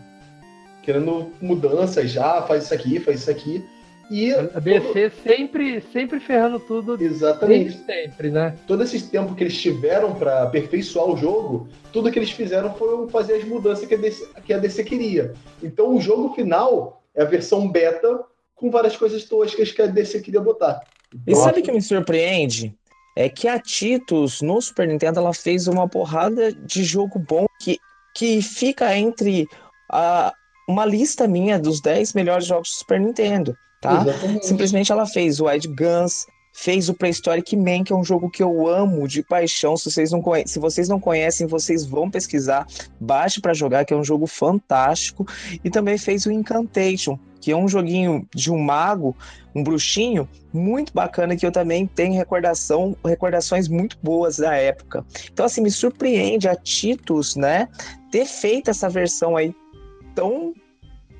querendo 0.82 1.32
mudanças 1.40 2.10
já, 2.10 2.42
faz 2.42 2.64
isso 2.64 2.74
aqui, 2.74 3.00
faz 3.00 3.20
isso 3.20 3.30
aqui. 3.30 3.64
E 4.10 4.32
A 4.32 4.60
DC 4.60 5.10
sempre, 5.22 5.80
sempre 5.92 6.20
ferrando 6.20 6.60
tudo, 6.60 6.92
todo- 6.98 7.02
exatamente. 7.02 7.78
sempre, 7.84 8.30
né? 8.30 8.56
todo 8.66 8.82
esse 8.82 9.08
tempo 9.08 9.34
que 9.34 9.44
eles 9.44 9.58
tiveram 9.58 10.14
para 10.14 10.42
aperfeiçoar 10.42 11.08
o 11.08 11.16
jogo, 11.16 11.68
tudo 11.92 12.10
que 12.10 12.18
eles 12.18 12.30
fizeram 12.30 12.74
foi 12.74 13.08
fazer 13.08 13.34
as 13.34 13.44
mudanças 13.44 13.86
que 13.86 13.94
a, 13.94 13.98
DC, 13.98 14.28
que 14.44 14.52
a 14.52 14.58
DC 14.58 14.84
queria. 14.84 15.32
Então 15.62 15.94
o 15.96 16.00
jogo 16.00 16.34
final 16.34 17.02
é 17.14 17.22
a 17.22 17.26
versão 17.26 17.68
beta 17.68 18.24
com 18.54 18.70
várias 18.70 18.96
coisas 18.96 19.24
toscas 19.24 19.72
que 19.72 19.82
a 19.82 19.86
DC 19.86 20.20
queria 20.20 20.40
botar. 20.40 20.80
E 21.26 21.34
sabe 21.34 21.60
o 21.60 21.62
que 21.62 21.72
me 21.72 21.82
surpreende? 21.82 22.74
É 23.16 23.28
que 23.28 23.46
a 23.46 23.58
Titus, 23.58 24.40
no 24.40 24.60
Super 24.60 24.88
Nintendo, 24.88 25.20
ela 25.20 25.34
fez 25.34 25.68
uma 25.68 25.86
porrada 25.88 26.52
de 26.52 26.82
jogo 26.82 27.18
bom 27.18 27.46
que, 27.60 27.78
que 28.14 28.40
fica 28.40 28.96
entre 28.96 29.46
a, 29.90 30.32
uma 30.68 30.86
lista 30.86 31.28
minha 31.28 31.58
dos 31.58 31.80
10 31.80 32.14
melhores 32.14 32.46
jogos 32.46 32.70
do 32.70 32.74
Super 32.76 32.98
Nintendo, 33.00 33.54
tá? 33.82 34.00
Exatamente. 34.00 34.46
Simplesmente 34.46 34.90
ela 34.90 35.04
fez 35.04 35.40
o 35.40 35.44
Wild 35.44 35.68
Guns, 35.68 36.26
fez 36.54 36.88
o 36.88 36.94
Prehistoric 36.94 37.56
Man, 37.56 37.82
que 37.82 37.92
é 37.92 37.96
um 37.96 38.04
jogo 38.04 38.30
que 38.30 38.42
eu 38.42 38.66
amo 38.66 39.06
de 39.06 39.22
paixão. 39.22 39.76
Se 39.76 39.90
vocês 39.90 40.10
não, 40.12 40.22
conhe... 40.22 40.46
Se 40.46 40.58
vocês 40.58 40.88
não 40.88 41.00
conhecem, 41.00 41.46
vocês 41.46 41.84
vão 41.84 42.10
pesquisar, 42.10 42.66
baixe 43.00 43.40
pra 43.40 43.52
jogar, 43.52 43.84
que 43.84 43.92
é 43.92 43.96
um 43.96 44.04
jogo 44.04 44.26
fantástico. 44.26 45.26
E 45.62 45.68
também 45.68 45.98
fez 45.98 46.24
o 46.24 46.30
Incantation, 46.30 47.18
que 47.40 47.50
é 47.50 47.56
um 47.56 47.66
joguinho 47.66 48.26
de 48.34 48.52
um 48.52 48.58
mago, 48.58 49.16
um 49.54 49.64
bruxinho, 49.64 50.28
muito 50.52 50.92
bacana, 50.94 51.34
que 51.34 51.44
eu 51.44 51.50
também 51.50 51.86
tenho 51.86 52.14
recordação, 52.14 52.96
recordações 53.04 53.66
muito 53.66 53.98
boas 54.02 54.36
da 54.36 54.54
época. 54.54 55.04
Então, 55.32 55.44
assim, 55.44 55.60
me 55.60 55.70
surpreende 55.70 56.48
a 56.48 56.54
Titus, 56.54 57.34
né, 57.34 57.68
ter 58.10 58.26
feito 58.26 58.70
essa 58.70 58.88
versão 58.88 59.36
aí 59.36 59.52
tão 60.14 60.54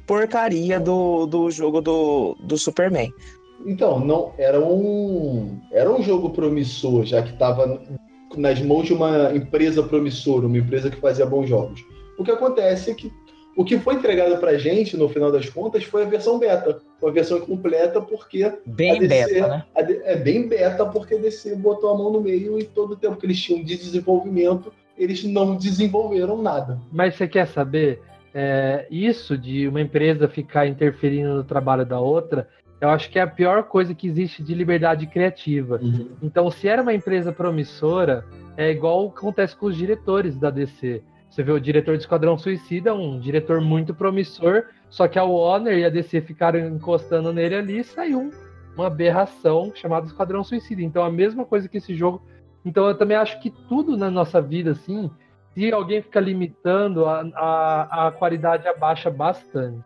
porcaria 0.06 0.78
do, 0.80 1.26
do 1.26 1.50
jogo 1.50 1.80
do, 1.80 2.36
do 2.40 2.56
Superman. 2.56 3.12
Então, 3.64 4.00
não 4.00 4.32
era 4.38 4.60
um 4.60 5.60
era 5.70 5.90
um 5.90 6.02
jogo 6.02 6.30
promissor, 6.30 7.04
já 7.04 7.22
que 7.22 7.32
estava 7.32 7.80
nas 8.36 8.60
mãos 8.60 8.86
de 8.86 8.94
uma 8.94 9.34
empresa 9.34 9.82
promissora, 9.82 10.46
uma 10.46 10.58
empresa 10.58 10.90
que 10.90 10.96
fazia 10.96 11.26
bons 11.26 11.48
jogos. 11.48 11.84
O 12.18 12.24
que 12.24 12.30
acontece 12.30 12.90
é 12.90 12.94
que 12.94 13.12
o 13.54 13.64
que 13.64 13.78
foi 13.78 13.94
entregado 13.94 14.38
pra 14.38 14.56
gente, 14.56 14.96
no 14.96 15.08
final 15.08 15.30
das 15.30 15.48
contas, 15.48 15.84
foi 15.84 16.04
a 16.04 16.06
versão 16.06 16.38
beta. 16.38 16.80
Foi 16.98 17.10
a 17.10 17.12
versão 17.12 17.38
incompleta, 17.38 18.00
porque 18.00 18.44
a 18.44 18.54
Bem 18.64 18.98
DC, 18.98 19.08
beta, 19.08 19.48
né? 19.48 19.64
é 19.76 20.16
bem 20.16 20.48
beta, 20.48 20.86
porque 20.86 21.14
a 21.14 21.18
DC 21.18 21.56
botou 21.56 21.90
a 21.90 21.98
mão 21.98 22.10
no 22.10 22.20
meio 22.20 22.58
e 22.58 22.64
todo 22.64 22.92
o 22.92 22.96
tempo 22.96 23.16
que 23.16 23.26
eles 23.26 23.38
tinham 23.38 23.62
de 23.62 23.76
desenvolvimento, 23.76 24.72
eles 24.96 25.22
não 25.24 25.56
desenvolveram 25.56 26.40
nada. 26.40 26.80
Mas 26.90 27.14
você 27.14 27.28
quer 27.28 27.46
saber? 27.46 28.00
É, 28.34 28.86
isso 28.90 29.36
de 29.36 29.68
uma 29.68 29.80
empresa 29.80 30.26
ficar 30.28 30.66
interferindo 30.66 31.34
no 31.34 31.44
trabalho 31.44 31.84
da 31.84 32.00
outra, 32.00 32.48
eu 32.80 32.88
acho 32.88 33.10
que 33.10 33.18
é 33.18 33.22
a 33.22 33.26
pior 33.26 33.64
coisa 33.64 33.94
que 33.94 34.08
existe 34.08 34.42
de 34.42 34.54
liberdade 34.54 35.06
criativa. 35.06 35.78
Então, 36.22 36.50
se 36.50 36.66
era 36.66 36.82
uma 36.82 36.94
empresa 36.94 37.32
promissora, 37.32 38.24
é 38.56 38.70
igual 38.70 39.06
acontece 39.06 39.54
com 39.54 39.66
os 39.66 39.76
diretores 39.76 40.36
da 40.36 40.50
DC. 40.50 41.02
Você 41.30 41.42
vê 41.42 41.52
o 41.52 41.60
diretor 41.60 41.96
de 41.96 42.02
Esquadrão 42.02 42.36
Suicida, 42.36 42.92
um 42.92 43.18
diretor 43.20 43.60
muito 43.60 43.94
promissor, 43.94 44.64
só 44.90 45.06
que 45.06 45.18
a 45.18 45.24
Warner 45.24 45.78
e 45.78 45.84
a 45.84 45.88
DC 45.88 46.20
ficaram 46.22 46.58
encostando 46.60 47.32
nele 47.32 47.54
ali 47.54 47.78
e 47.78 47.84
saiu 47.84 48.20
um- 48.20 48.30
uma 48.74 48.88
aberração 48.88 49.72
chamada 49.74 50.06
Esquadrão 50.06 50.42
Suicida. 50.42 50.82
Então, 50.82 51.04
a 51.04 51.10
mesma 51.10 51.44
coisa 51.44 51.68
que 51.68 51.78
esse 51.78 51.94
jogo. 51.94 52.22
Então, 52.64 52.86
eu 52.86 52.94
também 52.96 53.16
acho 53.16 53.40
que 53.40 53.50
tudo 53.50 53.96
na 53.96 54.10
nossa 54.10 54.42
vida, 54.42 54.72
assim, 54.72 55.10
se 55.54 55.72
alguém 55.72 56.02
fica 56.02 56.20
limitando, 56.20 57.04
a, 57.04 57.20
a, 57.34 58.08
a 58.08 58.12
qualidade 58.12 58.66
abaixa 58.66 59.10
bastante. 59.10 59.84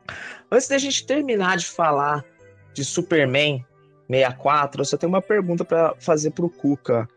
Antes 0.50 0.68
da 0.68 0.78
gente 0.78 1.04
terminar 1.06 1.56
de 1.56 1.66
falar 1.66 2.24
de 2.72 2.84
Superman 2.84 3.64
64, 4.08 4.80
eu 4.80 4.84
só 4.84 4.96
tenho 4.96 5.12
uma 5.12 5.22
pergunta 5.22 5.64
pra 5.64 5.94
fazer 5.98 6.30
pro 6.30 6.48
Cuca. 6.48 7.08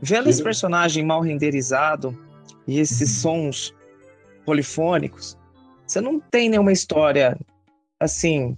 Vendo 0.00 0.28
esse 0.28 0.38
Diga. 0.38 0.48
personagem 0.48 1.04
mal 1.04 1.20
renderizado 1.20 2.16
e 2.66 2.78
esses 2.78 3.10
sons 3.20 3.74
polifônicos, 4.46 5.36
você 5.86 6.00
não 6.00 6.20
tem 6.20 6.48
nenhuma 6.48 6.72
história 6.72 7.36
assim. 7.98 8.56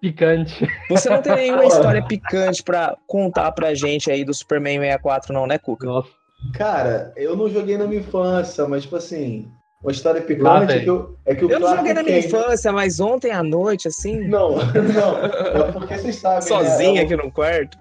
Picante. 0.00 0.66
Você 0.88 1.08
não 1.08 1.22
tem 1.22 1.36
nenhuma 1.36 1.64
história 1.66 2.04
picante 2.04 2.62
pra 2.62 2.96
contar 3.06 3.52
pra 3.52 3.74
gente 3.74 4.10
aí 4.10 4.24
do 4.24 4.32
Superman 4.32 4.80
64, 4.80 5.32
não, 5.32 5.46
né, 5.46 5.58
Cuca? 5.58 5.86
Nossa. 5.86 6.23
Cara, 6.52 7.12
eu 7.16 7.36
não 7.36 7.48
joguei 7.48 7.76
na 7.76 7.86
minha 7.86 8.00
infância, 8.00 8.66
mas 8.68 8.82
tipo 8.84 8.96
assim, 8.96 9.50
uma 9.82 9.90
história 9.92 10.22
picante 10.22 10.72
é 10.72 10.80
que, 10.80 10.88
eu, 10.88 11.16
é 11.26 11.34
que 11.34 11.44
o 11.44 11.50
Eu 11.50 11.58
não 11.60 11.76
joguei 11.76 11.92
na 11.94 12.02
minha 12.02 12.20
Kent- 12.22 12.26
infância, 12.32 12.72
mas 12.72 13.00
ontem 13.00 13.30
à 13.32 13.42
noite, 13.42 13.88
assim, 13.88 14.20
Não, 14.28 14.50
não. 14.72 15.24
É 15.26 15.72
porque 15.72 15.98
vocês 15.98 16.16
sabem. 16.16 16.42
sozinha 16.42 16.92
né? 16.94 17.00
aqui 17.02 17.16
no 17.16 17.30
quarto. 17.32 17.76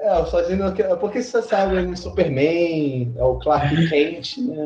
É, 0.00 0.24
sozinho. 0.26 0.64
É 0.66 0.96
porque 0.96 1.20
vocês 1.22 1.44
sabem, 1.46 1.90
o 1.90 1.96
Superman, 1.96 3.12
é 3.16 3.22
o 3.22 3.34
Clark 3.40 3.74
Kent, 3.88 4.38
né? 4.38 4.64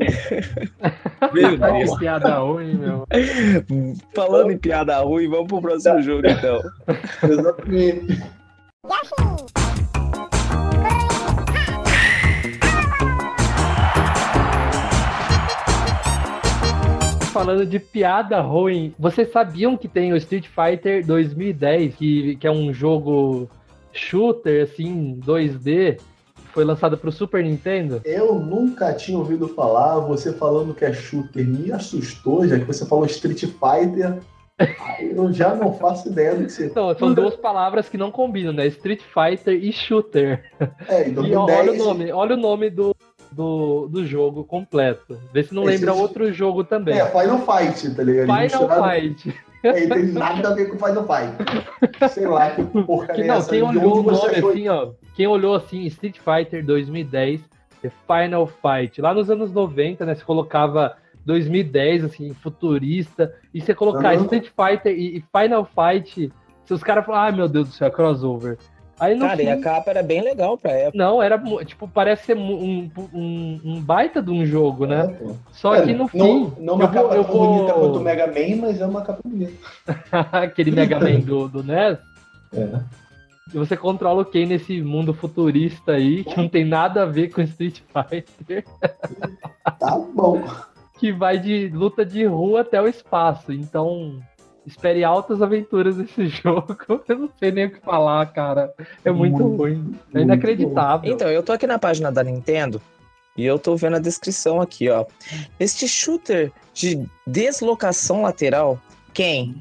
Meu 1.33 1.59
Que 1.59 1.99
piada 1.99 2.35
ruim, 2.37 2.75
meu. 2.75 3.05
Falando 4.15 4.51
em 4.53 4.59
piada 4.59 4.99
ruim, 4.99 5.29
vamos 5.29 5.47
pro 5.49 5.61
próximo 5.61 6.01
jogo, 6.03 6.27
então. 6.29 6.61
Exatamente. 7.29 8.23
Falando 17.39 17.65
de 17.65 17.79
piada 17.79 18.41
ruim, 18.41 18.93
vocês 18.99 19.31
sabiam 19.31 19.77
que 19.77 19.87
tem 19.87 20.13
o 20.13 20.17
Street 20.17 20.47
Fighter 20.49 21.07
2010, 21.07 21.95
que, 21.95 22.35
que 22.35 22.47
é 22.49 22.51
um 22.51 22.73
jogo 22.73 23.49
shooter, 23.93 24.65
assim, 24.65 25.21
2D, 25.25 25.99
que 26.35 26.49
foi 26.53 26.65
lançado 26.65 26.99
pro 26.99 27.13
Super 27.13 27.45
Nintendo? 27.45 28.01
Eu 28.05 28.35
nunca 28.41 28.93
tinha 28.93 29.17
ouvido 29.17 29.47
falar, 29.47 30.01
você 30.01 30.33
falando 30.33 30.75
que 30.75 30.85
é 30.85 30.93
shooter 30.93 31.47
me 31.47 31.71
assustou, 31.71 32.45
já 32.45 32.59
que 32.59 32.65
você 32.65 32.85
falou 32.85 33.07
Street 33.07 33.45
Fighter. 33.45 34.19
Eu 34.99 35.33
já 35.33 35.55
não 35.55 35.73
faço 35.73 36.09
ideia 36.09 36.35
do 36.35 36.45
que 36.45 36.51
você. 36.51 36.73
Não, 36.75 36.93
são 36.99 37.15
duas 37.15 37.37
palavras 37.37 37.89
que 37.89 37.97
não 37.97 38.11
combinam, 38.11 38.53
né? 38.53 38.67
Street 38.67 39.01
Fighter 39.01 39.55
e 39.55 39.73
shooter. 39.73 40.43
É, 40.89 41.09
em 41.09 41.13
E 41.13 41.37
ó, 41.37 41.47
2010. 41.47 41.61
olha 41.61 41.73
o 41.73 41.77
nome, 41.85 42.13
olha 42.13 42.35
o 42.35 42.39
nome 42.39 42.69
do, 42.69 42.97
do, 43.33 43.89
do 43.89 44.07
jogo 44.07 44.45
completo. 44.45 45.19
Vê 45.33 45.43
se 45.43 45.55
não 45.55 45.63
Esse 45.65 45.85
lembra 45.85 45.91
é- 45.91 46.03
outro 46.03 46.33
jogo 46.33 46.65
também. 46.65 46.99
É, 46.99 47.07
Final 47.07 47.39
Fight, 47.41 47.95
tá 47.95 48.03
ligado? 48.03 48.27
Final 48.27 48.43
Misturado- 48.43 48.91
Fight. 48.91 49.35
É, 49.63 49.73
tem 49.73 50.07
nada 50.13 50.49
a 50.51 50.55
ver 50.55 50.67
com 50.67 50.79
Final 50.87 51.05
Fight. 51.05 52.09
Sei 52.13 52.27
lá 52.27 52.51
que 52.51 52.63
porcaria 52.65 53.25
é 53.25 53.27
não, 53.27 53.37
essa. 53.37 53.51
quem 53.51 53.63
olhou 53.63 53.99
o 53.99 54.03
nome 54.05 54.11
achou 54.17 54.51
assim, 54.51 54.69
ó. 54.69 54.91
Quem 55.17 55.27
olhou 55.27 55.55
assim, 55.57 55.83
Street 55.87 56.17
Fighter 56.19 56.65
2010, 56.65 57.41
The 57.83 57.91
Final 58.07 58.47
Fight. 58.47 59.01
Lá 59.01 59.13
nos 59.13 59.29
anos 59.31 59.53
90, 59.53 60.07
né? 60.07 60.15
Você 60.15 60.23
colocava 60.23 60.97
2010, 61.25 62.05
assim, 62.05 62.33
futurista. 62.35 63.35
E 63.53 63.61
você 63.61 63.75
colocar. 63.75 64.15
Street 64.15 64.47
Fighter 64.49 64.93
e, 64.97 65.19
e 65.19 65.25
Final 65.37 65.65
Fight. 65.65 66.33
Se 66.65 66.75
os 66.75 66.83
caras 66.85 67.05
falam, 67.05 67.21
ai 67.23 67.33
meu 67.33 67.49
Deus 67.49 67.69
do 67.69 67.75
céu, 67.75 67.89
é 67.89 67.91
crossover. 67.91 68.59
Aí 69.01 69.15
no 69.15 69.27
Cara, 69.27 69.43
e 69.43 69.47
fim, 69.47 69.51
a 69.53 69.61
capa 69.61 69.91
era 69.91 70.03
bem 70.03 70.21
legal 70.23 70.59
pra 70.59 70.73
época. 70.73 70.99
não, 70.99 71.23
era 71.23 71.41
tipo, 71.65 71.87
parece 71.87 72.27
ser 72.27 72.37
um, 72.37 72.91
um, 73.15 73.61
um 73.65 73.81
baita 73.81 74.21
de 74.21 74.31
um 74.31 74.45
jogo, 74.45 74.87
né? 74.87 75.17
É. 75.21 75.35
Só 75.53 75.75
É, 75.77 75.83
que 75.83 75.93
no 75.93 76.09
fim, 76.09 76.19
Não, 76.19 76.53
não 76.59 76.75
uma 76.75 76.85
eu 76.85 76.89
vou, 76.93 77.03
capa 77.03 77.15
eu 77.17 77.25
tão 77.25 77.39
bonita 77.39 77.73
vou... 77.75 77.83
quanto 77.83 77.99
o 77.99 78.03
Mega 78.03 78.27
Man, 78.27 78.57
mas 78.61 78.81
é 78.81 78.87
uma 78.87 79.03
capa 79.03 79.21
bonita. 79.25 79.53
aquele 80.33 80.71
Mega 80.73 80.99
Man 80.99 81.21
do, 81.21 81.49
do 81.49 81.63
NES, 81.63 81.99
É. 82.55 82.81
e 83.55 83.59
você 83.59 83.77
controla 83.77 84.23
o 84.23 84.25
Ken 84.25 84.47
nesse 84.47 84.83
mundo 84.83 85.15
futurista 85.15 85.93
aí, 85.93 86.25
que 86.25 86.37
não 86.37 86.49
tem 86.49 86.65
nada 86.65 87.03
a 87.03 87.07
ver 87.07 87.29
com 87.33 87.41
Street 87.43 87.81
Fighter, 87.93 88.65
Tá 89.79 89.97
bom. 90.15 90.43
que 90.99 91.13
vai 91.13 91.39
de 91.39 91.69
luta 91.69 92.05
de 92.05 92.25
rua 92.25 92.63
até 92.63 92.83
o 92.83 92.89
espaço. 92.89 93.53
Então, 93.53 94.19
espere 94.69 95.03
altas 95.03 95.43
aventuras 95.43 95.97
nesse 95.97 96.29
jogo. 96.43 96.77
Eu 97.09 97.19
não 97.19 97.31
sei 97.39 97.51
nem 97.51 97.67
o 97.67 97.71
que 97.71 97.81
falar, 97.81 98.27
cara. 98.27 98.73
É 99.05 99.11
muito, 99.11 99.39
Muito, 99.39 99.57
ruim. 99.57 99.73
É 99.75 100.19
muito 100.19 100.25
inacreditável. 100.25 101.13
Então, 101.13 101.29
eu 101.29 101.43
tô 101.43 101.53
aqui 101.53 101.67
na 101.67 101.79
página 101.79 102.13
da 102.13 102.23
Nintendo 102.23 102.81
e 103.37 103.45
eu 103.45 103.59
tô 103.59 103.77
vendo 103.77 103.97
a 103.97 104.01
descrição 104.01 104.61
aqui, 104.61 104.89
ó. 104.89 105.05
Este 105.59 105.87
shooter 105.87 106.53
de 106.75 107.05
deslocação 107.27 108.23
lateral, 108.23 108.81
Ken, 109.15 109.55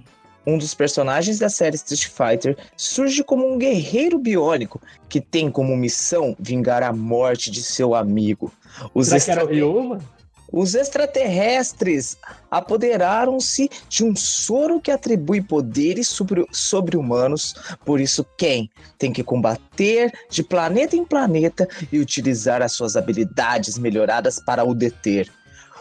um 0.47 0.57
dos 0.57 0.73
personagens 0.73 1.39
da 1.39 1.49
série 1.49 1.75
Street 1.75 2.07
Fighter, 2.07 2.57
surge 2.75 3.23
como 3.23 3.45
um 3.45 3.57
guerreiro 3.57 4.17
biônico 4.17 4.81
que 5.09 5.19
tem 5.19 5.51
como 5.51 5.75
missão 5.75 6.35
vingar 6.39 6.81
a 6.81 6.93
morte 6.93 7.51
de 7.51 7.61
seu 7.61 7.93
amigo. 7.93 8.51
Os, 8.93 9.09
Será 9.09 9.19
que 9.19 9.31
era 9.31 9.45
o 9.45 9.93
extra-? 9.93 10.16
Os 10.51 10.75
extraterrestres 10.75 12.17
apoderaram-se 12.49 13.69
de 13.89 14.03
um 14.03 14.15
soro 14.15 14.79
que 14.79 14.91
atribui 14.91 15.41
poderes 15.41 16.07
sobre- 16.07 16.45
sobre-humanos, 16.51 17.55
por 17.85 17.99
isso 17.99 18.25
Ken 18.37 18.67
tem 18.97 19.11
que 19.11 19.23
combater 19.23 20.11
de 20.29 20.43
planeta 20.43 20.95
em 20.95 21.05
planeta 21.05 21.67
e 21.91 21.99
utilizar 21.99 22.61
as 22.61 22.73
suas 22.73 22.95
habilidades 22.95 23.77
melhoradas 23.77 24.39
para 24.39 24.63
o 24.63 24.73
deter. 24.73 25.29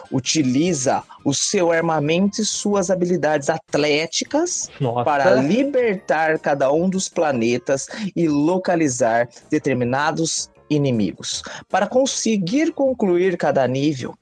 utiliza 0.09 1.03
o 1.25 1.33
seu 1.33 1.69
armamento 1.69 2.41
e 2.41 2.45
suas 2.45 2.89
habilidades 2.89 3.49
atléticas 3.49 4.69
Nossa. 4.79 5.03
para 5.03 5.35
libertar 5.35 6.39
cada 6.39 6.71
um 6.71 6.89
dos 6.89 7.09
planetas 7.09 7.87
e 8.15 8.25
localizar 8.29 9.27
determinados 9.51 10.49
inimigos. 10.69 11.43
Para 11.69 11.87
conseguir 11.87 12.71
concluir 12.71 13.35
cada 13.35 13.67
nível, 13.67 14.15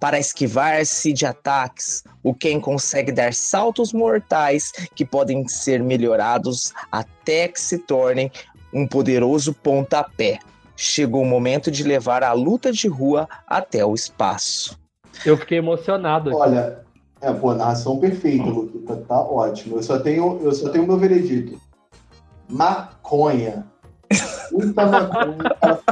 para 0.00 0.18
esquivar-se 0.18 1.12
de 1.12 1.26
ataques, 1.26 2.04
o 2.22 2.32
Ken 2.32 2.60
consegue 2.60 3.10
dar 3.10 3.34
saltos 3.34 3.92
mortais 3.92 4.72
que 4.94 5.04
podem 5.04 5.46
ser 5.48 5.82
melhorados 5.82 6.72
até 6.90 7.48
que 7.48 7.60
se 7.60 7.78
tornem 7.78 8.30
um 8.72 8.86
poderoso 8.86 9.52
pontapé. 9.52 10.38
Chegou 10.76 11.22
o 11.22 11.26
momento 11.26 11.70
de 11.70 11.82
levar 11.82 12.22
a 12.22 12.32
luta 12.32 12.70
de 12.70 12.86
rua 12.86 13.28
até 13.46 13.84
o 13.84 13.94
espaço. 13.94 14.78
Eu 15.24 15.36
fiquei 15.36 15.58
emocionado. 15.58 16.30
aqui. 16.30 16.38
Olha, 16.38 16.84
é, 17.20 17.32
pô, 17.32 17.52
narração 17.54 17.98
perfeita, 17.98 18.44
Luquita. 18.44 18.96
Tá 19.08 19.20
ótimo. 19.20 19.76
Eu 19.76 19.82
só 19.82 19.98
tenho, 19.98 20.40
eu 20.42 20.52
só 20.52 20.68
tenho 20.68 20.86
meu 20.86 20.96
veredito. 20.96 21.60
Maconha. 22.48 23.66
Muita 24.52 24.86
maconha 24.86 25.36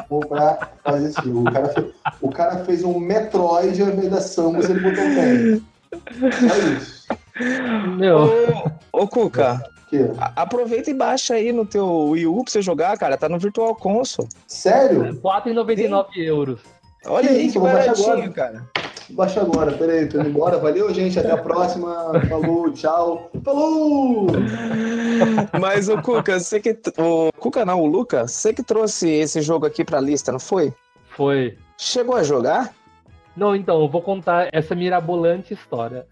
o 0.09 0.21
cara 0.29 0.55
pra 0.83 0.93
fazer 0.93 1.09
esse 1.09 1.23
jogo. 1.23 1.41
O 1.49 1.53
cara, 1.53 1.69
fez, 1.69 1.87
o 2.23 2.31
cara 2.31 2.64
fez 2.64 2.85
um 2.85 2.99
Metroid 2.99 3.83
ao 3.83 3.89
invés 3.89 4.11
da 4.11 4.21
Samus, 4.21 4.69
ele 4.69 4.81
botou 4.81 5.05
um 5.05 5.14
pé. 5.14 5.61
Só 6.49 6.57
isso. 6.57 7.07
Meu, 7.99 8.19
Ô, 8.93 9.03
ô 9.03 9.09
Cuca, 9.09 9.62
Que? 9.91 10.11
a- 10.19 10.33
aproveita 10.43 10.91
e 10.91 10.95
baixa 10.95 11.35
aí 11.35 11.53
no 11.53 11.67
teu 11.67 11.87
Wii 12.11 12.27
U 12.27 12.43
pra 12.43 12.51
você 12.53 12.62
jogar, 12.62 12.97
cara. 12.99 13.17
Tá 13.17 13.29
no 13.29 13.39
Virtual 13.39 13.75
Console. 13.75 14.29
Sério? 14.47 15.14
4,99 15.23 16.07
euros. 16.17 16.61
Olha 17.05 17.29
Que 17.29 17.35
aí 17.35 17.43
isso, 17.45 17.53
que 17.53 17.59
eu 17.59 17.62
vou 17.62 17.71
baixar 17.71 17.87
baratinho, 17.93 18.12
agora. 18.12 18.31
cara. 18.33 18.62
Baixa 19.11 19.41
agora, 19.41 19.73
peraí, 19.73 20.09
tô 20.09 20.19
indo 20.19 20.29
embora. 20.29 20.59
Valeu, 20.59 20.93
gente. 20.93 21.19
Até 21.19 21.31
a 21.31 21.37
próxima. 21.37 22.13
Falou, 22.29 22.73
tchau. 22.73 23.31
Falou! 23.45 24.27
Mas 25.61 25.89
o 25.89 26.01
Cuca, 26.03 26.41
você 26.41 26.61
que. 26.61 26.77
O 26.99 27.31
Cuca 27.39 27.65
não, 27.65 27.81
o 27.81 27.87
Luca, 27.87 28.27
você 28.27 28.53
que 28.53 28.63
trouxe 28.63 29.09
esse 29.09 29.41
jogo 29.41 29.67
aqui 29.67 29.85
pra 29.85 30.01
lista, 30.01 30.33
não 30.33 30.41
foi? 30.41 30.73
Foi. 31.11 31.57
Chegou 31.79 32.17
a 32.17 32.23
jogar? 32.23 32.75
Não, 33.37 33.55
então, 33.55 33.81
eu 33.81 33.89
vou 33.89 34.03
contar 34.03 34.49
essa 34.53 34.75
mirabolante 34.75 35.55
história. 35.55 36.07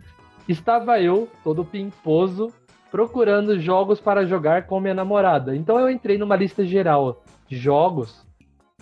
Estava 0.49 1.01
eu, 1.01 1.29
todo 1.43 1.65
pimposo, 1.65 2.53
procurando 2.91 3.59
jogos 3.59 3.99
para 3.99 4.27
jogar 4.27 4.67
com 4.67 4.79
minha 4.79 4.95
namorada. 4.95 5.57
Então 5.57 5.81
eu 5.81 5.91
entrei 5.91 6.17
numa 6.17 6.37
lista 6.37 6.65
geral 6.65 7.25
de 7.49 7.57
jogos. 7.57 8.25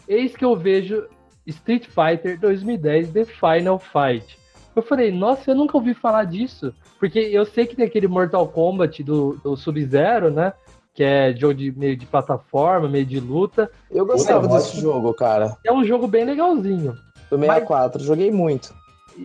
Eis 0.07 0.37
que 0.37 0.45
eu 0.45 0.57
vejo 0.57 1.07
Street 1.47 1.87
Fighter 1.87 2.39
2010 2.39 3.11
The 3.13 3.25
Final 3.25 3.79
Fight. 3.79 4.39
Eu 4.75 4.83
falei, 4.83 5.11
nossa, 5.13 5.51
eu 5.51 5.55
nunca 5.55 5.77
ouvi 5.77 5.93
falar 5.95 6.25
disso. 6.25 6.73
Porque 6.99 7.19
eu 7.19 7.45
sei 7.45 7.67
que 7.67 7.77
tem 7.77 7.85
aquele 7.85 8.09
Mortal 8.09 8.47
Kombat 8.49 9.03
do, 9.03 9.39
do 9.43 9.57
Sub-Zero, 9.57 10.31
né? 10.31 10.53
Que 10.95 11.03
é 11.03 11.35
jogo 11.35 11.55
de 11.55 11.73
meio 11.73 11.97
de 11.97 12.07
plataforma, 12.07 12.89
meio 12.89 13.05
de 13.05 13.19
luta. 13.21 13.71
Eu 13.91 14.07
gostava 14.07 14.47
desse 14.49 14.81
jogo, 14.81 15.13
cara. 15.15 15.57
É 15.65 15.73
um 15.73 15.85
jogo 15.85 16.07
bem 16.07 16.25
legalzinho. 16.25 16.93
Do 17.31 17.39
64, 17.39 18.03
joguei 18.03 18.31
muito. 18.31 18.75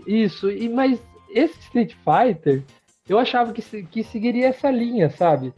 Isso, 0.05 0.49
e 0.51 0.67
mas 0.67 0.99
esse 1.29 1.59
Street 1.59 1.93
Fighter, 2.03 2.63
eu 3.07 3.17
achava 3.19 3.51
que, 3.53 3.61
se- 3.61 3.83
que 3.83 4.03
seguiria 4.03 4.47
essa 4.47 4.69
linha, 4.71 5.09
sabe? 5.09 5.53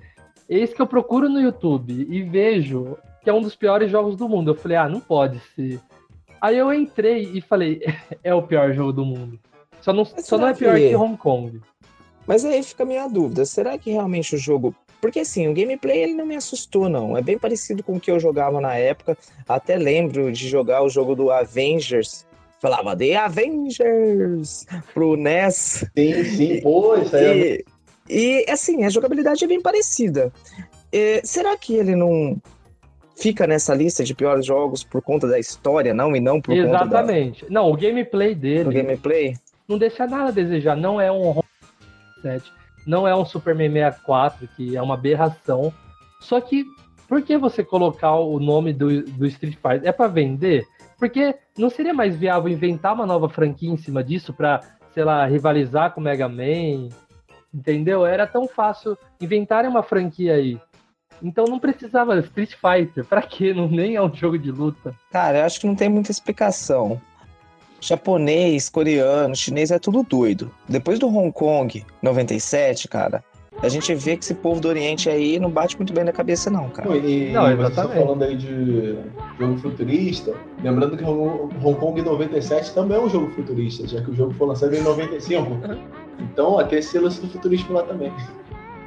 Eis 0.48 0.74
que 0.74 0.82
eu 0.82 0.88
procuro 0.88 1.30
no 1.30 1.40
YouTube 1.40 2.06
e 2.10 2.22
vejo 2.24 2.98
que 3.24 3.30
é 3.30 3.34
um 3.34 3.42
dos 3.42 3.56
piores 3.56 3.90
jogos 3.92 4.16
do 4.16 4.28
mundo. 4.30 4.52
Eu 4.52 4.56
falei, 4.56 4.78
ah, 4.78 4.90
não 4.90 5.00
pode 5.00 5.40
ser. 5.56 5.80
Aí 6.42 6.58
eu 6.58 6.74
entrei 6.74 7.30
e 7.34 7.42
falei, 7.42 7.82
é 8.24 8.34
o 8.34 8.42
pior 8.42 8.74
jogo 8.74 8.94
do 8.94 9.06
mundo. 9.06 9.40
Só 9.82 9.94
não, 9.94 10.08
Mas 10.16 10.26
só 10.26 10.38
não 10.38 10.48
é 10.48 10.54
pior 10.54 10.76
que- 10.78 10.90
que 10.90 10.96
Hong 10.96 11.18
Kong. 11.18 11.62
Mas 12.28 12.46
aí 12.46 12.62
fica 12.62 12.84
a 12.84 12.86
minha 12.86 13.08
dúvida, 13.08 13.46
será 13.46 13.78
que 13.78 13.92
realmente 13.92 14.36
o 14.36 14.38
jogo... 14.38 14.76
Porque 15.02 15.22
assim, 15.22 15.48
o 15.48 15.54
gameplay 15.54 16.04
ele 16.04 16.14
não 16.14 16.26
me 16.26 16.36
assustou 16.36 16.90
não, 16.90 17.18
é 17.18 17.22
bem 17.22 17.38
parecido 17.40 17.82
com 17.82 17.96
o 17.96 18.00
que 18.00 18.12
eu 18.12 18.20
jogava 18.20 18.60
na 18.60 18.76
época, 18.76 19.18
até 19.48 19.78
lembro 19.78 20.30
de 20.32 20.48
jogar 20.48 20.84
o 20.84 20.90
jogo 20.90 21.16
do 21.16 21.32
Avengers, 21.32 22.26
falava 22.60 22.96
The 22.98 23.16
Avengers 23.16 24.66
pro 24.94 25.16
NES, 25.16 25.86
Sim, 25.98 26.24
sim. 26.26 26.62
Pô, 26.62 26.96
isso 26.98 27.16
aí 27.16 27.26
é 27.26 27.64
e, 28.10 28.46
e 28.46 28.52
assim, 28.52 28.84
a 28.84 28.90
jogabilidade 28.90 29.44
é 29.44 29.48
bem 29.48 29.62
parecida. 29.62 30.34
É, 30.92 31.22
será 31.24 31.56
que 31.56 31.76
ele 31.76 31.96
não 31.96 32.36
fica 33.20 33.46
nessa 33.46 33.74
lista 33.76 34.04
de 34.04 34.14
piores 34.16 34.46
jogos 34.46 34.84
por 34.84 35.02
conta 35.02 35.28
da 35.28 35.38
história, 35.40 35.94
não? 35.94 36.16
E 36.16 36.20
não 36.20 36.42
por 36.42 36.56
conta 36.56 36.68
da- 36.68 36.86
Exatamente. 36.86 37.46
Não, 37.50 37.70
o 37.72 37.76
gameplay 37.78 38.34
dele 38.36 38.74
gameplay? 38.74 39.34
não 39.68 39.78
deixa 39.78 40.08
nada 40.08 40.30
a 40.30 40.32
desejar. 40.32 40.76
Não 40.76 41.00
é 41.00 41.12
um 41.12 41.22
Hong 41.30 41.36
Kong 41.42 41.48
7, 42.22 42.52
não 42.88 43.08
é 43.08 43.16
um 43.16 43.26
Superman 43.26 43.72
64, 43.72 44.48
que 44.56 44.76
é 44.76 44.82
uma 44.82 44.94
aberração. 44.96 45.72
Só 46.22 46.40
que, 46.42 46.66
por 47.08 47.22
que 47.22 47.38
você 47.38 47.64
colocar 47.64 48.16
o 48.16 48.40
nome 48.40 48.74
do, 48.74 49.04
do 49.04 49.26
Street 49.28 49.56
Fighter? 49.56 49.88
É 49.88 49.92
pra 49.92 50.08
vender? 50.08 50.66
Porque 50.98 51.34
não 51.58 51.70
seria 51.70 51.94
mais 51.94 52.16
viável 52.16 52.52
inventar 52.52 52.94
uma 52.94 53.06
nova 53.06 53.30
franquia 53.30 53.70
em 53.70 53.78
cima 53.78 54.04
disso 54.04 54.34
pra, 54.34 54.60
sei 54.94 55.04
lá, 55.04 55.26
rivalizar 55.26 55.94
com 55.94 56.02
o 56.02 56.04
Mega 56.04 56.28
Man? 56.28 56.90
Entendeu? 57.54 58.06
Era 58.06 58.28
tão 58.28 58.48
fácil 58.48 58.98
inventarem 59.22 59.70
uma 59.70 59.82
franquia 59.82 60.34
aí. 60.36 60.60
Então 61.22 61.46
não 61.46 61.60
precisava 61.60 62.20
Street 62.20 62.54
Fighter. 62.56 63.06
Pra 63.06 63.22
quê? 63.22 63.54
Não, 63.54 63.68
nem 63.68 63.96
é 63.96 64.02
um 64.02 64.14
jogo 64.14 64.38
de 64.38 64.52
luta. 64.52 64.96
Cara, 65.12 65.40
eu 65.40 65.46
acho 65.46 65.60
que 65.60 65.68
não 65.68 65.76
tem 65.76 65.90
muita 65.90 66.12
explicação. 66.12 67.00
Japonês, 67.82 68.70
coreano, 68.70 69.36
chinês 69.36 69.72
é 69.72 69.80
tudo 69.80 70.04
doido. 70.04 70.52
Depois 70.68 71.00
do 71.00 71.08
Hong 71.08 71.32
Kong 71.32 71.86
97, 72.02 72.88
cara, 72.90 73.24
a 73.62 73.68
gente 73.68 73.94
vê 73.94 74.16
que 74.16 74.24
esse 74.24 74.34
povo 74.34 74.62
do 74.62 74.68
Oriente 74.68 75.10
aí 75.10 75.40
não 75.40 75.50
bate 75.50 75.76
muito 75.76 75.94
bem 75.94 76.04
na 76.04 76.12
cabeça, 76.12 76.50
não, 76.50 76.70
cara. 76.70 76.88
Não, 76.88 76.96
e 76.96 77.32
Não, 77.32 77.44
você 77.44 77.56
tá 77.56 77.64
exatamente. 77.64 78.00
falando 78.00 78.24
aí 78.24 78.36
de 78.38 78.98
jogo 79.38 79.58
futurista, 79.58 80.34
lembrando 80.64 80.98
que 80.98 81.04
Hong 81.04 81.76
Kong 81.80 82.02
97 82.02 82.74
também 82.74 82.98
é 82.98 83.02
um 83.02 83.10
jogo 83.10 83.30
futurista, 83.32 83.88
já 83.88 84.02
que 84.02 84.12
o 84.12 84.16
jogo 84.16 84.34
foi 84.34 84.48
lançado 84.48 84.74
em 84.76 84.82
95. 84.82 85.60
Então, 86.22 86.62
tem 86.68 86.80
esse 86.80 87.00
lance 87.00 87.22
do 87.22 87.30
futurismo 87.30 87.74
lá 87.74 87.84
também. 87.84 88.12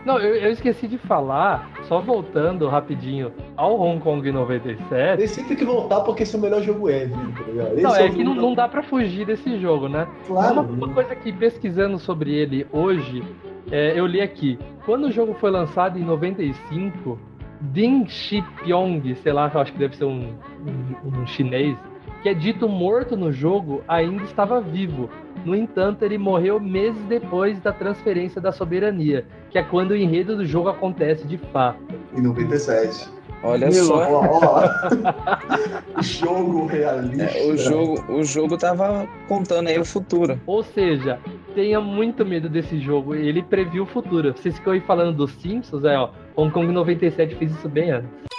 Não, 0.05 0.19
eu, 0.19 0.35
eu 0.35 0.51
esqueci 0.51 0.89
de 0.89 0.99
falar, 0.99 1.71
só 1.83 2.01
voltando 2.01 2.69
rapidinho 2.69 3.33
ao 3.57 3.81
Hong 3.81 4.01
Kong 4.01 4.33
97. 4.33 5.19
Tem 5.19 5.27
sempre 5.29 5.55
que 5.55 5.65
voltar 5.65 6.01
porque 6.01 6.25
esse 6.25 6.35
é 6.35 6.39
o 6.39 6.43
melhor 6.43 6.63
jogo 6.63 6.91
ever, 6.91 7.11
tá 7.11 7.45
ligado? 7.47 7.73
Esse 7.75 7.83
Não, 7.83 7.91
o 7.91 7.95
é 7.95 8.09
que 8.09 8.25
não, 8.25 8.35
não 8.35 8.55
dá 8.55 8.69
pra 8.69 8.83
fugir 8.83 9.25
desse 9.25 9.59
jogo, 9.59 9.89
né? 9.89 10.09
Claro. 10.27 10.61
Uma, 10.61 10.63
uma 10.63 10.89
coisa 10.89 11.15
que 11.15 11.33
pesquisando 11.33 11.99
sobre 11.99 12.35
ele 12.35 12.67
hoje, 12.73 13.23
é, 13.71 13.99
eu 13.99 14.07
li 14.07 14.21
aqui. 14.21 14.59
Quando 14.85 15.05
o 15.05 15.13
jogo 15.13 15.35
foi 15.35 15.51
lançado 15.51 15.99
em 15.99 16.03
95, 16.03 17.19
Ding 17.61 18.09
Shipyong, 18.09 19.15
sei 19.23 19.33
lá, 19.33 19.51
eu 19.55 19.61
acho 19.61 19.73
que 19.73 19.79
deve 19.79 19.97
ser 19.97 20.05
um, 20.05 20.35
um, 20.67 21.21
um 21.21 21.27
chinês, 21.27 21.77
que 22.23 22.29
é 22.29 22.35
dito 22.35 22.69
morto 22.69 23.17
no 23.17 23.33
jogo, 23.33 23.83
ainda 23.89 24.23
estava 24.23 24.61
vivo. 24.61 25.11
No 25.45 25.57
entanto, 25.57 26.05
ele 26.05 26.17
morreu 26.17 26.61
meses 26.61 27.03
depois 27.09 27.59
da 27.61 27.73
transferência 27.73 28.41
da 28.41 28.53
soberania, 28.53 29.27
que 29.51 29.59
é 29.59 29.63
quando 29.63 29.91
o 29.91 29.97
enredo 29.97 30.37
do 30.37 30.47
jogo 30.47 30.69
acontece 30.69 31.27
de 31.27 31.37
fato. 31.37 31.83
Em 32.15 32.23
97. 32.23 33.09
Olha 33.43 33.69
Meu, 33.69 33.85
só. 33.85 34.09
Ó, 34.09 34.41
ó. 34.41 34.63
jogo 36.01 36.67
realista. 36.67 37.39
É, 37.39 37.51
o, 37.51 37.57
jogo, 37.57 38.13
o 38.13 38.23
jogo 38.23 38.57
tava 38.57 39.09
contando 39.27 39.67
aí 39.67 39.79
o 39.81 39.85
futuro. 39.85 40.41
Ou 40.47 40.63
seja, 40.63 41.19
tenha 41.53 41.81
muito 41.81 42.25
medo 42.25 42.49
desse 42.49 42.79
jogo. 42.79 43.17
Ele 43.17 43.43
previu 43.43 43.83
o 43.83 43.87
futuro. 43.87 44.33
Vocês 44.33 44.57
ficam 44.57 44.75
aí 44.75 44.81
falando 44.81 45.17
dos 45.17 45.33
Simpsons, 45.33 45.85
é, 45.85 45.99
ó. 45.99 46.11
Hong 46.37 46.53
Kong 46.53 46.73
97 46.73 47.35
fez 47.35 47.51
isso 47.51 47.69
bem 47.69 47.91
antes. 47.91 48.32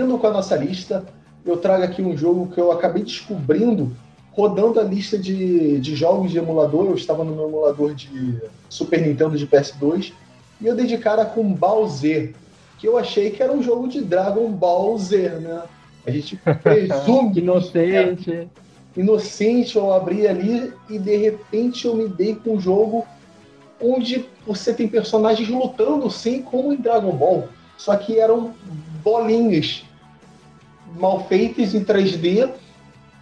Prosseguindo 0.00 0.18
com 0.18 0.26
a 0.26 0.30
nossa 0.30 0.56
lista, 0.56 1.04
eu 1.44 1.58
trago 1.58 1.84
aqui 1.84 2.00
um 2.00 2.16
jogo 2.16 2.50
que 2.52 2.60
eu 2.60 2.72
acabei 2.72 3.02
descobrindo 3.02 3.94
rodando 4.32 4.80
a 4.80 4.82
lista 4.82 5.18
de, 5.18 5.78
de 5.78 5.94
jogos 5.94 6.30
de 6.30 6.38
emulador. 6.38 6.86
Eu 6.86 6.94
estava 6.94 7.22
no 7.22 7.34
meu 7.34 7.48
emulador 7.48 7.94
de 7.94 8.40
Super 8.68 9.06
Nintendo 9.06 9.36
de 9.36 9.46
PS2 9.46 10.12
e 10.60 10.66
eu 10.66 10.74
dei 10.74 10.86
de 10.86 10.96
cara 10.96 11.24
com 11.24 11.52
Bowser, 11.52 12.32
que 12.78 12.88
eu 12.88 12.96
achei 12.96 13.30
que 13.30 13.42
era 13.42 13.52
um 13.52 13.62
jogo 13.62 13.88
de 13.88 14.00
Dragon 14.00 14.50
Ball 14.50 14.96
Z, 14.98 15.28
né? 15.40 15.62
A 16.06 16.10
gente 16.10 16.36
presume 16.62 17.40
Inocente. 17.40 18.48
inocente, 18.96 19.76
eu 19.76 19.92
abri 19.92 20.26
ali 20.26 20.72
e 20.88 20.98
de 20.98 21.16
repente 21.16 21.86
eu 21.86 21.94
me 21.94 22.08
dei 22.08 22.34
com 22.34 22.54
um 22.54 22.60
jogo 22.60 23.06
onde 23.80 24.24
você 24.46 24.72
tem 24.72 24.88
personagens 24.88 25.48
lutando 25.48 26.10
sim 26.10 26.42
como 26.42 26.72
em 26.72 26.76
Dragon 26.76 27.12
Ball, 27.12 27.48
só 27.76 27.96
que 27.96 28.18
eram 28.18 28.54
bolinhas 29.02 29.84
mal 30.98 31.26
feitas 31.26 31.74
em 31.74 31.84
3D 31.84 32.50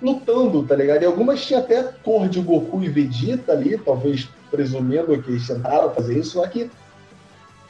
lutando, 0.00 0.62
tá 0.62 0.76
ligado? 0.76 1.02
E 1.02 1.06
algumas 1.06 1.44
tinha 1.44 1.58
até 1.58 1.82
cor 1.82 2.28
de 2.28 2.40
Goku 2.40 2.82
e 2.82 2.88
Vegeta 2.88 3.52
ali, 3.52 3.76
talvez 3.78 4.28
presumindo 4.50 5.20
que 5.22 5.30
eles 5.30 5.46
tentaram 5.46 5.90
fazer 5.90 6.18
isso, 6.18 6.32
só 6.32 6.46
que 6.46 6.70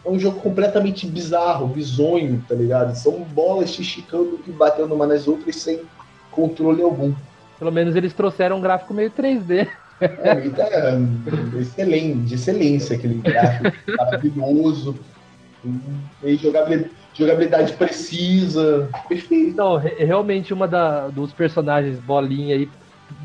é 0.04 0.08
um 0.08 0.18
jogo 0.18 0.40
completamente 0.40 1.06
bizarro, 1.06 1.66
bizonho, 1.66 2.44
tá 2.48 2.54
ligado? 2.54 2.94
São 2.94 3.22
bolas 3.22 3.70
se 3.70 3.82
esticando 3.82 4.40
e 4.46 4.50
batendo 4.50 4.94
uma 4.94 5.06
nas 5.06 5.26
outras 5.26 5.56
sem 5.56 5.80
controle 6.30 6.82
algum. 6.82 7.12
Pelo 7.58 7.72
menos 7.72 7.96
eles 7.96 8.12
trouxeram 8.12 8.58
um 8.58 8.60
gráfico 8.60 8.94
meio 8.94 9.10
3D. 9.10 9.68
É, 10.00 10.48
tá, 10.50 10.62
é, 10.64 11.60
excelente, 11.60 12.20
de 12.20 12.34
excelência 12.34 12.96
aquele 12.96 13.14
gráfico 13.14 13.76
maravilhoso, 13.98 14.94
e 16.22 16.36
jogabilidade, 16.36 16.92
jogabilidade 17.18 17.72
precisa, 17.72 18.88
perfeito. 19.08 19.56
Não, 19.56 19.76
re- 19.76 19.96
realmente 19.98 20.52
uma 20.54 20.68
da, 20.68 21.08
dos 21.08 21.32
personagens 21.32 21.98
bolinha 21.98 22.54
aí 22.54 22.68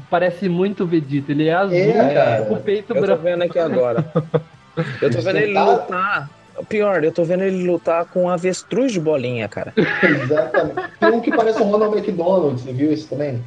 parece 0.09 0.47
muito 0.49 0.83
o 0.83 0.87
Vegeta. 0.87 1.31
Ele 1.31 1.47
é 1.47 1.53
azul, 1.53 1.75
É, 1.75 2.13
cara. 2.13 2.45
com 2.45 2.53
o 2.55 2.59
peito 2.61 2.91
Eu 2.93 2.95
tô 2.95 3.01
branco. 3.01 3.23
vendo 3.23 3.43
aqui 3.43 3.59
agora. 3.59 4.05
Eu 5.01 5.11
tô 5.11 5.21
vendo 5.21 5.37
ele 5.37 5.53
lutar. 5.59 6.29
Pior, 6.67 7.03
eu 7.03 7.11
tô 7.11 7.23
vendo 7.23 7.43
ele 7.43 7.63
lutar 7.63 8.05
com 8.05 8.23
um 8.23 8.29
avestruz 8.29 8.91
de 8.91 8.99
bolinha, 8.99 9.47
cara. 9.47 9.71
Exatamente. 9.77 10.81
Tem 10.99 11.11
um 11.11 11.19
que 11.19 11.29
parece 11.35 11.61
o 11.61 11.65
Ronald 11.65 11.95
McDonald, 11.97 12.59
você 12.59 12.71
viu 12.73 12.91
esse 12.91 13.07
também? 13.07 13.39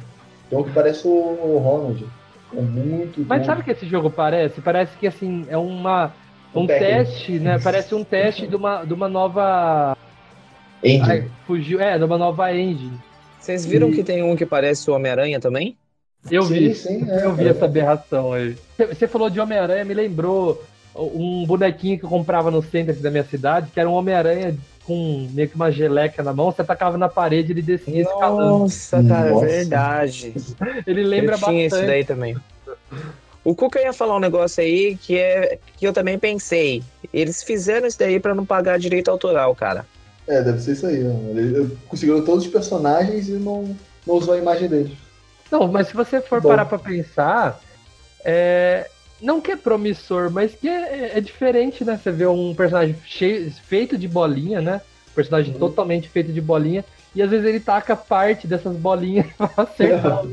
Tem 0.49 0.57
um 0.57 0.63
que 0.63 0.71
parece 0.71 1.05
o 1.07 1.57
Ronald. 1.61 2.05
É 2.55 2.61
muito 2.61 3.25
Mas 3.27 3.39
bom. 3.39 3.45
sabe 3.45 3.61
o 3.61 3.63
que 3.65 3.71
esse 3.71 3.85
jogo 3.87 4.09
parece? 4.09 4.61
Parece 4.61 4.95
que 4.97 5.05
assim, 5.07 5.45
é 5.49 5.57
uma. 5.57 6.11
Um, 6.55 6.61
Um 6.61 6.67
teste, 6.67 7.33
né? 7.39 7.59
Parece 7.61 7.93
um 7.93 8.03
teste 8.05 8.47
de 8.47 8.55
uma, 8.55 8.85
de 8.85 8.93
uma 8.93 9.09
nova. 9.09 9.97
Andy. 10.83 11.01
Ai, 11.11 11.25
fugiu. 11.45 11.79
É, 11.81 11.97
de 11.97 12.03
uma 12.03 12.17
nova 12.17 12.53
engine. 12.55 12.97
Vocês 13.39 13.65
viram 13.65 13.89
E- 13.89 13.93
que 13.95 14.03
tem 14.03 14.23
um 14.23 14.35
que 14.35 14.45
parece 14.45 14.89
o 14.89 14.93
Homem-Aranha 14.93 15.39
também? 15.39 15.77
Eu 16.29 16.43
sim, 16.43 16.53
vi. 16.53 16.75
sim, 16.75 17.09
é, 17.09 17.25
Eu 17.25 17.33
vi 17.33 17.45
é. 17.45 17.49
essa 17.49 17.65
aberração 17.65 18.33
aí. 18.33 18.55
Você 18.77 19.07
falou 19.07 19.29
de 19.29 19.39
Homem-Aranha, 19.39 19.85
me 19.85 19.93
lembrou 19.93 20.61
um 20.95 21.45
bonequinho 21.45 21.97
que 21.97 22.03
eu 22.05 22.09
comprava 22.09 22.49
no 22.51 22.61
centro 22.61 22.91
aqui 22.91 23.01
da 23.01 23.11
minha 23.11 23.23
cidade, 23.23 23.69
que 23.71 23.79
era 23.79 23.87
um 23.89 23.93
Homem-Aranha 23.93 24.55
com 24.83 25.27
meio 25.31 25.47
que 25.49 25.55
uma 25.55 25.69
geleca 25.71 26.23
na 26.23 26.33
mão, 26.33 26.49
você 26.51 26.61
atacava 26.61 26.97
na 26.97 27.09
parede 27.09 27.51
ele 27.51 27.61
descia 27.61 28.01
escalando. 28.01 28.59
Nossa, 28.59 29.03
cara, 29.03 29.29
Nossa. 29.31 29.45
verdade. 29.45 30.33
Ele 30.87 31.03
lembra 31.03 31.35
eu 31.35 31.39
tinha 31.39 31.65
esse 31.65 31.75
bastante. 31.75 31.87
daí 31.87 32.05
também. 32.05 32.37
O 33.43 33.53
Cuca 33.53 33.81
ia 33.81 33.91
falar 33.91 34.15
um 34.15 34.19
negócio 34.19 34.63
aí 34.63 34.95
que 34.95 35.17
é 35.17 35.59
que 35.75 35.85
eu 35.85 35.91
também 35.91 36.17
pensei. 36.17 36.81
Eles 37.13 37.43
fizeram 37.43 37.85
isso 37.85 37.99
daí 37.99 38.17
pra 38.19 38.33
não 38.33 38.45
pagar 38.45 38.79
direito 38.79 39.11
autoral, 39.11 39.53
cara. 39.55 39.85
É, 40.27 40.41
deve 40.41 40.59
ser 40.59 40.73
isso 40.73 40.85
aí. 40.85 40.99
né? 41.03 41.41
Ele 41.41 41.77
conseguiu 41.87 42.23
todos 42.25 42.45
os 42.45 42.51
personagens 42.51 43.29
e 43.29 43.33
não, 43.33 43.75
não 44.05 44.15
usou 44.15 44.33
a 44.33 44.37
imagem 44.37 44.67
deles. 44.67 44.97
Não, 45.51 45.67
mas 45.67 45.87
se 45.87 45.93
você 45.95 46.19
for 46.21 46.41
Bom. 46.41 46.49
parar 46.49 46.65
pra 46.65 46.77
pensar, 46.77 47.61
é, 48.25 48.89
não 49.21 49.39
que 49.39 49.51
é 49.51 49.55
promissor, 49.55 50.29
mas 50.29 50.53
que 50.53 50.67
é, 50.67 51.17
é 51.17 51.21
diferente, 51.21 51.85
né? 51.85 51.97
Você 52.01 52.11
vê 52.11 52.27
um 52.27 52.53
personagem 52.53 52.95
cheio, 53.05 53.49
feito 53.51 53.97
de 53.97 54.07
bolinha, 54.07 54.61
né? 54.61 54.81
Um 55.11 55.13
personagem 55.15 55.53
Uhum. 55.53 55.59
totalmente 55.59 56.09
feito 56.09 56.33
de 56.33 56.41
bolinha, 56.41 56.83
e 57.15 57.21
às 57.21 57.29
vezes 57.29 57.45
ele 57.47 57.59
taca 57.61 57.95
parte 57.95 58.45
dessas 58.45 58.75
bolinhas 58.75 59.27
pra 59.37 59.49
acertar. 59.55 60.23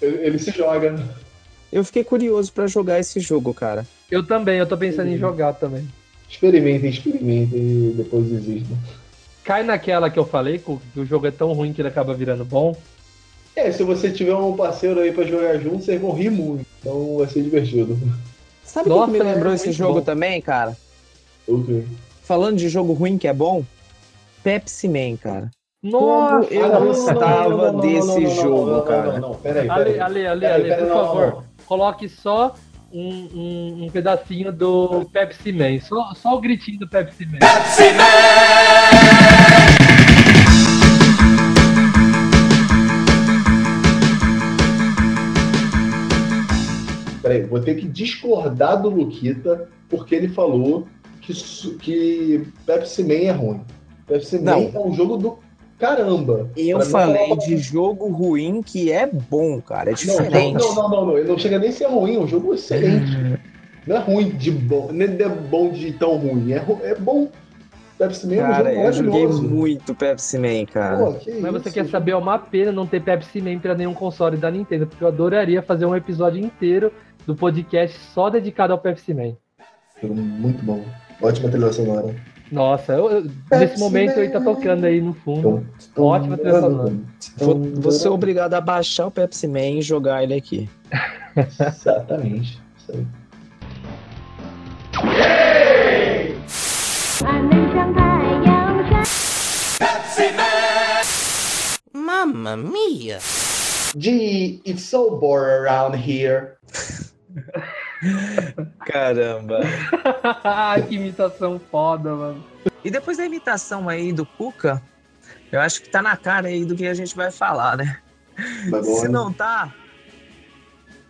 Ele, 0.00 0.16
ele 0.26 0.38
se 0.38 0.50
joga. 0.50 0.92
né? 0.92 1.06
Eu 1.70 1.84
fiquei 1.84 2.02
curioso 2.02 2.50
pra 2.50 2.66
jogar 2.66 2.98
esse 2.98 3.20
jogo, 3.20 3.52
cara. 3.52 3.86
Eu 4.10 4.26
também, 4.26 4.58
eu 4.58 4.66
tô 4.66 4.76
pensando 4.78 5.08
em 5.08 5.12
Uhum. 5.12 5.18
jogar 5.18 5.52
também. 5.52 5.86
Experimentem, 6.28 6.90
experimentem 6.90 7.58
e 7.58 7.94
depois 7.96 8.26
desistam. 8.26 8.76
Cai 9.44 9.62
naquela 9.62 10.10
que 10.10 10.18
eu 10.18 10.26
falei, 10.26 10.58
que 10.58 10.70
o 10.70 10.80
que 10.92 11.00
o 11.00 11.06
jogo 11.06 11.26
é 11.26 11.30
tão 11.30 11.52
ruim 11.52 11.72
que 11.72 11.80
ele 11.80 11.88
acaba 11.88 12.12
virando 12.14 12.44
bom. 12.44 12.76
É, 13.56 13.72
se 13.72 13.82
você 13.82 14.10
tiver 14.10 14.34
um 14.34 14.54
parceiro 14.54 15.00
aí 15.00 15.10
pra 15.10 15.24
jogar 15.24 15.58
junto, 15.58 15.82
vocês 15.84 16.00
vão 16.00 16.12
rir 16.12 16.30
muito. 16.30 16.64
Então 16.80 17.16
vai 17.18 17.26
ser 17.28 17.42
divertido. 17.42 17.98
Sabe 18.62 18.90
o 18.90 19.04
que 19.06 19.10
me 19.12 19.18
lembrou 19.18 19.52
é 19.52 19.54
esse 19.54 19.72
jogo 19.72 19.94
bom. 19.94 20.02
também, 20.02 20.40
cara? 20.42 20.76
O 21.46 21.64
quê? 21.64 21.82
Falando 22.22 22.58
de 22.58 22.68
jogo 22.68 22.92
ruim 22.92 23.16
que 23.16 23.26
é 23.26 23.32
bom, 23.32 23.64
Pepsi 24.44 24.86
Man, 24.86 25.16
cara. 25.16 25.50
Nossa, 25.82 26.52
eu 26.52 26.64
Ah, 26.66 26.68
não, 26.68 26.86
gostava 26.86 27.72
desse 27.80 28.26
jogo, 28.28 28.82
cara. 28.82 29.18
Não, 29.18 29.34
peraí, 29.34 29.68
Ale, 29.68 29.84
peraí. 29.84 30.00
Ale, 30.00 30.26
Ale, 30.26 30.40
Peraí, 30.40 30.54
Ale, 30.54 30.68
peraí, 30.68 30.86
por 30.88 30.92
favor, 30.92 31.44
coloque 31.64 32.08
só 32.08 32.54
um, 32.92 33.28
um, 33.34 33.84
um 33.84 33.90
pedacinho 33.90 34.52
do 34.52 35.04
Pepsi 35.12 35.52
Man. 35.52 35.80
Só, 35.80 36.14
só 36.14 36.36
o 36.36 36.40
gritinho 36.40 36.80
do 36.80 36.88
Pepsi 36.88 37.26
Man. 37.26 37.38
Peraí, 47.22 47.42
vou 47.42 47.60
ter 47.60 47.74
que 47.74 47.86
discordar 47.86 48.80
do 48.80 48.88
Luquita, 48.88 49.68
porque 49.88 50.14
ele 50.14 50.28
falou 50.28 50.88
que, 51.20 51.34
que 51.80 52.46
Pepsi 52.64 53.04
Man 53.04 53.28
é 53.28 53.30
ruim. 53.32 53.60
Pepsi 54.06 54.38
Não. 54.38 54.62
Man 54.62 54.70
é 54.74 54.78
um 54.78 54.94
jogo 54.94 55.18
do 55.18 55.38
caramba. 55.78 56.50
Eu 56.56 56.78
mim, 56.78 56.84
falei 56.84 57.28
não- 57.28 57.36
de 57.38 57.56
jogo 57.58 58.08
ruim 58.08 58.62
que 58.62 58.90
é 58.92 59.06
bom, 59.06 59.60
cara. 59.60 59.90
É 59.90 59.92
Não, 59.92 59.96
diferente. 59.96 60.54
não, 60.54 60.74
não, 60.74 60.88
não, 60.90 61.06
não, 61.06 61.18
ele 61.18 61.28
não 61.28 61.38
chega 61.38 61.58
nem 61.58 61.70
a 61.70 61.72
ser 61.72 61.86
ruim, 61.86 62.16
é 62.16 62.18
um 62.18 62.26
jogo 62.26 62.54
excelente. 62.54 63.10
Não 63.86 63.96
é 63.96 64.00
ruim 64.00 64.30
de 64.30 64.50
bom, 64.50 64.90
nem 64.92 65.08
é 65.08 65.28
bom 65.28 65.70
de 65.70 65.92
tão 65.92 66.16
ruim, 66.16 66.52
é, 66.52 66.62
é 66.82 66.94
bom. 66.94 67.28
Pepsi 67.96 68.28
Man 68.28 68.34
é 68.34 68.44
um 68.44 68.48
Cara, 68.52 68.70
jogo 68.74 68.86
eu 68.86 68.92
joguei 68.92 69.26
muito 69.26 69.94
Pepsi 69.94 70.38
Man, 70.38 70.64
cara. 70.72 70.96
Pô, 70.98 71.14
Mas 71.40 71.52
você 71.52 71.70
quer 71.70 71.86
saber, 71.88 72.12
é 72.12 72.16
uma 72.16 72.38
pena 72.38 72.70
não 72.70 72.86
ter 72.86 73.02
Pepsi 73.02 73.40
Man 73.42 73.58
pra 73.58 73.74
nenhum 73.74 73.92
console 73.92 74.36
da 74.36 74.48
Nintendo, 74.52 74.86
porque 74.86 75.02
eu 75.02 75.08
adoraria 75.08 75.60
fazer 75.62 75.84
um 75.84 75.96
episódio 75.96 76.40
inteiro 76.40 76.92
do 77.26 77.34
podcast 77.34 77.98
só 78.14 78.30
dedicado 78.30 78.72
ao 78.72 78.78
Pepsi 78.78 79.12
Man. 79.12 79.32
jogo 80.00 80.14
Muito 80.14 80.64
bom. 80.64 80.84
Ótima 81.20 81.48
trilha 81.50 81.72
sonora. 81.72 82.14
Nossa, 82.50 82.94
eu, 82.94 83.10
eu, 83.10 83.30
é, 83.50 83.58
nesse 83.58 83.78
momento 83.78 84.16
né? 84.16 84.24
ele 84.24 84.32
tá 84.32 84.40
tocando 84.40 84.84
aí 84.84 85.00
no 85.00 85.12
fundo. 85.12 85.66
Ótimo 85.96 86.06
Ótima 86.06 86.38
trilha 86.38 86.60
sonora. 86.60 86.94
Vou, 87.36 87.54
vou 87.54 87.92
ser 87.92 87.98
então, 88.00 88.12
é 88.12 88.14
obrigado 88.14 88.54
a 88.54 88.60
baixar 88.60 89.06
o 89.06 89.10
Pepsi 89.10 89.46
Man 89.46 89.78
e 89.78 89.82
jogar 89.82 90.22
ele 90.22 90.34
aqui. 90.34 90.68
Exatamente. 91.36 92.60
Isso 92.78 92.92
aí. 92.92 93.06
Mamma 101.92 102.56
mia! 102.56 103.18
Gee, 103.96 104.60
it's 104.64 104.82
so 104.82 105.18
boring 105.18 105.64
around 105.64 105.94
here. 105.96 106.58
Caramba. 108.86 109.60
que 110.88 110.94
imitação 110.94 111.60
foda, 111.70 112.14
mano. 112.14 112.44
E 112.84 112.90
depois 112.90 113.16
da 113.16 113.24
imitação 113.24 113.88
aí 113.88 114.12
do 114.12 114.24
Cuca, 114.24 114.82
eu 115.50 115.60
acho 115.60 115.82
que 115.82 115.90
tá 115.90 116.00
na 116.00 116.16
cara 116.16 116.48
aí 116.48 116.64
do 116.64 116.76
que 116.76 116.86
a 116.86 116.94
gente 116.94 117.16
vai 117.16 117.30
falar, 117.30 117.76
né? 117.76 117.98
Bom, 118.68 118.82
Se 118.82 119.08
não 119.08 119.32
tá. 119.32 119.74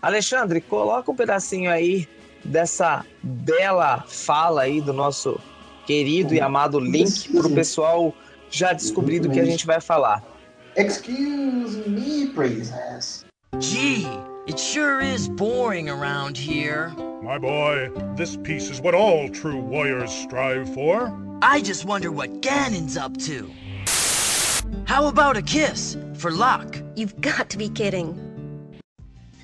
Alexandre, 0.01 0.61
coloca 0.61 1.11
um 1.11 1.16
pedacinho 1.16 1.70
aí 1.70 2.09
dessa 2.45 3.05
bela 3.22 4.05
fala 4.07 4.62
aí 4.62 4.80
do 4.80 4.93
nosso 4.93 5.39
querido 5.86 6.34
e 6.34 6.41
amado 6.41 6.78
Link 6.78 7.32
pro 7.32 7.51
pessoal 7.51 8.14
já 8.51 8.72
descobrir 8.72 9.20
do 9.20 9.30
que 9.30 9.41
a 9.41 9.45
gente 9.45 9.66
vai 9.66 9.80
falar. 9.80 10.22
Excuse 10.76 11.89
me, 11.89 12.28
princess. 12.28 13.24
Gee, 13.59 14.07
it 14.49 14.59
sure 14.59 15.01
is 15.01 15.28
boring 15.28 15.90
around 15.90 16.36
here. 16.36 16.88
My 17.22 17.38
boy, 17.38 17.90
this 18.16 18.36
peace 18.36 18.70
is 18.70 18.80
what 18.80 18.94
all 18.94 19.28
true 19.28 19.61
warriors 19.61 20.11
strive 20.11 20.72
for. 20.72 21.12
I 21.42 21.61
just 21.61 21.84
wonder 21.84 22.11
what 22.11 22.40
Ganon's 22.40 22.96
up 22.96 23.16
to. 23.18 23.51
How 24.86 25.07
about 25.07 25.36
a 25.36 25.42
kiss 25.42 25.99
for 26.14 26.30
luck? 26.30 26.82
You've 26.96 27.20
got 27.20 27.51
to 27.51 27.59
be 27.59 27.68
kidding. 27.68 28.16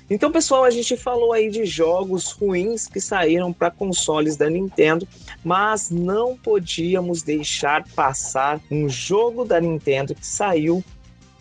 Então, 0.09 0.31
pessoal, 0.31 0.63
a 0.63 0.71
gente 0.71 0.97
falou 0.97 1.33
aí 1.33 1.49
de 1.49 1.65
jogos 1.65 2.31
ruins 2.31 2.87
que 2.87 2.99
saíram 2.99 3.53
para 3.53 3.71
consoles 3.71 4.35
da 4.35 4.49
Nintendo, 4.49 5.07
mas 5.43 5.89
não 5.89 6.35
podíamos 6.37 7.21
deixar 7.23 7.87
passar 7.95 8.59
um 8.71 8.89
jogo 8.89 9.45
da 9.45 9.61
Nintendo 9.61 10.13
que 10.13 10.25
saiu 10.25 10.83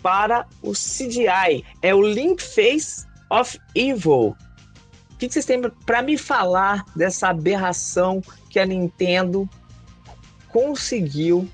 para 0.02 0.46
o 0.62 0.72
CDI. 0.72 1.64
É 1.82 1.94
o 1.94 2.02
Link 2.02 2.42
Face 2.42 3.06
of 3.34 3.58
Evil. 3.74 4.36
O 5.12 5.16
que 5.18 5.28
vocês 5.30 5.44
têm 5.44 5.60
para 5.84 6.02
me 6.02 6.16
falar 6.16 6.84
dessa 6.94 7.28
aberração 7.28 8.20
que 8.50 8.58
a 8.58 8.66
Nintendo 8.66 9.48
conseguiu 10.52 11.48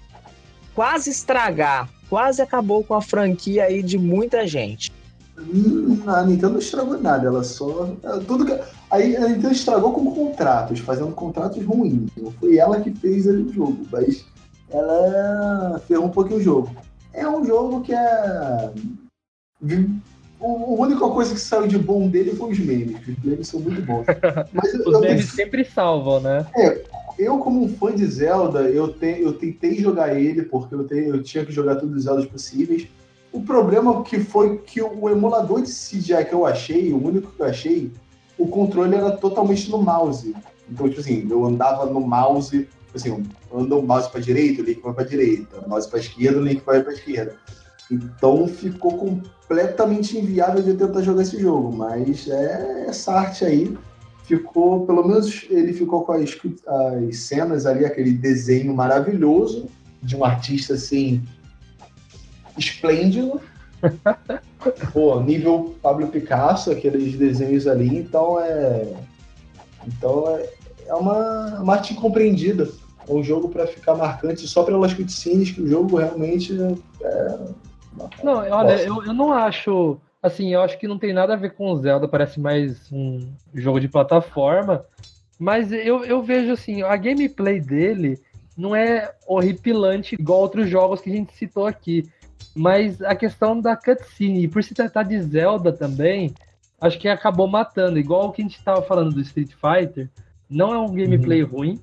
quase 0.75 1.11
estragar, 1.11 1.89
quase 2.09 2.43
acabou 2.43 2.85
com 2.85 2.95
a 2.95 3.03
franquia 3.03 3.65
aí 3.65 3.83
de 3.83 3.99
muita 3.99 4.47
gente? 4.47 4.93
Hum, 5.39 6.03
a 6.07 6.23
Nintendo 6.23 6.55
não 6.55 6.59
estragou 6.59 7.01
nada, 7.01 7.27
ela 7.27 7.43
só. 7.43 7.87
Tudo 8.27 8.45
que... 8.45 8.59
Aí 8.91 9.17
a 9.17 9.29
Nintendo 9.29 9.53
estragou 9.53 9.93
com 9.93 10.15
contratos, 10.15 10.81
fazendo 10.81 11.13
contratos 11.13 11.65
ruins. 11.65 12.11
Não 12.17 12.33
foi 12.33 12.59
ela 12.59 12.81
que 12.81 12.91
fez 12.95 13.27
o 13.27 13.53
jogo, 13.53 13.87
mas 13.91 14.27
ela 14.69 15.81
ferrou 15.87 16.07
um 16.07 16.11
pouquinho 16.11 16.41
o 16.41 16.43
jogo. 16.43 16.77
É 17.13 17.27
um 17.29 17.45
jogo 17.45 17.81
que 17.83 17.95
é. 17.95 18.71
O, 20.41 20.83
a 20.83 20.87
única 20.87 21.07
coisa 21.09 21.35
que 21.35 21.41
saiu 21.41 21.67
de 21.67 21.79
bom 21.79 22.09
dele 22.09 22.35
foi 22.35 22.53
os 22.53 22.59
memes. 22.59 22.97
Os 23.07 23.25
memes 23.25 23.49
são 23.49 23.61
muito 23.61 23.83
bons. 23.83 24.07
Mas 24.53 24.75
os 24.75 24.95
eu, 24.95 25.01
memes 25.01 25.27
sempre 25.27 25.65
salvam, 25.65 26.21
né? 26.21 26.47
É, 26.57 26.83
eu, 27.19 27.39
como 27.39 27.63
um 27.63 27.69
fã 27.69 27.95
de 27.95 28.07
Zelda, 28.07 28.63
eu, 28.63 28.93
te, 28.93 29.21
eu 29.21 29.35
tentei 29.35 29.77
jogar 29.77 30.19
ele, 30.19 30.43
porque 30.43 30.75
eu, 30.75 30.87
te, 30.87 30.95
eu 30.95 31.23
tinha 31.23 31.45
que 31.45 31.53
jogar 31.53 31.77
todos 31.77 31.95
os 31.95 32.05
Zeldas 32.05 32.25
possíveis. 32.25 32.89
O 33.33 33.43
problema 33.43 34.03
que 34.03 34.19
foi 34.19 34.59
que 34.59 34.83
o 34.83 35.09
emulador 35.09 35.63
de 35.63 35.69
CGI 35.69 36.25
que 36.25 36.33
eu 36.33 36.47
achei, 36.47 36.93
o 36.93 37.07
único 37.07 37.31
que 37.31 37.41
eu 37.41 37.47
achei, 37.47 37.93
o 38.39 38.49
controle 38.49 38.97
era 38.97 39.13
totalmente 39.13 39.71
no 39.71 39.83
mouse. 39.83 40.35
Então, 40.69 40.89
tipo 40.89 41.01
assim, 41.01 41.27
eu 41.31 41.45
andava 41.45 41.85
no 41.85 42.01
mouse, 42.01 42.67
tipo 42.87 42.97
assim, 42.97 43.25
ando 43.53 43.79
o 43.79 43.83
mouse 43.87 44.11
para 44.11 44.21
direita, 44.21 44.63
o 44.63 44.65
link 44.65 44.81
vai 44.81 44.95
para 44.95 45.05
direita, 45.05 45.61
o 45.61 45.69
mouse 45.69 45.89
para 45.89 46.01
esquerda, 46.01 46.39
o 46.39 46.43
link 46.43 46.63
vai 46.65 46.83
para 46.83 46.93
esquerda. 46.93 47.37
Então 47.91 48.47
ficou 48.47 48.97
completamente 48.97 50.17
inviável 50.17 50.63
de 50.63 50.75
tentar 50.75 51.03
jogar 51.03 51.23
esse 51.23 51.41
jogo, 51.41 51.77
mas 51.77 52.29
é 52.29 52.87
essa 52.89 53.13
arte 53.13 53.45
aí 53.45 53.77
ficou, 54.25 54.87
pelo 54.87 55.07
menos 55.07 55.45
ele 55.51 55.73
ficou 55.73 56.05
com 56.05 56.13
as, 56.13 56.39
as 56.67 57.17
cenas 57.17 57.67
ali, 57.67 57.85
aquele 57.85 58.13
desenho 58.13 58.73
maravilhoso 58.73 59.67
de 60.01 60.17
um 60.17 60.25
artista 60.25 60.75
assim 60.75 61.21
esplêndido. 62.57 63.41
Pô, 64.93 65.21
nível 65.21 65.75
Pablo 65.83 66.07
Picasso, 66.09 66.71
aqueles 66.71 67.17
desenhos 67.17 67.67
ali, 67.67 67.99
então 67.99 68.39
é. 68.41 68.87
Então 69.87 70.29
é, 70.37 70.49
é 70.87 70.95
uma, 70.95 71.61
uma 71.61 71.75
arte 71.75 71.95
incompreendida. 71.95 72.69
É 73.09 73.13
um 73.13 73.25
jogo 73.25 73.49
para 73.49 73.67
ficar 73.67 73.95
marcante 73.95 74.47
só 74.47 74.63
pelas 74.63 74.95
cutscenes, 74.95 75.51
que 75.51 75.63
o 75.63 75.67
jogo 75.67 75.97
realmente 75.97 76.57
é. 77.03 77.39
Não, 78.23 78.39
olha, 78.39 78.83
eu, 78.83 79.05
eu 79.05 79.13
não 79.13 79.33
acho. 79.33 79.99
Assim, 80.23 80.53
eu 80.53 80.61
acho 80.61 80.79
que 80.79 80.87
não 80.87 80.99
tem 80.99 81.13
nada 81.13 81.33
a 81.33 81.37
ver 81.37 81.55
com 81.55 81.71
o 81.71 81.79
Zelda, 81.79 82.07
parece 82.07 82.39
mais 82.39 82.93
um 82.93 83.33
jogo 83.55 83.81
de 83.81 83.89
plataforma. 83.89 84.85
Mas 85.39 85.73
eu, 85.73 86.05
eu 86.05 86.23
vejo 86.23 86.53
assim, 86.53 86.83
a 86.83 86.95
gameplay 86.97 87.59
dele 87.59 88.21
não 88.57 88.77
é 88.77 89.11
horripilante 89.27 90.15
igual 90.15 90.41
outros 90.41 90.69
jogos 90.69 91.01
que 91.01 91.09
a 91.11 91.15
gente 91.15 91.35
citou 91.35 91.67
aqui. 91.67 92.07
Mas 92.55 93.01
a 93.01 93.15
questão 93.15 93.59
da 93.59 93.75
cutscene, 93.77 94.45
e 94.45 94.49
por 94.49 94.63
se 94.63 94.75
tratar 94.75 95.05
de 95.05 95.21
Zelda 95.23 95.73
também, 95.73 96.35
acho 96.81 96.99
que 96.99 97.09
acabou 97.09 97.47
matando. 97.47 97.99
Igual 97.99 98.29
o 98.29 98.33
que 98.33 98.43
a 98.43 98.45
gente 98.45 98.59
estava 98.59 98.83
falando 98.83 99.15
do 99.15 99.21
Street 99.21 99.53
Fighter, 99.53 100.11
não 100.49 100.75
é 100.75 100.79
um 100.79 100.93
gameplay 100.93 101.43
uhum. 101.43 101.51
ruim, 101.51 101.81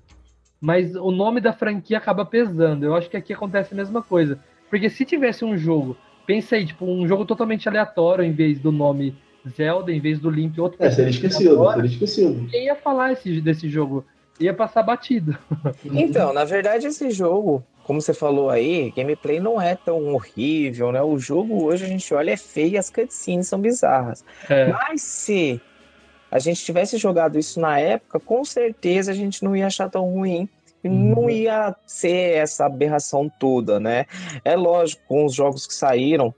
mas 0.60 0.96
o 0.96 1.12
nome 1.12 1.40
da 1.40 1.54
franquia 1.54 1.98
acaba 1.98 2.26
pesando. 2.26 2.86
Eu 2.86 2.96
acho 2.96 3.10
que 3.10 3.18
aqui 3.18 3.34
acontece 3.34 3.74
a 3.74 3.78
mesma 3.78 4.04
coisa. 4.04 4.40
Porque 4.70 4.90
se 4.90 5.06
tivesse 5.06 5.46
um 5.46 5.58
jogo, 5.58 5.98
pensa 6.28 6.58
aí, 6.58 6.66
tipo, 6.66 6.86
um 6.86 7.08
jogo 7.08 7.26
totalmente 7.26 7.68
aleatório, 7.68 8.24
em 8.24 8.34
vez 8.34 8.60
do 8.60 8.72
nome 8.72 9.16
Zelda, 9.48 9.92
em 9.92 10.00
vez 10.00 10.20
do 10.20 10.30
Link, 10.30 10.60
outro 10.60 10.84
É, 10.84 10.92
seria 10.92 11.10
esquecido, 11.10 11.66
seria 11.72 11.86
esquecido. 11.86 12.48
Quem 12.50 12.66
ia 12.66 12.76
falar 12.76 13.14
esse, 13.14 13.40
desse 13.40 13.70
jogo? 13.70 14.06
Ia 14.40 14.54
passar 14.54 14.84
batido. 14.84 15.36
Então, 15.86 16.34
na 16.34 16.44
verdade, 16.44 16.86
esse 16.86 17.10
jogo, 17.10 17.64
como 17.84 18.02
você 18.02 18.14
falou 18.14 18.50
aí, 18.50 18.92
gameplay 18.96 19.40
não 19.40 19.60
é 19.60 19.76
tão 19.76 20.14
horrível, 20.14 20.92
né? 20.92 21.02
O 21.02 21.18
jogo 21.18 21.64
hoje 21.64 21.86
a 21.86 21.88
gente 21.88 22.14
olha 22.14 22.32
é 22.32 22.38
feio 22.38 22.74
e 22.74 22.78
as 22.78 22.90
cutscenes 22.90 23.48
são 23.48 23.60
bizarras. 23.60 24.24
É. 24.50 24.68
Mas 24.68 25.02
se 25.02 25.62
a 26.30 26.40
gente 26.40 26.64
tivesse 26.64 26.98
jogado 26.98 27.40
isso 27.40 27.60
na 27.60 27.80
época, 27.80 28.20
com 28.20 28.44
certeza 28.44 29.12
a 29.12 29.16
gente 29.16 29.44
não 29.44 29.56
ia 29.56 29.68
achar 29.68 29.90
tão 29.90 30.04
ruim 30.12 30.48
não 30.88 31.24
uhum. 31.24 31.30
ia 31.30 31.76
ser 31.86 32.36
essa 32.36 32.66
aberração 32.66 33.32
toda, 33.40 33.80
né? 33.80 34.06
É 34.44 34.56
lógico, 34.56 35.02
com 35.08 35.26
os 35.26 35.34
jogos 35.34 35.66
que 35.66 35.74
saíram, 35.74 36.34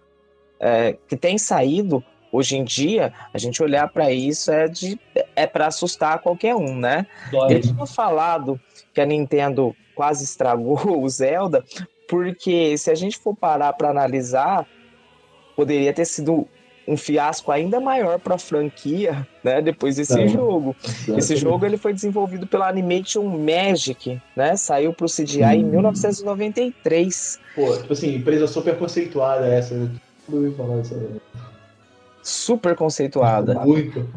é, 0.59 0.97
que 1.07 1.15
tem 1.15 1.37
saído, 1.37 2.03
hoje 2.31 2.57
em 2.57 2.63
dia, 2.63 3.13
a 3.33 3.37
gente 3.37 3.61
olhar 3.61 3.87
para 3.89 4.11
isso 4.11 4.51
é 4.51 4.67
de 4.67 4.99
é 5.35 5.47
para 5.47 5.67
assustar 5.67 6.19
qualquer 6.19 6.55
um, 6.55 6.75
né? 6.75 7.07
Dói. 7.31 7.55
Eu 7.55 7.61
tinha 7.61 7.85
falado 7.85 8.59
que 8.93 9.01
a 9.01 9.05
Nintendo 9.05 9.75
quase 9.95 10.23
estragou 10.23 10.79
o 11.01 11.09
Zelda, 11.09 11.63
porque 12.07 12.77
se 12.77 12.91
a 12.91 12.95
gente 12.95 13.17
for 13.17 13.35
parar 13.35 13.73
para 13.73 13.89
analisar, 13.89 14.67
poderia 15.55 15.93
ter 15.93 16.05
sido 16.05 16.47
um 16.89 16.97
fiasco 16.97 17.51
ainda 17.51 17.79
maior 17.79 18.17
para 18.17 18.35
a 18.35 18.39
franquia, 18.39 19.27
né? 19.43 19.61
Depois 19.61 19.97
desse 19.97 20.27
jogo. 20.27 20.75
Esse 21.15 21.35
jogo 21.35 21.63
ele 21.63 21.77
foi 21.77 21.93
desenvolvido 21.93 22.47
pela 22.47 22.67
Animation 22.67 23.23
Magic, 23.25 24.19
né? 24.35 24.55
Saiu 24.55 24.91
para 24.91 25.05
o 25.05 25.09
CGI 25.09 25.43
hum. 25.43 25.51
em 25.51 25.63
1993. 25.65 27.39
Pô, 27.53 27.77
tipo 27.77 27.93
assim, 27.93 28.15
empresa 28.15 28.47
super 28.47 28.75
conceituada 28.75 29.45
essa. 29.47 29.75
Não 29.75 30.39
ouvi 30.39 30.55
falar 30.55 30.77
dessa. 30.77 30.95
Super 32.23 32.75
conceituada. 32.75 33.53
Muito. 33.63 34.09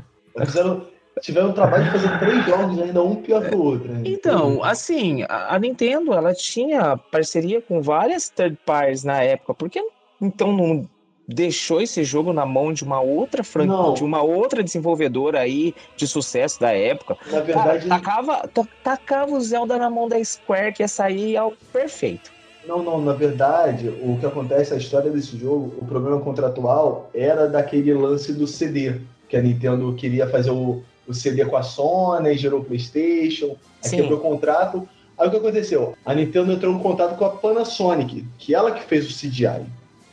Fizeram, 0.46 0.86
tiveram 1.20 1.50
o 1.50 1.52
trabalho 1.52 1.84
de 1.84 1.90
fazer 1.90 2.18
três 2.20 2.46
jogos 2.46 2.80
ainda 2.80 3.02
um 3.02 3.16
pior 3.16 3.46
que 3.46 3.54
o 3.54 3.62
outro. 3.62 3.92
Né? 3.92 4.02
Então, 4.06 4.64
assim, 4.64 5.24
a, 5.24 5.54
a 5.54 5.58
Nintendo 5.58 6.14
ela 6.14 6.32
tinha 6.32 6.96
parceria 6.96 7.60
com 7.60 7.82
várias 7.82 8.30
third 8.30 8.56
parties 8.64 9.04
na 9.04 9.22
época, 9.22 9.52
porque 9.52 9.84
então 10.22 10.56
não 10.56 10.88
deixou 11.32 11.80
esse 11.80 12.04
jogo 12.04 12.32
na 12.32 12.44
mão 12.44 12.72
de 12.72 12.84
uma 12.84 13.00
outra 13.00 13.42
franquia, 13.42 13.94
de 13.94 14.04
uma 14.04 14.22
outra 14.22 14.62
desenvolvedora 14.62 15.40
aí 15.40 15.74
de 15.96 16.06
sucesso 16.06 16.60
da 16.60 16.72
época. 16.72 17.16
Na 17.30 17.40
verdade, 17.40 17.88
Cara, 17.88 18.00
tacava, 18.00 18.50
tacava 18.82 19.32
o 19.32 19.40
Zelda 19.40 19.76
na 19.78 19.90
mão 19.90 20.08
da 20.08 20.22
Square 20.22 20.72
que 20.72 20.82
ia 20.82 20.88
sair 20.88 21.36
ao 21.36 21.52
perfeito. 21.72 22.30
Não, 22.66 22.82
não, 22.82 23.00
na 23.00 23.12
verdade, 23.12 23.88
o 23.88 24.16
que 24.18 24.26
acontece, 24.26 24.72
a 24.72 24.76
história 24.76 25.10
desse 25.10 25.36
jogo, 25.36 25.74
o 25.80 25.84
problema 25.84 26.20
contratual 26.20 27.10
era 27.12 27.48
daquele 27.48 27.92
lance 27.92 28.32
do 28.32 28.46
CD, 28.46 29.00
que 29.28 29.36
a 29.36 29.42
Nintendo 29.42 29.92
queria 29.94 30.28
fazer 30.28 30.50
o, 30.50 30.82
o 31.06 31.12
CD 31.12 31.44
com 31.44 31.56
a 31.56 31.62
Sony, 31.62 32.36
gerou 32.36 32.60
o 32.60 32.64
PlayStation, 32.64 33.56
aí 33.84 33.90
quebrou 33.90 34.18
o 34.18 34.22
contrato. 34.22 34.88
Aí 35.18 35.26
o 35.26 35.30
que 35.30 35.36
aconteceu? 35.36 35.94
A 36.04 36.14
Nintendo 36.14 36.52
entrou 36.52 36.74
em 36.74 36.78
contato 36.78 37.16
com 37.16 37.24
a 37.24 37.30
Panasonic, 37.30 38.24
que 38.38 38.54
ela 38.54 38.70
que 38.70 38.82
fez 38.84 39.10
o 39.10 39.14
CDI. 39.14 39.66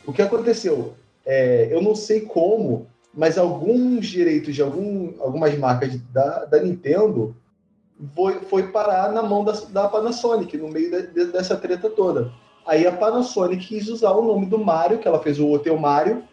O 0.05 0.11
que 0.11 0.21
aconteceu? 0.21 0.95
É, 1.31 1.67
eu 1.69 1.79
não 1.79 1.93
sei 1.93 2.21
como, 2.21 2.87
mas 3.13 3.37
alguns 3.37 4.07
direitos 4.07 4.55
de 4.55 4.63
algum, 4.63 5.13
algumas 5.19 5.55
marcas 5.55 5.95
da, 6.11 6.45
da 6.45 6.59
Nintendo 6.59 7.35
foi, 8.15 8.39
foi 8.39 8.63
parar 8.71 9.11
na 9.11 9.21
mão 9.21 9.43
da, 9.43 9.51
da 9.69 9.87
Panasonic, 9.87 10.57
no 10.57 10.69
meio 10.69 10.89
de, 10.89 11.05
de, 11.13 11.25
dessa 11.25 11.55
treta 11.55 11.87
toda. 11.87 12.31
Aí 12.65 12.87
a 12.87 12.91
Panasonic 12.91 13.67
quis 13.67 13.89
usar 13.89 14.09
o 14.13 14.25
nome 14.25 14.47
do 14.47 14.57
Mario, 14.57 14.97
que 14.97 15.07
ela 15.07 15.21
fez 15.21 15.39
o 15.39 15.51
Hotel 15.51 15.77
Mario. 15.77 16.23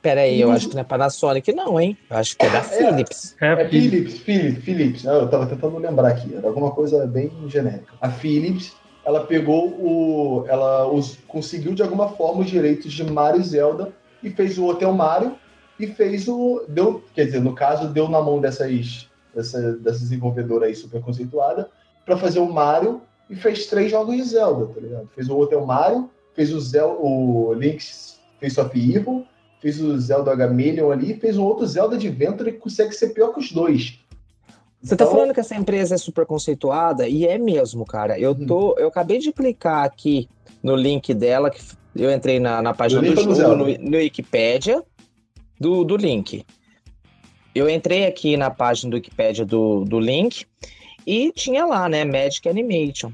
Peraí, 0.00 0.40
eu 0.40 0.50
acho 0.50 0.70
que 0.70 0.74
não 0.74 0.80
é 0.80 0.84
Panasonic, 0.84 1.52
não, 1.52 1.78
hein? 1.78 1.98
Eu 2.08 2.16
acho 2.16 2.34
que 2.38 2.46
é 2.46 2.48
da 2.48 2.58
é, 2.58 2.62
Philips. 2.62 3.36
É, 3.38 3.52
é 3.52 3.68
Philips, 3.68 4.18
Philips, 4.20 4.64
Philips. 4.64 5.04
Eu 5.04 5.28
tava 5.28 5.44
tentando 5.44 5.76
lembrar 5.76 6.08
aqui, 6.08 6.34
era 6.34 6.48
alguma 6.48 6.70
coisa 6.70 7.06
bem 7.06 7.30
genérica. 7.46 7.92
A 8.00 8.08
Philips, 8.08 8.72
ela 9.04 9.26
pegou 9.26 9.68
o. 9.68 10.46
Ela 10.48 10.86
os, 10.90 11.18
conseguiu 11.28 11.74
de 11.74 11.82
alguma 11.82 12.08
forma 12.08 12.40
os 12.40 12.48
direitos 12.48 12.90
de 12.90 13.04
Mario 13.04 13.42
e 13.42 13.44
Zelda 13.44 13.92
e 14.26 14.30
fez 14.30 14.58
o 14.58 14.66
Hotel 14.66 14.92
Mario 14.92 15.36
e 15.78 15.86
fez 15.86 16.26
o. 16.26 16.64
Deu, 16.68 17.04
quer 17.14 17.26
dizer, 17.26 17.40
no 17.40 17.54
caso, 17.54 17.88
deu 17.88 18.08
na 18.08 18.20
mão 18.20 18.40
dessas, 18.40 19.08
dessa, 19.32 19.74
dessa 19.74 20.00
desenvolvedora 20.00 20.66
aí 20.66 20.74
super 20.74 21.00
conceituada 21.00 21.70
para 22.04 22.16
fazer 22.16 22.40
o 22.40 22.52
Mario 22.52 23.00
e 23.30 23.36
fez 23.36 23.66
três 23.66 23.90
jogos 23.90 24.16
de 24.16 24.24
Zelda, 24.24 24.66
tá 24.66 24.80
ligado? 24.80 25.08
Fez 25.14 25.28
o 25.28 25.38
Hotel 25.38 25.64
Mario, 25.64 26.10
fez 26.34 26.52
o, 26.52 26.60
Zelda, 26.60 26.98
o 27.00 27.54
Link's 27.54 28.20
Face 28.40 28.60
of 28.60 28.76
Evil, 28.76 29.24
fez 29.60 29.80
o 29.80 29.96
Zelda 29.98 30.34
Gamelion 30.34 30.90
ali, 30.90 31.14
fez 31.14 31.38
um 31.38 31.44
outro 31.44 31.64
Zelda 31.66 31.94
Adventure 31.94 32.50
que 32.50 32.58
consegue 32.58 32.92
ser 32.92 33.10
pior 33.10 33.32
que 33.32 33.38
os 33.38 33.52
dois. 33.52 34.00
Você 34.82 34.96
tá 34.96 35.04
então... 35.04 35.06
tá 35.06 35.12
falando 35.12 35.34
que 35.34 35.40
essa 35.40 35.54
empresa 35.54 35.94
é 35.94 35.98
super 35.98 36.26
conceituada 36.26 37.06
e 37.08 37.26
é 37.26 37.38
mesmo, 37.38 37.84
cara. 37.84 38.18
Eu 38.18 38.34
tô, 38.34 38.76
eu 38.76 38.88
acabei 38.88 39.18
de 39.18 39.32
clicar 39.32 39.84
aqui 39.84 40.28
no 40.62 40.74
link 40.74 41.14
dela 41.14 41.48
que 41.48 41.60
eu 41.98 42.10
entrei 42.10 42.38
na, 42.38 42.62
na 42.62 42.74
página 42.74 43.02
do 43.02 43.34
jogo, 43.34 43.56
no, 43.56 43.66
no 43.66 43.96
Wikipedia, 43.96 44.82
do, 45.58 45.84
do 45.84 45.96
link. 45.96 46.44
Eu 47.54 47.68
entrei 47.68 48.06
aqui 48.06 48.36
na 48.36 48.50
página 48.50 48.90
do 48.90 48.94
Wikipedia 48.94 49.44
do, 49.44 49.84
do 49.84 49.98
link 49.98 50.46
e 51.06 51.32
tinha 51.32 51.64
lá, 51.64 51.88
né, 51.88 52.04
Magic 52.04 52.46
Animation. 52.48 53.12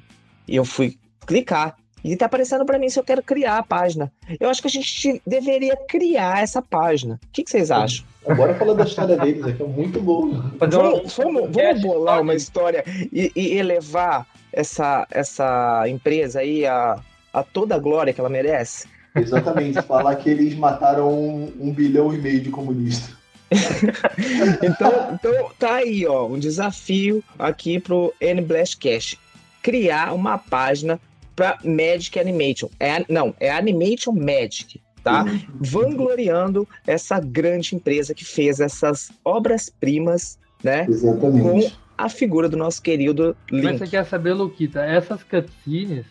E 0.49 0.57
eu 0.57 0.65
fui 0.65 0.99
clicar. 1.27 1.77
E 2.05 2.17
tá 2.17 2.27
aparecendo 2.27 2.67
para 2.67 2.81
mim 2.81 2.89
se 2.89 2.99
eu 2.99 3.05
quero 3.05 3.23
criar 3.23 3.59
a 3.59 3.63
página. 3.63 4.13
Eu 4.41 4.51
acho 4.51 4.61
que 4.61 4.67
a 4.67 4.71
gente 4.71 5.23
deveria 5.25 5.77
criar 5.89 6.43
essa 6.43 6.61
página. 6.61 7.21
O 7.23 7.33
que, 7.33 7.45
que 7.45 7.51
vocês 7.51 7.71
acham? 7.71 8.05
Agora 8.27 8.55
falando 8.57 8.79
da 8.79 8.85
história 8.85 9.17
deles, 9.17 9.45
aqui 9.45 9.63
é 9.63 9.67
muito 9.67 10.01
bom. 10.01 10.31
Vamos, 10.59 11.17
vamos, 11.17 11.51
vamos 11.53 11.81
bolar 11.81 12.21
uma 12.21 12.35
história 12.35 12.83
e, 13.13 13.31
e 13.37 13.57
elevar 13.57 14.27
essa, 14.53 15.07
essa 15.13 15.85
empresa 15.89 16.41
aí 16.41 16.67
a, 16.67 17.01
a 17.33 17.43
toda 17.43 17.75
a 17.75 17.79
glória 17.79 18.13
que 18.13 18.21
ela 18.21 18.29
merece. 18.29 18.87
Exatamente, 19.15 19.81
falar 19.83 20.17
que 20.17 20.31
eles 20.31 20.55
mataram 20.55 21.13
um, 21.13 21.53
um 21.61 21.73
bilhão 21.73 22.13
e 22.15 22.19
meio 22.19 22.41
de 22.41 22.51
comunistas. 22.51 23.15
então, 24.63 25.15
então 25.15 25.51
tá 25.59 25.75
aí, 25.75 26.07
ó, 26.07 26.27
um 26.27 26.39
desafio 26.39 27.23
aqui 27.39 27.79
pro 27.79 28.13
N-Blast 28.21 28.79
Cash. 28.79 29.17
Criar 29.63 30.15
uma 30.15 30.39
página 30.39 30.99
para 31.37 31.59
Magic 31.63 32.19
Animation. 32.19 32.69
É, 32.81 33.05
não, 33.09 33.35
é 33.39 33.51
Animation 33.51 34.13
Magic. 34.13 34.81
tá? 35.05 35.25
Vangloriando 35.55 36.67
essa 36.87 37.21
grande 37.21 37.75
empresa 37.75 38.15
que 38.15 38.25
fez 38.25 38.61
essas 38.61 39.11
obras-primas, 39.25 40.39
né? 40.63 40.87
Exatamente. 40.89 41.71
Com 41.71 41.83
a 41.99 42.09
figura 42.09 42.49
do 42.49 42.57
nosso 42.57 42.81
querido 42.83 43.37
Link. 43.51 43.65
Mas 43.65 43.79
você 43.79 43.87
quer 43.89 44.05
saber, 44.07 44.33
Luquita, 44.33 44.83
essas 44.85 45.23
cutscenes, 45.23 46.07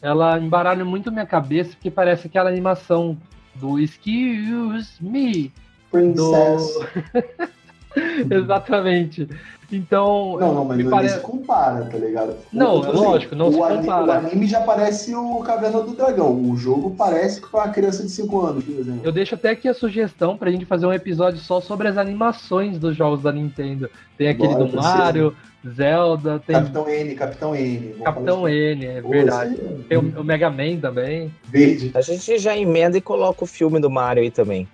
ela 0.00 0.38
embaralha 0.38 0.84
muito 0.84 1.12
minha 1.12 1.26
cabeça, 1.26 1.70
porque 1.70 1.90
parece 1.90 2.26
aquela 2.26 2.48
animação 2.48 3.16
do 3.54 3.78
Excuse 3.78 4.92
Me. 5.00 5.52
Princess. 5.90 6.74
Do... 6.74 8.34
Exatamente. 8.34 9.28
Então. 9.72 10.36
Não, 10.38 10.54
não, 10.54 10.64
mas 10.64 10.76
me 10.76 10.84
não 10.84 10.90
pare... 10.90 11.08
se 11.08 11.18
compara, 11.20 11.84
tá 11.86 11.98
ligado? 11.98 12.36
Não, 12.52 12.80
Tipo 12.80 12.92
lógico, 12.92 13.34
não 13.34 13.48
o 13.48 13.52
se 13.52 13.62
anime, 13.62 13.80
compara. 13.80 14.06
O 14.06 14.12
anime 14.12 14.46
já 14.46 14.60
parece 14.60 15.14
o 15.14 15.40
Caverna 15.40 15.82
do 15.82 15.92
Dragão. 15.92 16.50
O 16.50 16.56
jogo 16.56 16.94
parece 16.96 17.40
com 17.40 17.58
a 17.58 17.68
criança 17.68 18.02
de 18.02 18.10
5 18.10 18.40
anos, 18.40 18.64
por 18.64 18.74
exemplo. 18.78 19.00
Eu 19.02 19.10
deixo 19.10 19.34
até 19.34 19.50
aqui 19.50 19.68
a 19.68 19.74
sugestão 19.74 20.36
pra 20.36 20.50
gente 20.50 20.64
fazer 20.64 20.86
um 20.86 20.92
episódio 20.92 21.40
só 21.40 21.60
sobre 21.60 21.88
as 21.88 21.98
animações 21.98 22.78
dos 22.78 22.96
jogos 22.96 23.22
da 23.22 23.32
Nintendo. 23.32 23.90
Tem 24.16 24.28
aquele 24.28 24.54
Bora, 24.54 24.64
do 24.64 24.70
precisa. 24.70 25.32
Zelda, 25.70 26.38
tem 26.38 26.56
Capitão 26.56 26.88
N, 26.88 27.14
Capitão 27.14 27.54
N. 27.54 27.94
Capitão 28.04 28.36
falar 28.36 28.50
N, 28.50 28.86
é 28.86 29.00
verdade. 29.00 29.56
Tem 29.88 29.98
o, 29.98 30.20
o 30.20 30.24
Mega 30.24 30.50
Man 30.50 30.78
também. 30.80 31.34
Verde. 31.44 31.90
A 31.94 32.00
gente 32.00 32.38
já 32.38 32.56
emenda 32.56 32.96
e 32.98 33.00
coloca 33.00 33.44
o 33.44 33.46
filme 33.46 33.80
do 33.80 33.90
Mario 33.90 34.22
aí 34.22 34.30
também. 34.30 34.68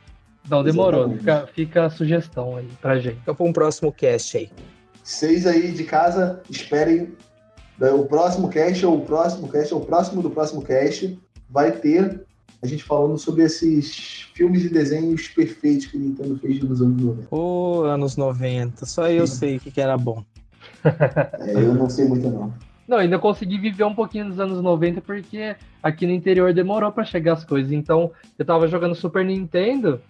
Não, 0.49 0.62
demorou. 0.62 1.11
Fica, 1.11 1.49
fica 1.55 1.86
a 1.86 1.90
sugestão 1.90 2.57
aí 2.57 2.68
pra 2.80 2.99
gente. 2.99 3.16
Fica 3.16 3.34
para 3.34 3.47
um 3.47 3.53
próximo 3.53 3.93
cast 3.93 4.36
aí. 4.36 4.51
Vocês 5.03 5.47
aí 5.47 5.72
de 5.72 5.84
casa, 5.84 6.40
esperem 6.51 7.12
né, 7.78 7.90
o 7.90 8.05
próximo 8.05 8.49
cast, 8.49 8.84
ou 8.84 8.99
o 8.99 9.01
próximo 9.05 9.49
cast, 9.49 9.74
ou 9.74 9.80
o 9.80 9.86
próximo 9.86 10.22
do 10.22 10.30
próximo 10.30 10.62
cast, 10.62 11.18
vai 11.49 11.72
ter 11.72 12.24
a 12.62 12.66
gente 12.66 12.84
falando 12.84 13.18
sobre 13.18 13.43
esses 13.43 14.28
filmes 14.34 14.64
e 14.64 14.68
desenhos 14.68 15.26
perfeitos 15.26 15.86
que 15.86 15.97
a 15.97 16.01
Nintendo 16.01 16.38
fez 16.38 16.62
nos 16.62 16.80
anos 16.80 17.03
90. 17.03 17.34
Ô, 17.34 17.82
anos 17.82 18.16
90, 18.16 18.86
só 18.86 19.11
eu 19.11 19.26
sei 19.26 19.57
o 19.57 19.61
que, 19.61 19.72
que 19.72 19.80
era 19.80 19.99
bom. 19.99 20.24
É, 20.85 21.55
eu 21.55 21.74
não 21.74 21.89
sei 21.89 22.07
muito 22.07 22.28
não. 22.28 22.53
Não, 22.87 22.99
ainda 22.99 23.18
consegui 23.18 23.59
viver 23.59 23.85
um 23.85 23.95
pouquinho 23.95 24.26
nos 24.26 24.41
anos 24.41 24.61
90 24.61 25.01
porque 25.01 25.57
aqui 25.83 26.07
no 26.07 26.12
interior 26.12 26.53
demorou 26.53 26.91
pra 26.91 27.05
chegar 27.05 27.35
as 27.35 27.45
coisas. 27.45 27.72
Então, 27.72 28.11
eu 28.39 28.45
tava 28.45 28.66
jogando 28.66 28.95
Super 28.95 29.24
Nintendo 29.24 30.01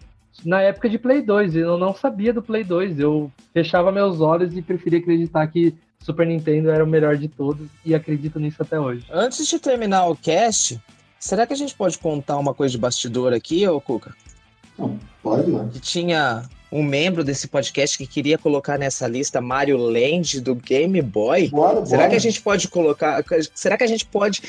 na 0.45 0.63
época 0.63 0.89
de 0.89 0.99
Play 0.99 1.23
2 1.23 1.55
e 1.55 1.59
eu 1.59 1.77
não 1.77 1.95
sabia 1.95 2.33
do 2.33 2.43
Play 2.43 2.65
2. 2.65 2.99
Eu 2.99 3.31
fechava 3.53 3.93
meus 3.93 4.21
olhos 4.21 4.57
e 4.57 4.63
preferia 4.63 4.99
acreditar 4.99 5.47
que 5.47 5.75
Super 6.01 6.27
Nintendo 6.27 6.71
era 6.71 6.83
o 6.83 6.87
melhor 6.87 7.17
de 7.17 7.29
todos 7.29 7.69
e 7.85 7.95
acredito 7.95 8.41
nisso 8.41 8.63
até 8.63 8.81
hoje. 8.81 9.07
Antes 9.13 9.47
de 9.47 9.59
terminar 9.59 10.07
o 10.09 10.17
cast, 10.17 10.81
será 11.19 11.47
que 11.47 11.53
a 11.53 11.57
gente 11.57 11.75
pode 11.75 11.99
contar 11.99 12.39
uma 12.39 12.55
coisa 12.55 12.73
de 12.73 12.79
bastidor 12.79 13.33
aqui, 13.33 13.67
ô 13.69 13.81
Cuca? 13.81 14.15
Não, 14.83 14.99
pode, 15.23 15.51
mano. 15.51 15.71
Que 15.71 15.81
tinha 15.81 16.43
um 16.71 16.83
membro 16.83 17.23
desse 17.23 17.47
podcast 17.47 17.97
que 17.97 18.07
queria 18.07 18.37
colocar 18.37 18.79
nessa 18.79 19.07
lista 19.07 19.41
Mario 19.41 19.77
Land 19.77 20.41
do 20.41 20.55
Game 20.55 21.01
Boy. 21.03 21.49
Bora, 21.49 21.85
Será 21.85 21.99
bora. 21.99 22.11
que 22.11 22.17
a 22.17 22.21
gente 22.21 22.41
pode 22.41 22.69
colocar. 22.69 23.23
Será 23.55 23.77
que 23.77 23.85
a 23.85 23.87
gente 23.87 24.07
pode 24.07 24.43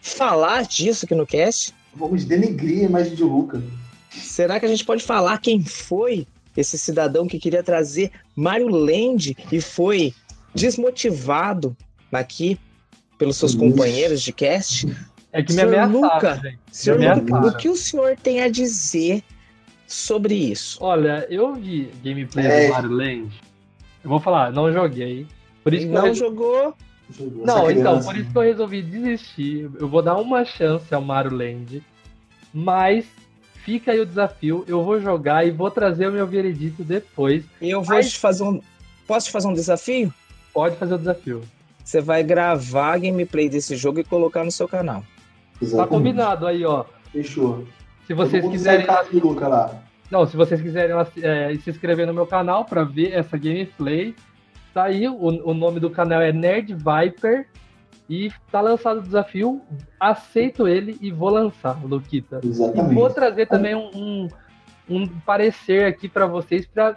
falar 0.00 0.64
disso 0.64 1.04
aqui 1.04 1.14
no 1.14 1.26
cast? 1.26 1.74
Vamos 1.94 2.24
denegrir 2.24 2.80
a 2.80 2.84
imagem 2.84 3.14
de 3.14 3.22
Luca. 3.22 3.62
Será 4.10 4.58
que 4.58 4.66
a 4.66 4.68
gente 4.68 4.84
pode 4.84 5.02
falar 5.04 5.38
quem 5.38 5.62
foi 5.62 6.26
esse 6.56 6.78
cidadão 6.78 7.26
que 7.26 7.38
queria 7.38 7.62
trazer 7.62 8.10
Mario 8.34 8.68
Land 8.68 9.36
e 9.52 9.60
foi 9.60 10.14
desmotivado 10.54 11.76
aqui 12.10 12.58
pelos 13.18 13.36
seus 13.36 13.52
Isso. 13.52 13.60
companheiros 13.60 14.22
de 14.22 14.32
cast? 14.32 14.86
É 15.32 15.42
que 15.42 15.52
me 15.52 15.60
Senhor 15.60 15.68
ameaçaram, 15.68 16.00
Luca, 16.00 16.40
gente. 16.42 16.58
Senhor 16.72 16.98
Me 16.98 17.08
Luca, 17.08 17.48
o 17.48 17.56
que 17.58 17.68
o 17.68 17.76
senhor 17.76 18.16
tem 18.16 18.40
a 18.40 18.48
dizer 18.48 19.22
sobre 19.86 20.34
isso? 20.34 20.78
Olha, 20.80 21.26
eu 21.30 21.54
vi 21.54 21.90
gameplay 22.04 22.46
É. 22.46 22.66
do 22.66 22.72
Mario 22.72 22.90
Land. 22.90 23.40
Eu 24.04 24.10
vou 24.10 24.20
falar, 24.20 24.52
não 24.52 24.72
joguei. 24.72 25.26
Por 25.62 25.74
isso 25.74 25.88
Não 25.88 26.14
jogou? 26.14 26.74
Não, 27.44 27.70
então, 27.70 28.02
por 28.02 28.16
isso 28.16 28.30
que 28.30 28.38
eu 28.38 28.42
resolvi 28.42 28.82
desistir. 28.82 29.70
Eu 29.78 29.88
vou 29.88 30.02
dar 30.02 30.16
uma 30.16 30.44
chance 30.44 30.92
ao 30.94 31.00
Mario 31.00 31.32
Land, 31.36 31.82
mas 32.52 33.04
fica 33.64 33.92
aí 33.92 34.00
o 34.00 34.06
desafio. 34.06 34.64
Eu 34.66 34.82
vou 34.82 35.00
jogar 35.00 35.46
e 35.46 35.50
vou 35.50 35.70
trazer 35.70 36.08
o 36.08 36.12
meu 36.12 36.26
veredito 36.26 36.82
depois. 36.82 37.44
Eu 37.60 37.82
vou 37.82 37.96
Mas- 37.96 38.12
te 38.12 38.18
fazer 38.18 38.42
um. 38.44 38.60
Posso 39.06 39.26
te 39.26 39.32
fazer 39.32 39.46
um 39.48 39.52
desafio? 39.54 40.12
Pode 40.52 40.76
fazer 40.76 40.94
o 40.94 40.98
desafio. 40.98 41.42
Você 41.84 42.00
vai 42.00 42.24
gravar 42.24 42.94
a 42.94 42.98
gameplay 42.98 43.48
desse 43.48 43.76
jogo 43.76 44.00
e 44.00 44.04
colocar 44.04 44.42
no 44.44 44.50
seu 44.50 44.66
canal. 44.66 45.00
Tá 45.02 45.06
Exatamente. 45.62 45.88
combinado 45.90 46.46
aí, 46.46 46.64
ó. 46.64 46.84
Fechou. 47.12 47.64
Se 48.06 48.14
vocês 48.14 48.46
quiserem. 48.48 48.86
lá. 49.48 49.82
Não, 50.10 50.26
se 50.26 50.36
vocês 50.36 50.60
quiserem 50.60 50.94
é, 51.22 51.54
se 51.56 51.70
inscrever 51.70 52.06
no 52.06 52.14
meu 52.14 52.26
canal 52.26 52.64
para 52.64 52.84
ver 52.84 53.12
essa 53.12 53.36
gameplay, 53.36 54.14
tá 54.72 54.84
aí. 54.84 55.08
O, 55.08 55.50
o 55.50 55.54
nome 55.54 55.80
do 55.80 55.90
canal 55.90 56.20
é 56.20 56.32
Nerd 56.32 56.74
Viper. 56.74 57.48
E 58.08 58.30
tá 58.52 58.60
lançado 58.60 58.98
o 58.98 59.02
desafio. 59.02 59.60
Aceito 59.98 60.68
ele 60.68 60.96
e 61.00 61.10
vou 61.10 61.28
lançar, 61.28 61.84
Luquita. 61.84 62.40
E 62.44 62.48
Exatamente. 62.48 62.94
vou 62.94 63.10
trazer 63.10 63.46
também 63.46 63.74
um, 63.74 63.90
um, 63.92 64.28
um 64.88 65.08
parecer 65.08 65.86
aqui 65.86 66.08
para 66.08 66.26
vocês 66.26 66.64
pra 66.66 66.94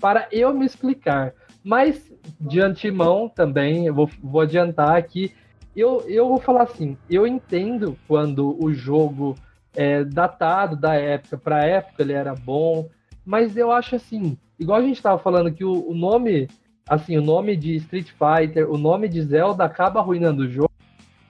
para 0.00 0.28
eu 0.30 0.52
me 0.52 0.66
explicar. 0.66 1.32
Mas 1.62 2.12
de 2.38 2.60
antemão 2.60 3.26
também, 3.26 3.86
eu 3.86 3.94
vou, 3.94 4.10
vou 4.22 4.42
adiantar 4.42 4.96
aqui. 4.96 5.32
Eu, 5.74 6.04
eu 6.06 6.28
vou 6.28 6.38
falar 6.38 6.64
assim: 6.64 6.96
eu 7.08 7.26
entendo 7.26 7.96
quando 8.06 8.62
o 8.62 8.72
jogo 8.74 9.34
é 9.74 10.04
datado 10.04 10.76
da 10.76 10.94
época, 10.94 11.36
para 11.38 11.64
época 11.64 12.02
ele 12.02 12.12
era 12.12 12.34
bom, 12.34 12.88
mas 13.24 13.56
eu 13.56 13.70
acho 13.72 13.96
assim, 13.96 14.36
igual 14.58 14.78
a 14.78 14.82
gente 14.82 14.96
estava 14.96 15.18
falando 15.18 15.50
que 15.52 15.64
o, 15.64 15.88
o 15.90 15.94
nome, 15.94 16.48
assim, 16.88 17.16
o 17.16 17.22
nome 17.22 17.56
de 17.56 17.76
Street 17.76 18.08
Fighter, 18.12 18.70
o 18.70 18.76
nome 18.78 19.08
de 19.08 19.22
Zelda 19.22 19.64
acaba 19.64 20.00
arruinando 20.00 20.42
o 20.42 20.48
jogo. 20.48 20.70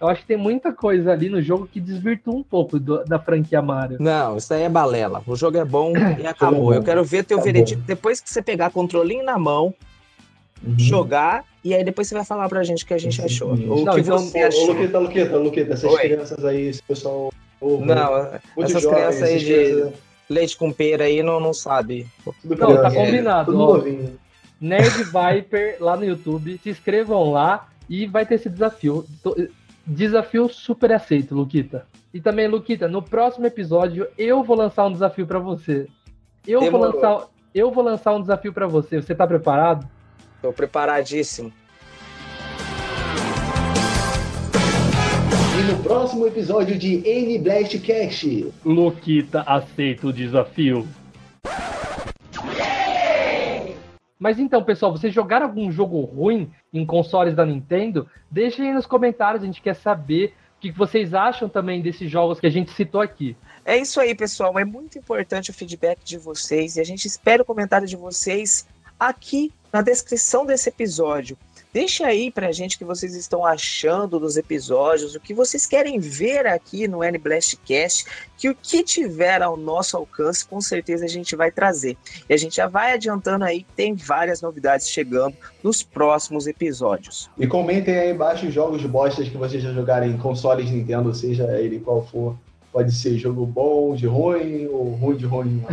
Eu 0.01 0.09
acho 0.09 0.21
que 0.23 0.27
tem 0.27 0.37
muita 0.37 0.73
coisa 0.73 1.13
ali 1.13 1.31
no 1.31 1.41
jogo 1.41 1.67
que 1.67 1.81
desvirtua 1.81 2.35
um 2.35 2.43
pouco 2.43 2.79
do- 2.79 3.05
da 3.05 3.19
franquia 3.19 3.63
Mario. 3.63 3.97
Não, 4.01 4.37
isso 4.37 4.53
aí 4.53 4.63
é 4.63 4.69
balela. 4.69 5.23
O 5.27 5.35
jogo 5.37 5.57
é 5.57 5.65
bom 5.65 5.93
e 6.19 6.27
acabou. 6.27 6.65
bom. 6.65 6.75
Eu 6.75 6.83
quero 6.83 7.03
ver 7.05 7.25
teu 7.25 7.39
Tá 7.39 7.45
veredito 7.45 7.81
depois 7.83 8.21
que 8.21 8.29
você 8.29 8.43
pegar 8.43 8.71
controlinho 8.71 9.25
na 9.25 9.39
mão, 9.39 9.73
Uhum. 10.63 10.79
jogar, 10.79 11.45
e 11.63 11.75
aí 11.75 11.85
depois 11.85 12.09
você 12.09 12.15
vai 12.15 12.25
falar 12.25 12.49
pra 12.49 12.63
gente 12.63 12.85
o 12.85 12.87
que 12.87 12.95
a 12.95 12.99
gente 12.99 13.21
achou. 13.23 13.51
Ou 13.51 13.83
o 13.83 13.85
Não, 13.85 13.95
que 13.95 14.01
então, 14.01 14.19
você 14.19 14.39
Ô, 14.39 14.43
ô, 14.43 14.47
achou. 14.47 14.67
Luqueta, 14.73 14.99
Luqueta, 14.99 15.37
Luqueta, 15.37 15.73
essas 15.75 15.93
Oi. 15.93 16.01
crianças 16.01 16.45
aí, 16.45 16.69
esse 16.69 16.83
pessoal. 16.83 17.31
Novo, 17.61 17.85
Não, 17.85 18.31
muito 18.57 18.71
essas 18.71 18.83
jovem, 18.83 18.99
crianças 18.99 19.23
aí 19.23 19.39
de 19.39 19.45
crianças- 19.55 19.93
leite 20.29 20.57
com 20.57 20.73
pera 20.73 21.05
aí 21.05 21.23
não, 21.23 21.39
não 21.41 21.53
sabe. 21.53 22.07
tudo 22.43 22.57
Não, 22.57 22.77
tá 22.77 22.91
criança, 22.91 22.97
combinado, 22.97 23.53
ó. 23.53 23.77
novinho. 23.77 24.19
Nerd 24.61 25.05
Viper 25.05 25.77
lá 25.81 25.97
no 25.97 26.05
YouTube. 26.05 26.59
Se 26.63 26.71
inscrevam 26.71 27.31
lá 27.31 27.69
e 27.89 28.07
vai 28.07 28.25
ter 28.25 28.37
esse 28.37 28.49
desafio. 28.49 29.05
Desafio 29.87 30.49
super 30.49 30.93
aceito, 30.93 31.35
Luquita. 31.35 31.87
E 32.13 32.21
também, 32.21 32.49
Luquita, 32.49 32.89
no 32.89 33.03
próximo 33.03 33.45
episódio 33.47 34.07
eu 34.17 34.43
vou 34.43 34.57
lançar 34.57 34.87
um 34.87 34.93
desafio 34.93 35.27
pra 35.27 35.39
você. 35.39 35.87
Eu 36.47 36.71
vou 36.71 36.81
lançar, 36.81 37.27
eu 37.55 37.71
vou 37.71 37.85
lançar 37.85 38.15
um 38.15 38.21
desafio 38.21 38.53
pra 38.53 38.67
você. 38.67 39.03
Você 39.03 39.15
tá 39.15 39.27
preparado? 39.27 39.87
Tô 40.41 40.53
preparadíssimo. 40.53 41.53
No 45.67 45.83
próximo 45.83 46.27
episódio 46.27 46.79
de 46.79 46.97
N 47.09 47.39
Blast 47.39 47.79
Cast. 47.79 48.53
Luquita 48.65 49.41
aceita 49.47 50.09
o 50.09 50.13
desafio. 50.13 50.87
Mas 54.19 54.39
então, 54.39 54.63
pessoal, 54.63 54.93
vocês 54.93 55.13
jogaram 55.13 55.47
algum 55.47 55.73
jogo 55.73 56.01
ruim 56.03 56.51
em 56.73 56.85
consoles 56.85 57.35
da 57.35 57.47
Nintendo? 57.47 58.07
Deixem 58.31 58.69
aí 58.69 58.75
nos 58.75 58.85
comentários, 58.85 59.43
a 59.43 59.47
gente 59.47 59.63
quer 59.63 59.75
saber 59.75 60.35
o 60.59 60.61
que 60.61 60.71
vocês 60.71 61.15
acham 61.15 61.49
também 61.49 61.81
desses 61.81 62.11
jogos 62.11 62.39
que 62.39 62.47
a 62.47 62.51
gente 62.51 62.71
citou 62.73 63.01
aqui. 63.01 63.35
É 63.65 63.79
isso 63.79 63.99
aí, 63.99 64.15
pessoal. 64.15 64.59
É 64.59 64.65
muito 64.67 64.99
importante 64.99 65.51
o 65.51 65.55
feedback 65.55 66.05
de 66.05 66.19
vocês 66.19 66.77
e 66.77 66.81
a 66.81 66.85
gente 66.85 67.07
espera 67.07 67.43
o 67.43 67.45
comentário 67.45 67.87
de 67.87 67.97
vocês 67.97 68.67
aqui 69.01 69.51
na 69.73 69.81
descrição 69.81 70.45
desse 70.45 70.69
episódio. 70.69 71.39
Deixa 71.75 72.07
aí 72.07 72.31
pra 72.31 72.53
gente 72.53 72.77
o 72.77 72.79
que 72.79 72.85
vocês 72.85 73.17
estão 73.17 73.45
achando 73.45 74.21
dos 74.21 74.37
episódios, 74.37 75.17
o 75.17 75.21
que 75.21 75.35
vocês 75.35 75.67
querem 75.67 75.99
ver 75.99 76.47
aqui 76.47 76.87
no 76.87 77.03
N 77.03 77.19
Blastcast, 77.19 78.07
que 78.39 78.49
o 78.49 78.55
que 78.55 78.85
tiver 78.85 79.43
ao 79.43 79.57
nosso 79.57 79.97
alcance, 79.97 80.47
com 80.47 80.61
certeza 80.61 81.05
a 81.05 81.09
gente 81.09 81.35
vai 81.35 81.51
trazer. 81.51 81.99
E 82.29 82.33
a 82.33 82.37
gente 82.37 82.55
já 82.55 82.69
vai 82.69 82.93
adiantando 82.93 83.45
aí, 83.45 83.65
que 83.65 83.73
tem 83.73 83.93
várias 83.93 84.41
novidades 84.41 84.89
chegando 84.89 85.37
nos 85.65 85.83
próximos 85.83 86.47
episódios. 86.47 87.29
E 87.37 87.45
comentem 87.45 87.99
aí 87.99 88.13
embaixo 88.13 88.47
os 88.47 88.55
jogos 88.55 88.87
bostas 88.87 89.29
que 89.29 89.37
vocês 89.37 89.61
já 89.61 89.73
jogaram 89.73 90.07
em 90.07 90.17
consoles 90.17 90.71
Nintendo, 90.71 91.13
seja 91.13 91.59
ele 91.59 91.81
qual 91.81 92.07
for. 92.07 92.37
Pode 92.73 92.95
ser 92.95 93.19
jogo 93.19 93.45
bom 93.45 93.97
de 93.97 94.07
ruim 94.07 94.67
ou 94.67 94.93
ruim 94.93 95.17
de 95.17 95.27
ruim. 95.27 95.65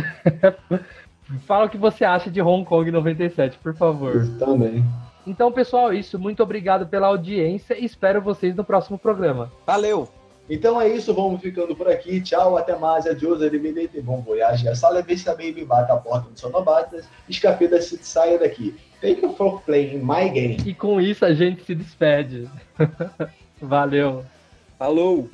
Fala 1.46 1.66
o 1.66 1.70
que 1.70 1.78
você 1.78 2.04
acha 2.04 2.28
de 2.28 2.42
Hong 2.42 2.64
Kong 2.64 2.90
97, 2.90 3.56
por 3.62 3.72
favor. 3.72 4.26
Também. 4.40 4.84
Então, 5.26 5.52
pessoal, 5.52 5.92
é 5.92 5.96
isso. 5.96 6.18
Muito 6.18 6.42
obrigado 6.42 6.86
pela 6.86 7.06
audiência 7.06 7.78
e 7.78 7.84
espero 7.84 8.20
vocês 8.20 8.54
no 8.54 8.64
próximo 8.64 8.98
programa. 8.98 9.52
Valeu! 9.66 10.08
Então 10.50 10.80
é 10.80 10.88
isso, 10.88 11.14
vamos 11.14 11.40
ficando 11.40 11.74
por 11.74 11.88
aqui. 11.88 12.20
Tchau, 12.20 12.56
até 12.56 12.76
mais. 12.76 13.06
Adiós, 13.06 13.40
arrivederci, 13.40 14.00
bom 14.00 14.20
voyage. 14.20 14.68
A 14.68 14.74
sala 14.74 15.00
vista 15.00 15.30
baby 15.30 15.64
bata 15.64 15.92
a 15.92 15.96
porta 15.96 16.28
do 16.28 16.38
sonobatas. 16.38 17.06
Escapê 17.28 17.68
da 17.68 17.80
saia 17.80 18.38
daqui. 18.38 18.74
Thank 19.00 19.22
you 19.22 19.34
for 19.34 19.60
playing 19.62 19.98
my 19.98 20.28
game. 20.28 20.56
E 20.66 20.74
com 20.74 21.00
isso 21.00 21.24
a 21.24 21.32
gente 21.32 21.64
se 21.64 21.74
despede. 21.74 22.48
Valeu. 23.60 24.24
Falou! 24.78 25.30